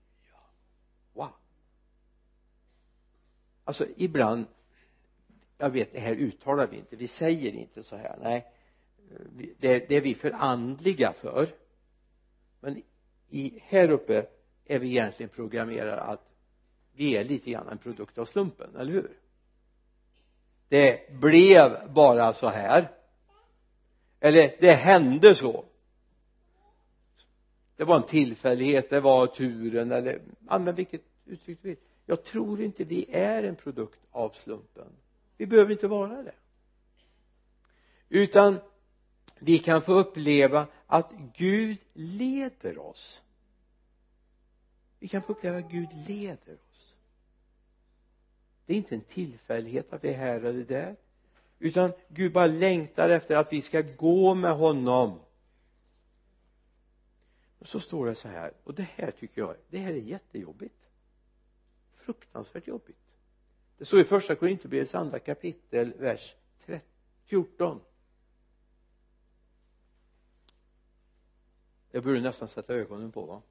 Wow. 1.12 1.28
Alltså 3.64 3.87
ibland 3.97 4.47
jag 5.59 5.70
vet 5.70 5.93
det 5.93 6.01
här 6.01 6.14
uttalar 6.14 6.66
vi 6.66 6.76
inte. 6.76 6.97
Vi 6.97 7.09
säger 7.09 7.53
inte 7.53 7.82
så 7.82 7.97
här. 7.97 8.18
Nej 8.22 8.53
det, 9.59 9.89
det 9.89 9.97
är 9.97 10.01
vi 10.01 10.14
för 10.14 10.30
andliga 10.30 11.12
för. 11.12 11.55
Men 12.61 12.82
i, 13.28 13.59
här 13.62 13.91
uppe 13.91 14.26
är 14.64 14.78
vi 14.78 14.89
egentligen 14.89 15.30
programmerade 15.30 16.01
att 16.01 16.28
vi 16.93 17.16
är 17.16 17.24
lite 17.24 17.51
grann 17.51 17.68
en 17.68 17.78
produkt 17.78 18.18
av 18.18 18.24
slumpen, 18.24 18.76
eller 18.76 18.93
hur? 18.93 19.18
Det 20.68 21.11
blev 21.12 21.93
bara 21.93 22.32
så 22.32 22.49
här 22.49 22.96
eller 24.27 24.57
det 24.61 24.72
hände 24.72 25.35
så. 25.35 25.64
Det 27.77 27.85
var 27.85 27.97
en 27.97 28.07
tillfällighet, 28.07 28.91
det 28.91 29.01
var 29.01 29.27
turen 29.27 29.93
eller 29.93 30.20
använd 30.47 30.77
vilket 30.77 31.03
uttryck 31.24 31.59
du 31.62 31.68
vill. 31.68 31.79
Jag 32.07 32.24
tror 32.24 32.62
inte 32.62 32.85
vi 32.85 33.07
är 33.11 33.43
en 33.43 33.57
produkt 33.57 34.01
av 34.11 34.31
slumpen. 34.31 34.89
Vi 35.37 35.47
behöver 35.47 35.72
inte 35.72 35.89
vara 35.89 36.22
det. 36.22 36.35
Utan 38.09 38.59
vi 39.39 39.59
kan 39.59 39.83
få 39.83 39.93
uppleva 39.93 40.66
att 40.87 41.12
Gud 41.37 41.79
leder 41.93 42.79
oss. 42.79 43.22
Vi 44.99 45.09
kan 45.09 45.22
få 45.22 45.33
uppleva 45.33 45.59
att 45.59 45.70
Gud 45.70 45.89
leder 46.07 46.55
oss. 46.55 46.95
Det 48.66 48.72
är 48.72 48.77
inte 48.77 48.95
en 48.95 49.01
tillfällighet 49.01 49.93
att 49.93 50.05
vi 50.05 50.09
är 50.09 50.18
här 50.18 50.41
eller 50.41 50.64
där 50.64 50.97
utan 51.59 51.93
Gud 52.09 52.33
bara 52.33 52.47
längtar 52.47 53.11
efter 53.11 53.37
att 53.37 53.53
vi 53.53 53.63
ska 53.63 53.81
gå 53.81 54.35
med 54.35 54.57
honom. 54.57 55.21
Och 57.59 57.67
så 57.67 57.81
står 57.81 58.07
det 58.07 58.15
så 58.15 58.29
här 58.29 58.53
och 58.65 58.75
det 58.75 58.89
här 58.95 59.11
tycker 59.11 59.41
jag 59.41 59.57
det 59.71 59.79
här 59.79 59.93
är 59.93 59.97
jättejobbigt. 59.97 60.89
Fruktansvärt 61.95 62.67
jobbigt. 62.67 62.97
Det 63.79 63.85
står 63.85 64.01
i 64.01 64.05
första 64.05 64.35
Korinthierbrevets 64.35 64.95
andra 64.95 65.19
kapitel 65.19 65.93
vers 65.93 66.35
14 67.25 67.81
det 71.91 72.01
borde 72.01 72.15
du 72.15 72.21
nästan 72.21 72.49
sätta 72.49 72.75
ögonen 72.75 73.13
på 73.13 73.27
va 73.27 73.43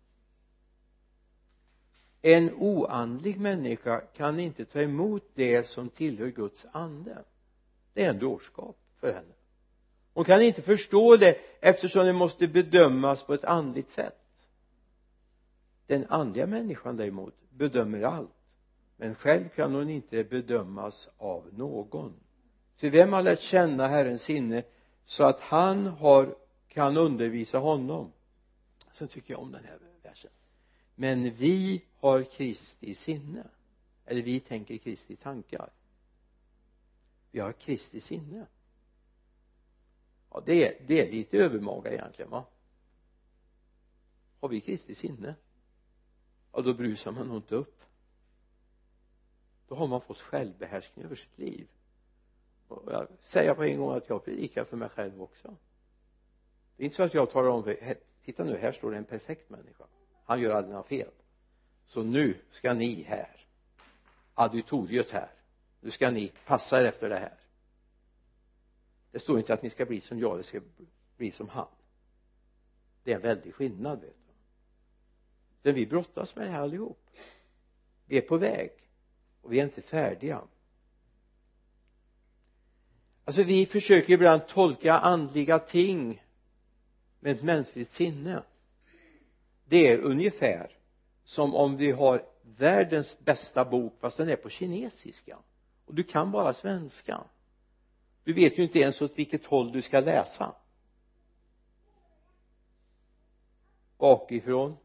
en 2.28 2.53
oandlig 2.53 3.39
människa 3.39 3.99
kan 3.99 4.39
inte 4.39 4.66
ta 4.66 4.82
emot 4.82 5.24
det 5.34 5.68
som 5.68 5.89
tillhör 5.89 6.28
Guds 6.28 6.66
ande 6.72 7.24
det 7.96 8.04
är 8.04 8.10
en 8.10 8.20
dårskap 8.20 8.78
för 9.00 9.14
henne. 9.14 9.34
Hon 10.14 10.26
kan 10.26 10.41
inte 10.41 10.62
förstå 10.62 11.18
det 11.18 11.38
eftersom 11.60 12.06
det 12.06 12.14
måste 12.14 12.48
bedömas 12.48 13.24
på 13.24 13.34
ett 13.34 13.43
andligt 13.43 13.89
sätt. 13.89 14.22
Den 15.88 16.06
andliga 16.10 16.48
människan 16.48 16.98
däremot 16.98 17.34
bedömer 17.50 18.02
allt 18.02 18.32
men 18.98 19.16
själv 19.16 19.50
kan 19.50 19.76
hon 19.76 19.89
inte 19.89 20.24
bedömas 20.24 21.10
av 21.18 21.54
någon. 21.54 22.14
Till 22.78 22.91
vem 22.91 23.14
har 23.14 23.22
lärt 23.22 23.41
känna 23.41 23.88
Herrens 23.88 24.22
sinne 24.22 24.64
så 25.06 25.24
att 25.24 25.39
han 25.39 25.88
har 25.88 26.36
kan 26.68 26.98
undervisa 26.98 27.58
honom? 27.58 28.12
Sen 28.93 29.08
tycker 29.08 29.34
jag 29.34 29.41
om 29.41 29.52
den 29.52 29.64
här 29.64 29.80
versen. 30.04 30.32
Men 30.96 31.32
vi 31.36 31.84
har 32.00 32.24
Kristi 32.24 32.96
sinne 32.96 33.43
eller 34.06 34.22
vi 34.22 34.39
tänker 34.39 34.78
Kristi 34.78 35.16
tankar 35.16 35.70
vi 37.36 37.41
har 37.41 37.53
Kristi 37.53 38.01
sinne. 38.01 38.47
Ja 40.29 40.43
det 40.45 40.67
är, 40.67 40.86
det 40.88 41.01
är 41.01 41.11
lite 41.11 41.38
övermaga 41.38 41.91
egentligen 41.91 42.31
va? 42.31 42.45
Har 44.39 44.49
vi 44.49 44.61
Kristi 44.61 44.95
sinne? 44.95 45.36
Ja 46.53 46.61
då 46.61 46.73
brusar 46.73 47.11
man 47.11 47.27
nog 47.27 47.38
inte 47.38 47.55
upp. 47.55 47.81
Då 49.67 49.75
har 49.75 49.88
man 49.88 50.01
fått 50.01 50.21
självbehärskning 50.21 51.05
över 51.05 51.15
sitt 51.15 51.38
liv. 51.38 51.67
Och 52.67 52.91
jag 52.91 53.07
säger 53.21 53.53
på 53.53 53.63
en 53.63 53.77
gång 53.77 53.97
att 53.97 54.09
jag 54.09 54.25
predikar 54.25 54.63
för 54.63 54.77
mig 54.77 54.89
själv 54.89 55.21
också. 55.21 55.55
Det 56.77 56.83
är 56.83 56.86
inte 56.86 56.95
så 56.95 57.03
att 57.03 57.13
jag 57.13 57.31
talar 57.31 57.49
om 57.49 57.63
för 57.63 57.97
titta 58.25 58.43
nu 58.43 58.57
här 58.57 58.71
står 58.71 58.91
det 58.91 58.97
en 58.97 59.05
perfekt 59.05 59.49
människa. 59.49 59.86
Han 60.25 60.41
gör 60.41 60.55
aldrig 60.55 60.71
några 60.71 60.88
fel. 60.88 61.11
Så 61.86 62.03
nu 62.03 62.38
ska 62.49 62.73
ni 62.73 63.03
här. 63.03 63.45
Auditoriet 64.33 65.11
här 65.11 65.34
nu 65.86 65.91
ska 65.91 66.11
ni 66.11 66.31
passa 66.45 66.81
er 66.81 66.86
efter 66.86 67.09
det 67.09 67.19
här. 67.19 67.38
Det 69.11 69.19
står 69.19 69.38
inte 69.38 69.53
att 69.53 69.63
ni 69.63 69.69
ska 69.69 69.86
bli 69.86 70.01
som 70.01 70.19
jag, 70.19 70.38
det 70.38 70.43
ska 70.43 70.61
bli 71.17 71.31
som 71.31 71.49
han. 71.49 71.67
Det 73.03 73.11
är 73.11 73.15
en 73.15 73.21
väldig 73.21 73.53
skillnad 73.53 74.01
vet 74.01 74.15
du. 74.27 74.33
Men 75.61 75.75
vi 75.75 75.86
brottas 75.86 76.36
med 76.36 76.47
det 76.47 76.51
här 76.51 76.61
allihop. 76.61 77.09
Vi 78.05 78.17
är 78.17 78.21
på 78.21 78.38
väg 78.38 78.71
och 79.41 79.53
vi 79.53 79.59
är 79.59 79.63
inte 79.63 79.81
färdiga. 79.81 80.41
Alltså 83.25 83.43
vi 83.43 83.65
försöker 83.65 84.13
ibland 84.13 84.47
tolka 84.47 84.93
andliga 84.93 85.59
ting 85.59 86.23
med 87.19 87.31
ett 87.36 87.43
mänskligt 87.43 87.91
sinne. 87.91 88.43
Det 89.65 89.88
är 89.88 89.99
ungefär 89.99 90.77
som 91.23 91.55
om 91.55 91.77
vi 91.77 91.91
har 91.91 92.25
världens 92.41 93.19
bästa 93.19 93.65
bok 93.65 93.93
fast 93.99 94.17
den 94.17 94.29
är 94.29 94.36
på 94.36 94.49
kinesiska 94.49 95.38
och 95.86 95.93
du 95.93 96.03
kan 96.03 96.31
bara 96.31 96.53
svenska. 96.53 97.23
Du 98.23 98.33
vet 98.33 98.59
ju 98.59 98.63
inte 98.63 98.79
ens 98.79 99.01
åt 99.01 99.17
vilket 99.17 99.45
håll 99.45 99.71
du 99.71 99.81
ska 99.81 99.99
läsa. 99.99 100.55
Bakifrån 103.97 104.77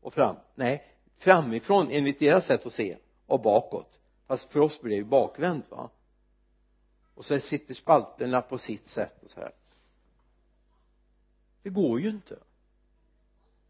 och 0.00 0.14
fram. 0.14 0.36
Nej 0.54 0.84
framifrån 1.18 1.88
enligt 1.90 2.18
deras 2.18 2.46
sätt 2.46 2.66
att 2.66 2.72
se 2.72 2.96
och 3.26 3.40
bakåt. 3.40 3.98
Fast 4.26 4.50
för 4.50 4.60
oss 4.60 4.80
blir 4.80 4.90
det 4.90 4.96
ju 4.96 5.04
bakvänt 5.04 5.70
va? 5.70 5.90
Och 7.14 7.24
så 7.24 7.40
sitter 7.40 7.74
spalterna 7.74 8.42
på 8.42 8.58
sitt 8.58 8.88
sätt 8.88 9.22
och 9.24 9.30
så 9.30 9.40
här. 9.40 9.52
Det 11.62 11.70
går 11.70 12.00
ju 12.00 12.08
inte. 12.08 12.38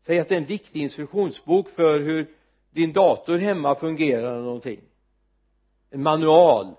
Säg 0.06 0.18
att 0.18 0.28
det 0.28 0.34
är 0.34 0.40
en 0.40 0.46
viktig 0.46 0.82
instruktionsbok 0.82 1.68
för 1.68 2.00
hur 2.00 2.34
din 2.70 2.92
dator 2.92 3.38
hemma 3.38 3.74
fungerar 3.74 4.32
eller 4.32 4.42
någonting 4.42 4.80
en 5.91 6.03
manual. 6.03 6.74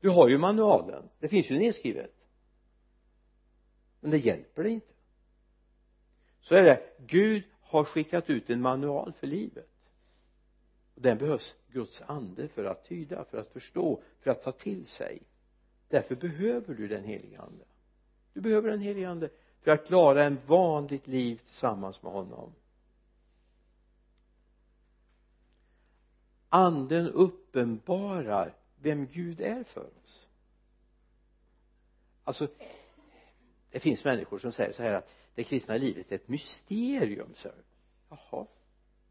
Du 0.00 0.08
har 0.08 0.28
ju 0.28 0.38
manualen. 0.38 1.08
Det 1.18 1.28
finns 1.28 1.50
ju 1.50 1.58
nedskrivet. 1.58 2.14
Men 4.00 4.10
det 4.10 4.18
hjälper 4.18 4.62
dig 4.62 4.72
inte. 4.72 4.92
Så 6.40 6.54
är 6.54 6.62
det. 6.62 6.82
Gud 6.98 7.42
har 7.60 7.84
skickat 7.84 8.30
ut 8.30 8.50
en 8.50 8.60
manual 8.60 9.12
för 9.12 9.26
livet. 9.26 9.68
Och 10.94 11.02
den 11.02 11.18
behövs 11.18 11.54
Guds 11.68 12.02
ande 12.06 12.48
för 12.48 12.64
att 12.64 12.84
tyda, 12.84 13.24
för 13.24 13.38
att 13.38 13.48
förstå, 13.48 14.02
för 14.20 14.30
att 14.30 14.42
ta 14.42 14.52
till 14.52 14.86
sig. 14.86 15.22
Därför 15.88 16.14
behöver 16.14 16.74
du 16.74 16.88
den 16.88 17.04
helige 17.04 17.40
ande. 17.40 17.64
Du 18.32 18.40
behöver 18.40 18.70
den 18.70 18.80
helige 18.80 19.08
ande 19.08 19.28
för 19.60 19.70
att 19.70 19.86
klara 19.86 20.24
en 20.24 20.38
vanligt 20.46 21.06
liv 21.06 21.36
tillsammans 21.36 22.02
med 22.02 22.12
honom. 22.12 22.52
Anden 26.54 27.10
uppenbarar 27.10 28.54
vem 28.80 29.06
Gud 29.06 29.40
är 29.40 29.64
för 29.64 29.90
oss. 30.02 30.26
Alltså 32.24 32.48
det 33.70 33.80
finns 33.80 34.04
människor 34.04 34.38
som 34.38 34.52
säger 34.52 34.72
så 34.72 34.82
här 34.82 34.92
att 34.92 35.14
det 35.34 35.44
kristna 35.44 35.76
livet 35.76 36.12
är 36.12 36.16
ett 36.16 36.28
mysterium 36.28 37.34
så 37.34 37.48
jaha 38.08 38.46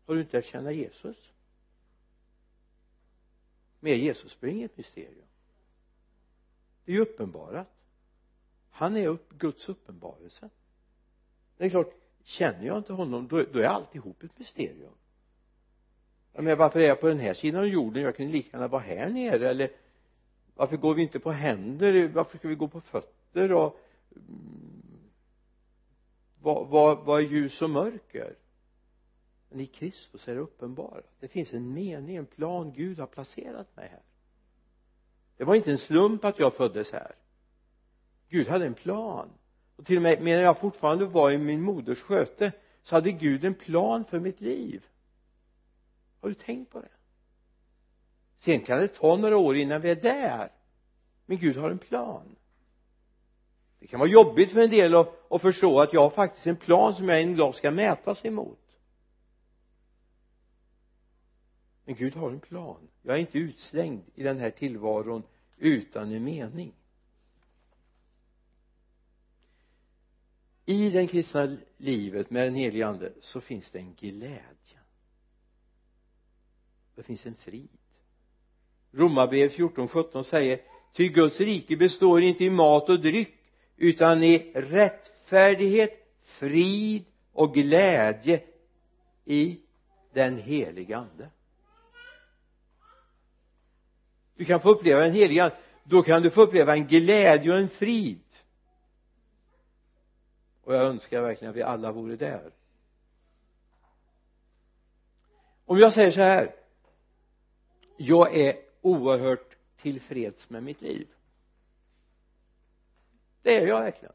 har 0.05 0.15
du 0.15 0.21
inte 0.21 0.37
lärt 0.37 0.45
känna 0.45 0.71
Jesus? 0.71 1.31
Med 3.79 3.97
Jesus 3.97 4.39
blir 4.39 4.51
inget 4.51 4.77
mysterium. 4.77 5.27
Det 6.85 6.91
är 6.91 6.95
ju 6.95 7.01
uppenbarat. 7.01 7.67
Han 8.69 8.97
är 8.97 9.07
upp, 9.07 9.29
Guds 9.29 9.69
uppenbarelse. 9.69 10.49
Det 11.57 11.65
är 11.65 11.69
klart 11.69 11.93
känner 12.23 12.65
jag 12.65 12.77
inte 12.77 12.93
honom 12.93 13.27
då, 13.27 13.43
då 13.43 13.59
är 13.59 13.65
alltihop 13.65 14.23
ett 14.23 14.39
mysterium 14.39 14.93
jag 16.33 16.43
menar 16.43 16.57
varför 16.57 16.79
är 16.79 16.87
jag 16.87 16.99
på 16.99 17.07
den 17.07 17.19
här 17.19 17.33
sidan 17.33 17.61
av 17.61 17.67
jorden? 17.67 18.03
Jag 18.03 18.15
kunde 18.15 18.31
lika 18.31 18.57
gärna 18.57 18.67
vara 18.67 18.81
här 18.81 19.09
nere 19.09 19.49
eller 19.49 19.71
varför 20.55 20.77
går 20.77 20.93
vi 20.93 21.01
inte 21.01 21.19
på 21.19 21.31
händer? 21.31 22.07
Varför 22.07 22.37
ska 22.37 22.47
vi 22.47 22.55
gå 22.55 22.67
på 22.67 22.81
fötter? 22.81 23.51
Och 23.51 23.79
mm, 24.15 25.09
vad, 26.41 26.67
vad, 26.67 27.05
vad 27.05 27.19
är 27.19 27.25
ljus 27.25 27.61
och 27.61 27.69
mörker? 27.69 28.35
Men 29.49 29.59
i 29.59 29.65
Kristus 29.65 30.27
är 30.27 30.35
det 30.35 30.41
uppenbarat 30.41 31.11
det 31.19 31.27
finns 31.27 31.53
en 31.53 31.73
mening, 31.73 32.15
en 32.15 32.25
plan 32.25 32.73
Gud 32.73 32.99
har 32.99 33.07
placerat 33.07 33.75
mig 33.75 33.89
här. 33.89 34.01
Det 35.37 35.43
var 35.43 35.55
inte 35.55 35.71
en 35.71 35.77
slump 35.77 36.25
att 36.25 36.39
jag 36.39 36.53
föddes 36.53 36.91
här. 36.91 37.15
Gud 38.29 38.47
hade 38.47 38.65
en 38.65 38.73
plan. 38.73 39.29
Och 39.75 39.85
till 39.85 39.95
och 39.95 40.01
med 40.01 40.21
medan 40.21 40.43
jag 40.43 40.59
fortfarande 40.59 41.05
var 41.05 41.31
i 41.31 41.37
min 41.37 41.61
moders 41.61 42.01
sköte 42.01 42.51
så 42.83 42.95
hade 42.95 43.11
Gud 43.11 43.45
en 43.45 43.53
plan 43.53 44.05
för 44.05 44.19
mitt 44.19 44.41
liv 44.41 44.85
har 46.21 46.29
du 46.29 46.35
tänkt 46.35 46.71
på 46.71 46.81
det? 46.81 46.91
Sen 48.37 48.61
kan 48.61 48.79
det 48.79 48.87
ta 48.87 49.17
några 49.17 49.37
år 49.37 49.57
innan 49.57 49.81
vi 49.81 49.89
är 49.89 49.95
där. 49.95 50.51
Men 51.25 51.37
Gud 51.37 51.57
har 51.57 51.69
en 51.69 51.77
plan. 51.77 52.35
Det 53.79 53.87
kan 53.87 53.99
vara 53.99 54.09
jobbigt 54.09 54.51
för 54.51 54.59
en 54.59 54.69
del 54.69 54.95
att, 54.95 55.31
att 55.31 55.41
förstå 55.41 55.81
att 55.81 55.93
jag 55.93 56.01
har 56.01 56.09
faktiskt 56.09 56.47
en 56.47 56.55
plan 56.55 56.95
som 56.95 57.09
jag 57.09 57.21
en 57.21 57.37
dag 57.37 57.55
ska 57.55 57.71
mätas 57.71 58.25
emot 58.25 58.61
men 61.91 61.95
Gud 61.95 62.15
har 62.15 62.31
en 62.31 62.39
plan. 62.39 62.87
Jag 63.01 63.15
är 63.15 63.19
inte 63.19 63.37
utslängd 63.37 64.01
i 64.15 64.23
den 64.23 64.37
här 64.37 64.51
tillvaron 64.51 65.23
utan 65.57 66.11
en 66.11 66.23
mening. 66.23 66.73
I 70.65 70.89
det 70.89 71.07
kristna 71.07 71.57
livet 71.77 72.29
med 72.29 72.47
den 72.47 72.55
helige 72.55 72.87
ande 72.87 73.13
så 73.21 73.41
finns 73.41 73.69
det 73.69 73.79
en 73.79 73.93
glädje 73.93 74.41
det 77.01 77.05
finns 77.05 77.25
en 77.25 77.35
frid. 77.35 77.69
Romarbrevet 78.91 79.57
14.17 79.57 80.23
säger 80.23 80.59
ty 80.93 81.09
Guds 81.09 81.39
rike 81.39 81.75
består 81.75 82.21
inte 82.21 82.43
i 82.43 82.49
mat 82.49 82.89
och 82.89 82.99
dryck 82.99 83.33
utan 83.77 84.23
i 84.23 84.51
rättfärdighet 84.55 85.91
frid 86.23 87.05
och 87.31 87.53
glädje 87.53 88.43
i 89.25 89.59
den 90.13 90.37
heliga 90.37 90.97
ande. 90.97 91.29
Du 94.35 94.45
kan 94.45 94.61
få 94.61 94.69
uppleva 94.69 95.01
den 95.01 95.13
heliga 95.13 95.43
ande. 95.43 95.57
Då 95.83 96.03
kan 96.03 96.21
du 96.21 96.29
få 96.29 96.41
uppleva 96.41 96.75
en 96.75 96.87
glädje 96.87 97.51
och 97.51 97.57
en 97.57 97.69
frid. 97.69 98.23
Och 100.63 100.75
jag 100.75 100.83
önskar 100.83 101.21
verkligen 101.21 101.49
att 101.49 101.57
vi 101.57 101.63
alla 101.63 101.91
vore 101.91 102.15
där. 102.15 102.51
Om 105.65 105.79
jag 105.79 105.93
säger 105.93 106.11
så 106.11 106.21
här 106.21 106.60
jag 108.05 108.35
är 108.35 108.59
oerhört 108.81 109.55
tillfreds 109.77 110.49
med 110.49 110.63
mitt 110.63 110.81
liv. 110.81 111.07
Det 113.41 113.57
är 113.57 113.67
jag 113.67 113.81
verkligen. 113.81 114.13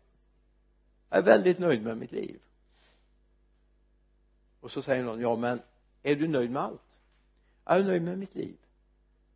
Jag 1.09 1.19
är 1.19 1.23
väldigt 1.23 1.59
nöjd 1.59 1.83
med 1.83 1.99
mitt 1.99 2.13
liv. 2.13 2.41
Och 4.61 4.71
så 4.71 4.83
säger 4.83 5.03
någon 5.03 5.21
ja 5.21 5.37
men 5.37 5.61
är 6.03 6.17
du 6.17 6.29
nöjd 6.29 6.51
med 6.51 6.63
allt? 6.63 6.83
Jag 7.65 7.77
är 7.77 7.85
nöjd 7.85 8.03
med 8.03 8.19
mitt 8.19 8.35
liv. 8.35 8.57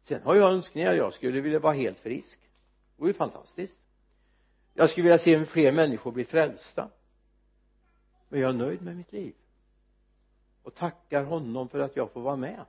Sen 0.02 0.22
har 0.22 0.34
jag 0.34 0.52
önskningar. 0.52 0.92
Jag 0.92 1.12
skulle 1.12 1.40
vilja 1.40 1.58
vara 1.58 1.72
helt 1.72 1.98
frisk. 1.98 2.38
Det 2.96 3.02
vore 3.02 3.12
fantastiskt. 3.12 3.78
Jag 4.74 4.90
skulle 4.90 5.04
vilja 5.04 5.18
se 5.18 5.46
fler 5.46 5.72
människor 5.72 6.12
bli 6.12 6.24
frälsta. 6.24 6.90
Men 8.28 8.40
jag 8.40 8.50
är 8.50 8.54
nöjd 8.54 8.82
med 8.82 8.96
mitt 8.96 9.12
liv. 9.12 9.34
Och 10.62 10.74
tackar 10.74 11.24
honom 11.24 11.68
för 11.68 11.78
att 11.78 11.96
jag 11.96 12.12
får 12.12 12.20
vara 12.20 12.36
med 12.36 12.64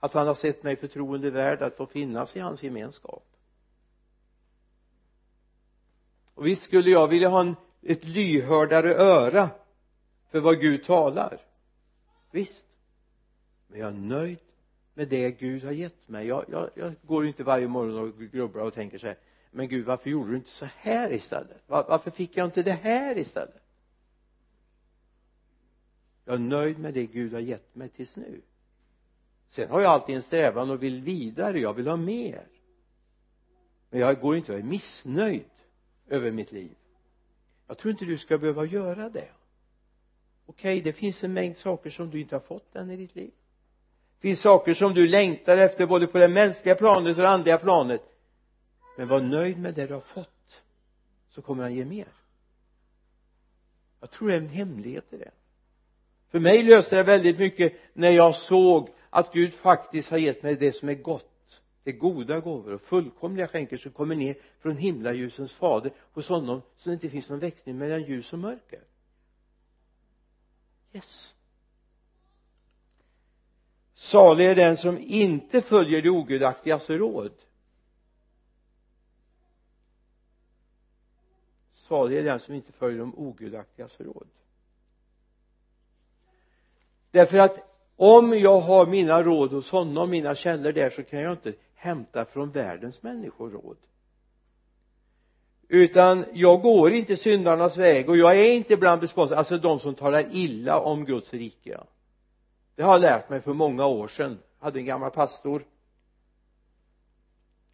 att 0.00 0.12
han 0.12 0.26
har 0.26 0.34
sett 0.34 0.62
mig 0.62 0.76
förtroende 0.76 1.30
värd 1.30 1.62
att 1.62 1.76
få 1.76 1.86
finnas 1.86 2.36
i 2.36 2.40
hans 2.40 2.62
gemenskap. 2.62 3.24
Och 6.34 6.46
visst 6.46 6.62
skulle 6.62 6.90
jag 6.90 7.08
vilja 7.08 7.28
ha 7.28 7.40
en, 7.40 7.56
ett 7.82 8.04
lyhördare 8.04 8.94
öra 8.94 9.50
för 10.30 10.40
vad 10.40 10.60
Gud 10.60 10.84
talar. 10.84 11.40
Visst. 12.30 12.64
Men 13.66 13.80
jag 13.80 13.88
är 13.88 13.96
nöjd 13.96 14.38
med 14.94 15.08
det 15.08 15.30
Gud 15.30 15.64
har 15.64 15.72
gett 15.72 16.08
mig. 16.08 16.26
Jag, 16.26 16.44
jag, 16.48 16.70
jag 16.74 16.94
går 17.02 17.26
inte 17.26 17.44
varje 17.44 17.68
morgon 17.68 17.98
och 17.98 18.18
grubblar 18.18 18.62
och 18.62 18.74
tänker 18.74 18.98
så 18.98 19.06
här 19.06 19.16
men 19.50 19.68
Gud 19.68 19.86
varför 19.86 20.10
gjorde 20.10 20.30
du 20.30 20.36
inte 20.36 20.50
så 20.50 20.64
här 20.64 21.12
istället? 21.12 21.62
Var, 21.66 21.84
varför 21.88 22.10
fick 22.10 22.36
jag 22.36 22.46
inte 22.46 22.62
det 22.62 22.72
här 22.72 23.18
istället? 23.18 23.62
Jag 26.24 26.34
är 26.34 26.38
nöjd 26.38 26.78
med 26.78 26.94
det 26.94 27.06
Gud 27.06 27.32
har 27.32 27.40
gett 27.40 27.74
mig 27.74 27.88
tills 27.88 28.16
nu 28.16 28.40
sen 29.48 29.70
har 29.70 29.80
jag 29.80 29.90
alltid 29.92 30.16
en 30.16 30.22
strävan 30.22 30.70
och 30.70 30.82
vill 30.82 31.02
vidare. 31.02 31.60
Jag 31.60 31.74
vill 31.74 31.86
ha 31.86 31.96
mer. 31.96 32.48
Men 33.90 34.00
jag 34.00 34.20
går 34.20 34.36
inte 34.36 34.52
och 34.52 34.58
är 34.58 34.62
missnöjd 34.62 35.50
över 36.08 36.30
mitt 36.30 36.52
liv. 36.52 36.74
Jag 37.66 37.78
tror 37.78 37.92
inte 37.92 38.04
du 38.04 38.18
ska 38.18 38.38
behöva 38.38 38.64
göra 38.64 39.08
det. 39.08 39.28
Okej 40.46 40.80
det 40.80 40.92
finns 40.92 41.24
en 41.24 41.32
mängd 41.32 41.56
saker 41.56 41.90
som 41.90 42.10
du 42.10 42.20
inte 42.20 42.34
har 42.34 42.40
fått 42.40 42.76
än 42.76 42.90
i 42.90 42.96
ditt 42.96 43.14
liv. 43.14 43.30
Det 44.20 44.28
finns 44.28 44.40
saker 44.40 44.74
som 44.74 44.94
du 44.94 45.06
längtar 45.06 45.58
efter 45.58 45.86
både 45.86 46.06
på 46.06 46.18
det 46.18 46.28
mänskliga 46.28 46.74
planet 46.74 47.16
och 47.16 47.22
det 47.22 47.28
andliga 47.28 47.58
planet. 47.58 48.02
Men 48.96 49.08
var 49.08 49.20
nöjd 49.20 49.58
med 49.58 49.74
det 49.74 49.86
du 49.86 49.94
har 49.94 50.00
fått 50.00 50.62
så 51.28 51.42
kommer 51.42 51.62
han 51.62 51.74
ge 51.74 51.84
mer. 51.84 52.08
Jag 54.00 54.10
tror 54.10 54.28
det 54.28 54.34
är 54.34 54.38
en 54.38 54.48
hemlighet 54.48 55.12
i 55.12 55.16
det. 55.16 55.30
För 56.30 56.40
mig 56.40 56.62
löste 56.62 56.96
det 56.96 57.02
väldigt 57.02 57.38
mycket 57.38 57.72
när 57.92 58.10
jag 58.10 58.34
såg 58.34 58.90
att 59.10 59.32
Gud 59.32 59.54
faktiskt 59.54 60.10
har 60.10 60.18
gett 60.18 60.42
mig 60.42 60.56
det 60.56 60.72
som 60.72 60.88
är 60.88 60.94
gott 60.94 61.24
det 61.88 61.92
goda 61.92 62.40
gåvor 62.40 62.72
och 62.72 62.80
fullkomliga 62.80 63.48
skänker 63.48 63.76
som 63.76 63.92
kommer 63.92 64.14
ner 64.14 64.36
från 64.58 64.76
himlaljusens 64.76 65.52
fader 65.52 65.92
hos 66.12 66.28
honom 66.28 66.62
så 66.76 66.88
det 66.88 66.94
inte 66.94 67.10
finns 67.10 67.28
någon 67.28 67.38
växling 67.38 67.78
mellan 67.78 68.02
ljus 68.02 68.32
och 68.32 68.38
mörker. 68.38 68.80
Yes. 70.92 71.34
Salig 73.94 74.46
är 74.46 74.54
den 74.54 74.76
som 74.76 74.98
inte 74.98 75.62
följer 75.62 76.02
det 76.02 76.10
ogudaktigas 76.10 76.90
råd. 76.90 77.32
Salig 81.72 82.18
är 82.18 82.24
den 82.24 82.40
som 82.40 82.54
inte 82.54 82.72
följer 82.72 82.98
de 82.98 83.18
ogudaktigas 83.18 84.00
råd. 84.00 84.28
Därför 87.10 87.38
att 87.38 87.67
om 88.00 88.38
jag 88.38 88.60
har 88.60 88.86
mina 88.86 89.22
råd 89.22 89.52
hos 89.52 89.70
honom, 89.70 90.10
mina 90.10 90.34
källor 90.34 90.72
där 90.72 90.90
så 90.90 91.02
kan 91.02 91.20
jag 91.20 91.32
inte 91.32 91.52
hämta 91.74 92.24
från 92.24 92.50
världens 92.50 93.02
människor 93.02 93.50
råd. 93.50 93.76
Utan 95.68 96.24
jag 96.32 96.62
går 96.62 96.92
inte 96.92 97.16
syndarnas 97.16 97.76
väg 97.76 98.08
och 98.08 98.16
jag 98.16 98.38
är 98.38 98.52
inte 98.52 98.76
bland 98.76 99.00
bespottare 99.00 99.38
alltså 99.38 99.58
de 99.58 99.80
som 99.80 99.94
talar 99.94 100.26
illa 100.32 100.78
om 100.80 101.04
Guds 101.04 101.32
rike. 101.32 101.80
Det 102.74 102.82
har 102.82 102.92
jag 102.92 103.00
lärt 103.00 103.28
mig 103.28 103.40
för 103.40 103.52
många 103.52 103.86
år 103.86 104.08
sedan. 104.08 104.38
Jag 104.58 104.64
hade 104.64 104.78
en 104.78 104.86
gammal 104.86 105.10
pastor. 105.10 105.64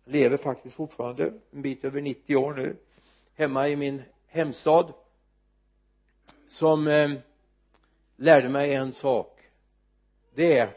Lever 0.04 0.36
faktiskt 0.36 0.74
fortfarande 0.74 1.32
en 1.50 1.62
bit 1.62 1.84
över 1.84 2.00
90 2.00 2.36
år 2.36 2.54
nu 2.54 2.76
hemma 3.34 3.68
i 3.68 3.76
min 3.76 4.02
hemstad 4.26 4.92
som 6.48 6.86
eh, 6.86 7.10
lärde 8.16 8.48
mig 8.48 8.74
en 8.74 8.92
sak 8.92 9.33
det 10.34 10.58
är 10.58 10.70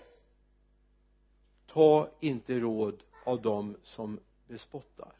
ta 1.65 2.09
inte 2.19 2.59
råd 2.59 3.03
av 3.23 3.41
dem 3.41 3.77
som 3.81 4.19
bespottar. 4.47 5.11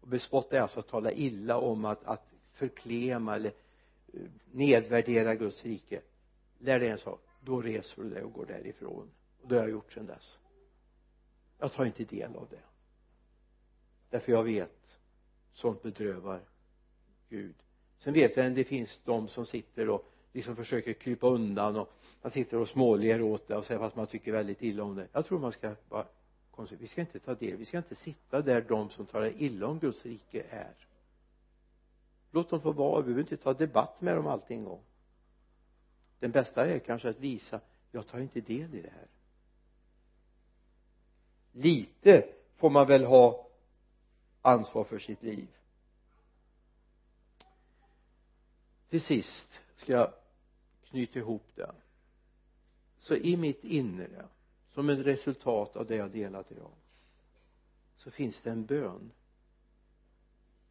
Och 0.00 0.08
bespotta 0.08 0.56
är 0.56 0.60
alltså 0.60 0.80
att 0.80 0.88
tala 0.88 1.12
illa 1.12 1.58
om 1.58 1.84
att, 1.84 2.04
att 2.04 2.26
förklema 2.52 3.36
eller 3.36 3.52
eh, 4.12 4.20
nedvärdera 4.52 5.34
Guds 5.34 5.64
rike. 5.64 6.00
Lär 6.58 6.80
dig 6.80 6.88
en 6.88 6.98
sak 6.98 7.20
då 7.40 7.62
reser 7.62 8.02
du 8.02 8.10
dig 8.10 8.22
och 8.22 8.32
går 8.32 8.46
därifrån. 8.46 9.10
Och 9.42 9.48
det 9.48 9.54
har 9.54 9.62
jag 9.62 9.70
gjort 9.70 9.92
sedan 9.92 10.06
dess. 10.06 10.38
Jag 11.58 11.72
tar 11.72 11.84
inte 11.84 12.04
del 12.04 12.36
av 12.36 12.48
det. 12.50 12.62
Därför 14.10 14.32
jag 14.32 14.44
vet 14.44 14.98
sånt 15.52 15.82
bedrövar 15.82 16.40
Gud. 17.28 17.54
Sen 17.98 18.14
vet 18.14 18.36
jag 18.36 18.46
att 18.46 18.54
det 18.54 18.64
finns 18.64 19.00
de 19.04 19.28
som 19.28 19.46
sitter 19.46 19.88
och 19.88 20.13
liksom 20.34 20.56
försöker 20.56 20.92
krypa 20.92 21.26
undan 21.26 21.76
och 21.76 21.92
man 22.22 22.32
sitter 22.32 22.58
och 22.58 22.68
småler 22.68 23.22
åt 23.22 23.48
det 23.48 23.56
och 23.56 23.64
säger 23.64 23.80
fast 23.80 23.96
man 23.96 24.06
tycker 24.06 24.32
väldigt 24.32 24.62
illa 24.62 24.82
om 24.82 24.94
det. 24.94 25.08
Jag 25.12 25.26
tror 25.26 25.38
man 25.38 25.52
ska 25.52 25.74
vara 25.88 26.06
konstigt 26.50 26.80
vi 26.80 26.86
ska 26.86 27.00
inte 27.00 27.18
ta 27.18 27.34
del 27.34 27.56
vi 27.56 27.64
ska 27.64 27.78
inte 27.78 27.94
sitta 27.94 28.42
där 28.42 28.60
de 28.60 28.90
som 28.90 29.06
talar 29.06 29.42
illa 29.42 29.66
om 29.66 29.78
Guds 29.78 30.06
rike 30.06 30.44
är. 30.50 30.74
Låt 32.30 32.50
dem 32.50 32.60
få 32.60 32.72
vara 32.72 33.00
vi 33.00 33.02
behöver 33.04 33.20
inte 33.20 33.36
ta 33.36 33.54
debatt 33.54 34.00
med 34.00 34.16
dem 34.16 34.26
alltid 34.26 34.56
en 34.56 34.64
gång. 34.64 34.82
Den 36.18 36.30
bästa 36.30 36.66
är 36.66 36.78
kanske 36.78 37.08
att 37.08 37.20
visa 37.20 37.60
jag 37.90 38.06
tar 38.06 38.18
inte 38.18 38.40
del 38.40 38.74
i 38.74 38.82
det 38.82 38.90
här. 38.90 39.08
Lite 41.52 42.28
får 42.56 42.70
man 42.70 42.86
väl 42.86 43.04
ha 43.04 43.48
ansvar 44.42 44.84
för 44.84 44.98
sitt 44.98 45.22
liv. 45.22 45.48
Till 48.88 49.02
sist 49.02 49.60
ska 49.76 49.92
jag 49.92 50.12
knyta 50.94 51.18
ihop 51.18 51.46
det. 51.54 51.74
Så 52.98 53.16
i 53.16 53.36
mitt 53.36 53.64
inre 53.64 54.28
som 54.70 54.88
ett 54.88 54.98
resultat 54.98 55.76
av 55.76 55.86
det 55.86 55.96
jag 55.96 56.10
delat 56.10 56.52
idag 56.52 56.72
så 57.96 58.10
finns 58.10 58.42
det 58.42 58.50
en 58.50 58.66
bön. 58.66 59.10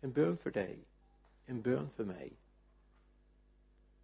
En 0.01 0.11
bön 0.11 0.37
för 0.37 0.51
dig. 0.51 0.79
En 1.45 1.61
bön 1.61 1.89
för 1.89 2.05
mig. 2.05 2.33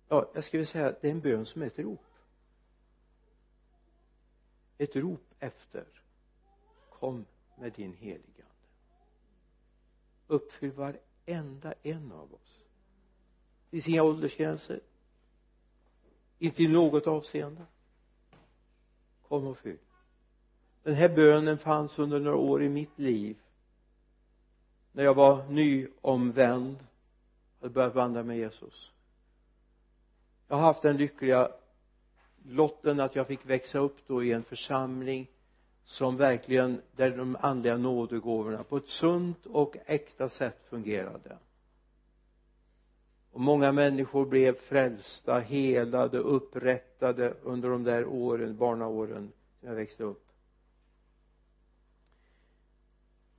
Ja 0.07 0.31
jag 0.33 0.43
skulle 0.43 0.65
säga 0.65 0.89
att 0.89 1.01
det 1.01 1.07
är 1.07 1.11
en 1.11 1.21
bön 1.21 1.45
som 1.45 1.61
är 1.61 1.65
ett 1.65 1.79
rop. 1.79 2.05
Ett 4.77 4.95
rop 4.95 5.33
efter. 5.39 5.85
Kom 6.89 7.25
med 7.57 7.73
din 7.73 7.93
helige 7.93 8.43
ande. 8.43 8.67
Uppfyll 10.27 10.71
varenda 10.71 11.73
en 11.83 12.11
av 12.11 12.33
oss. 12.33 12.63
Det 13.69 13.69
finns 13.69 13.87
inga 13.87 14.03
åldersgränser 14.03 14.81
inte 16.39 16.63
i 16.63 16.67
något 16.67 17.07
avseende. 17.07 17.61
Kom 19.27 19.47
och 19.47 19.57
fyll. 19.57 19.77
Den 20.83 20.93
här 20.93 21.09
bönen 21.09 21.57
fanns 21.57 21.99
under 21.99 22.19
några 22.19 22.37
år 22.37 22.63
i 22.63 22.69
mitt 22.69 22.99
liv. 22.99 23.37
När 24.91 25.03
jag 25.03 25.13
var 25.13 25.45
nyomvänd 25.49 26.77
hade 27.59 27.73
börjat 27.73 27.95
vandra 27.95 28.23
med 28.23 28.37
Jesus. 28.37 28.91
Jag 30.47 30.55
har 30.55 30.63
haft 30.63 30.81
den 30.81 30.97
lyckliga 30.97 31.51
lotten 32.45 32.99
att 32.99 33.15
jag 33.15 33.27
fick 33.27 33.45
växa 33.45 33.79
upp 33.79 33.97
då 34.07 34.23
i 34.23 34.31
en 34.31 34.43
församling 34.43 35.27
som 35.83 36.17
verkligen 36.17 36.81
där 36.95 37.17
de 37.17 37.37
andliga 37.41 37.77
nådegåvorna 37.77 38.63
på 38.63 38.77
ett 38.77 38.87
sunt 38.87 39.45
och 39.45 39.77
äkta 39.85 40.29
sätt 40.29 40.65
fungerade 40.69 41.37
och 43.31 43.41
många 43.41 43.71
människor 43.71 44.25
blev 44.25 44.55
frälsta, 44.55 45.39
helade, 45.39 46.17
upprättade 46.17 47.33
under 47.43 47.69
de 47.69 47.83
där 47.83 48.05
åren, 48.05 48.57
barnaåren 48.57 49.31
när 49.61 49.69
jag 49.69 49.75
växte 49.75 50.03
upp. 50.03 50.25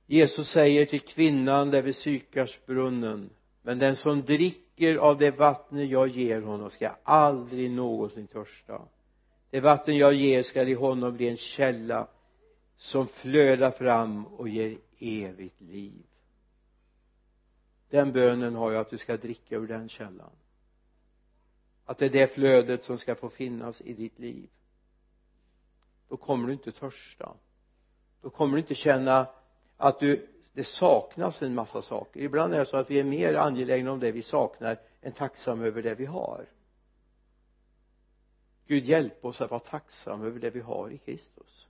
Jesus 0.05 0.47
säger 0.47 0.85
till 0.85 0.99
kvinnan 0.99 1.69
där 1.69 1.81
vid 1.81 1.95
Sykarsbrunnen 1.95 3.29
men 3.61 3.79
den 3.79 3.95
som 3.95 4.21
dricker 4.21 4.95
av 4.95 5.17
det 5.17 5.31
vatten 5.31 5.89
jag 5.89 6.07
ger 6.07 6.41
honom 6.41 6.69
ska 6.69 6.89
aldrig 7.03 7.71
någonsin 7.71 8.27
törsta. 8.27 8.81
Det 9.49 9.59
vatten 9.59 9.97
jag 9.97 10.13
ger 10.13 10.43
skall 10.43 10.67
i 10.67 10.73
honom 10.73 11.17
bli 11.17 11.29
en 11.29 11.37
källa 11.37 12.07
som 12.77 13.07
flödar 13.07 13.71
fram 13.71 14.25
och 14.25 14.49
ger 14.49 14.77
evigt 14.99 15.61
liv 15.61 16.03
den 17.91 18.11
bönen 18.11 18.55
har 18.55 18.71
jag 18.71 18.81
att 18.81 18.89
du 18.89 18.97
ska 18.97 19.17
dricka 19.17 19.55
ur 19.55 19.67
den 19.67 19.89
källan. 19.89 20.31
Att 21.85 21.97
det 21.97 22.05
är 22.05 22.09
det 22.09 22.33
flödet 22.33 22.83
som 22.83 22.97
ska 22.97 23.15
få 23.15 23.29
finnas 23.29 23.81
i 23.81 23.93
ditt 23.93 24.19
liv. 24.19 24.49
Då 26.09 26.17
kommer 26.17 26.47
du 26.47 26.53
inte 26.53 26.71
törsta. 26.71 27.33
Då 28.21 28.29
kommer 28.29 28.53
du 28.53 28.59
inte 28.59 28.75
känna 28.75 29.27
att 29.77 29.99
du 29.99 30.27
det 30.53 30.63
saknas 30.63 31.41
en 31.41 31.55
massa 31.55 31.81
saker. 31.81 32.19
Ibland 32.19 32.53
är 32.53 32.59
det 32.59 32.65
så 32.65 32.77
att 32.77 32.91
vi 32.91 32.99
är 32.99 33.03
mer 33.03 33.33
angelägna 33.33 33.91
om 33.91 33.99
det 33.99 34.11
vi 34.11 34.21
saknar 34.21 34.79
än 35.01 35.11
tacksamma 35.11 35.65
över 35.65 35.83
det 35.83 35.95
vi 35.95 36.05
har. 36.05 36.45
Gud 38.67 38.85
hjälp 38.85 39.25
oss 39.25 39.41
att 39.41 39.51
vara 39.51 39.59
tacksamma 39.59 40.25
över 40.25 40.39
det 40.39 40.49
vi 40.49 40.59
har 40.59 40.89
i 40.89 40.97
Kristus. 40.97 41.67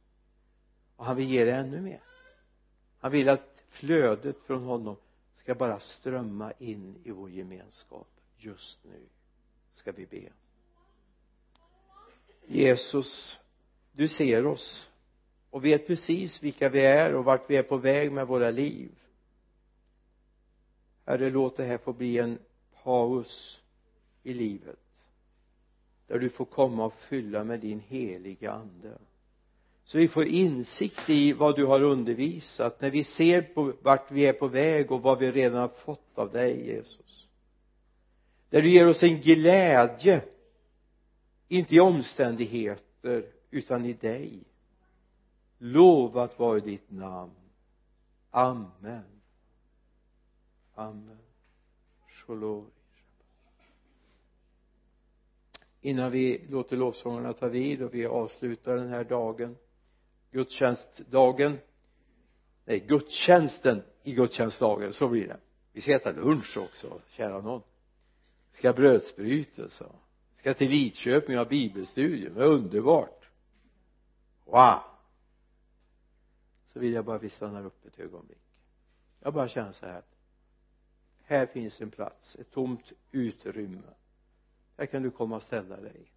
Och 0.96 1.06
han 1.06 1.16
vill 1.16 1.30
ge 1.30 1.46
det 1.46 1.56
ännu 1.56 1.82
mer. 1.82 2.04
Han 3.00 3.12
vill 3.12 3.30
att 3.30 3.64
flödet 3.70 4.38
från 4.46 4.64
honom 4.64 4.96
ska 5.52 5.56
bara 5.56 5.80
strömma 5.80 6.52
in 6.60 6.96
i 7.04 7.12
vår 7.12 7.30
gemenskap. 7.30 8.08
Just 8.38 8.84
nu 8.84 9.00
ska 9.74 9.92
vi 9.92 10.06
be. 10.06 10.30
Jesus 12.48 13.40
du 13.92 14.08
ser 14.08 14.46
oss 14.46 14.90
och 15.50 15.66
vet 15.66 15.88
precis 15.88 16.44
vilka 16.44 16.70
vi 16.70 16.80
är 16.80 17.16
och 17.16 17.26
vart 17.26 17.50
vi 17.50 17.56
är 17.56 17.64
på 17.64 17.78
väg 17.78 18.12
med 18.12 18.28
våra 18.28 18.52
liv. 18.52 18.92
Herre 21.06 21.30
låt 21.30 21.58
det 21.58 21.64
här 21.64 21.78
få 21.78 21.94
bli 21.94 22.18
en 22.18 22.40
paus 22.84 23.62
i 24.24 24.34
livet 24.34 24.80
där 26.08 26.20
du 26.20 26.30
får 26.30 26.46
komma 26.46 26.86
och 26.86 26.94
fylla 26.94 27.44
med 27.44 27.60
din 27.60 27.80
heliga 27.80 28.52
ande 28.52 28.98
så 29.92 29.98
vi 29.98 30.08
får 30.08 30.26
insikt 30.26 31.10
i 31.10 31.34
vad 31.34 31.56
du 31.56 31.66
har 31.66 31.82
undervisat 31.84 32.82
när 32.82 32.92
vi 32.92 33.04
ser 33.04 33.42
på 33.42 33.74
vart 33.82 34.12
vi 34.12 34.26
är 34.26 34.34
på 34.34 34.48
väg 34.48 34.92
och 34.92 35.02
vad 35.02 35.20
vi 35.20 35.32
redan 35.32 35.60
har 35.60 35.68
fått 35.68 36.18
av 36.18 36.32
dig 36.32 36.68
Jesus. 36.68 37.28
Där 38.50 38.62
du 38.62 38.70
ger 38.70 38.88
oss 38.88 39.04
en 39.04 39.22
glädje 39.22 40.22
inte 41.48 41.76
i 41.76 41.80
omständigheter 41.80 43.26
utan 43.50 43.86
i 43.86 43.94
dig. 43.94 44.44
Lovat 45.58 46.40
vare 46.40 46.60
ditt 46.60 46.92
namn. 46.92 47.36
Amen. 48.30 49.22
Amen. 50.76 51.20
Shalom. 52.08 52.72
Innan 55.82 56.12
vi 56.12 56.46
låter 56.50 56.78
lovsångarna 56.78 57.34
ta 57.34 57.48
vid 57.48 57.82
och 57.82 57.94
vi 57.94 58.06
avslutar 58.06 58.76
den 58.76 58.90
här 58.90 59.04
dagen 59.04 59.58
gudstjänstdagen. 60.32 61.58
Nej 62.66 62.80
gudstjänsten 62.80 63.84
i 64.04 64.14
gudstjänstdagen 64.14 64.94
så 64.94 65.08
blir 65.08 65.28
det. 65.28 65.40
Vi 65.74 65.82
ska 65.82 65.96
äta 65.96 66.12
lunch 66.12 66.58
också 66.58 67.02
kära 67.10 67.42
någon. 67.42 67.62
Vi 68.52 68.58
ska 68.58 68.68
ha 68.68 68.74
brödsbrytelse 68.74 69.86
vi 70.34 70.40
ska 70.40 70.54
till 70.54 70.70
Lidköping 70.70 71.36
och 71.36 71.46
ha 71.46 71.50
bibelstudium 71.50 72.34
det 72.34 72.44
är 72.44 72.48
underbart. 72.48 73.30
Wow! 74.46 74.80
Så 76.74 76.80
vill 76.80 76.94
jag 76.94 77.06
bara 77.06 77.16
att 77.16 77.24
vi 77.24 77.30
stannar 77.30 77.66
upp 77.66 77.86
ett 77.86 78.00
ögonblick. 78.00 78.42
Jag 79.20 79.34
bara 79.34 79.48
känner 79.48 79.72
så 79.72 79.86
här 79.86 80.04
här 81.32 81.46
finns 81.46 81.82
en 81.82 81.92
plats 81.92 82.36
ett 82.36 82.52
tomt 82.52 82.92
utrymme. 83.12 83.94
Här 84.78 84.86
kan 84.86 85.04
du 85.04 85.12
komma 85.12 85.36
och 85.36 85.44
ställa 85.44 85.78
dig 85.78 86.12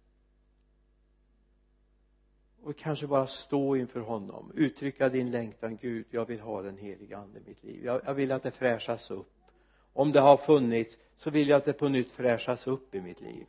och 2.65 2.77
kanske 2.77 3.07
bara 3.07 3.27
stå 3.27 3.75
inför 3.75 3.99
honom. 3.99 4.51
Uttrycka 4.55 5.09
din 5.09 5.31
längtan 5.31 5.77
Gud 5.81 6.05
jag 6.09 6.25
vill 6.25 6.39
ha 6.39 6.61
den 6.61 6.77
heliga 6.77 7.17
ande 7.17 7.39
i 7.39 7.41
mitt 7.45 7.63
liv. 7.63 7.85
Jag, 7.85 8.01
jag 8.05 8.13
vill 8.13 8.31
att 8.31 8.43
det 8.43 8.51
fräschas 8.51 9.11
upp. 9.11 9.31
Om 9.93 10.11
det 10.11 10.19
har 10.19 10.37
funnits 10.37 10.97
så 11.15 11.29
vill 11.29 11.49
jag 11.49 11.57
att 11.57 11.65
det 11.65 11.73
på 11.73 11.89
nytt 11.89 12.11
fräschas 12.11 12.67
upp 12.67 12.95
i 12.95 13.01
mitt 13.01 13.21
liv. 13.21 13.45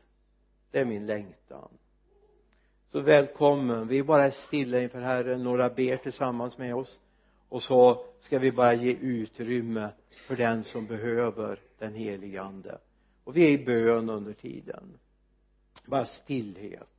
Det 0.70 0.78
är 0.80 0.84
min 0.84 1.06
längtan. 1.06 1.68
Så 2.88 3.00
välkommen. 3.00 3.88
Vi 3.88 4.02
bara 4.02 4.24
är 4.24 4.30
stilla 4.30 4.80
inför 4.80 5.00
Herren. 5.00 5.42
Några 5.42 5.68
ber 5.68 5.96
tillsammans 5.96 6.58
med 6.58 6.74
oss. 6.74 6.98
Och 7.48 7.62
så 7.62 8.04
ska 8.20 8.38
vi 8.38 8.52
bara 8.52 8.74
ge 8.74 8.92
utrymme 8.92 9.88
för 10.26 10.36
den 10.36 10.64
som 10.64 10.86
behöver 10.86 11.60
den 11.78 11.94
heliga 11.94 12.42
ande. 12.42 12.78
Och 13.24 13.36
vi 13.36 13.44
är 13.44 13.60
i 13.60 13.64
bön 13.64 14.10
under 14.10 14.32
tiden. 14.32 14.98
Bara 15.86 16.04
stillhet. 16.04 16.95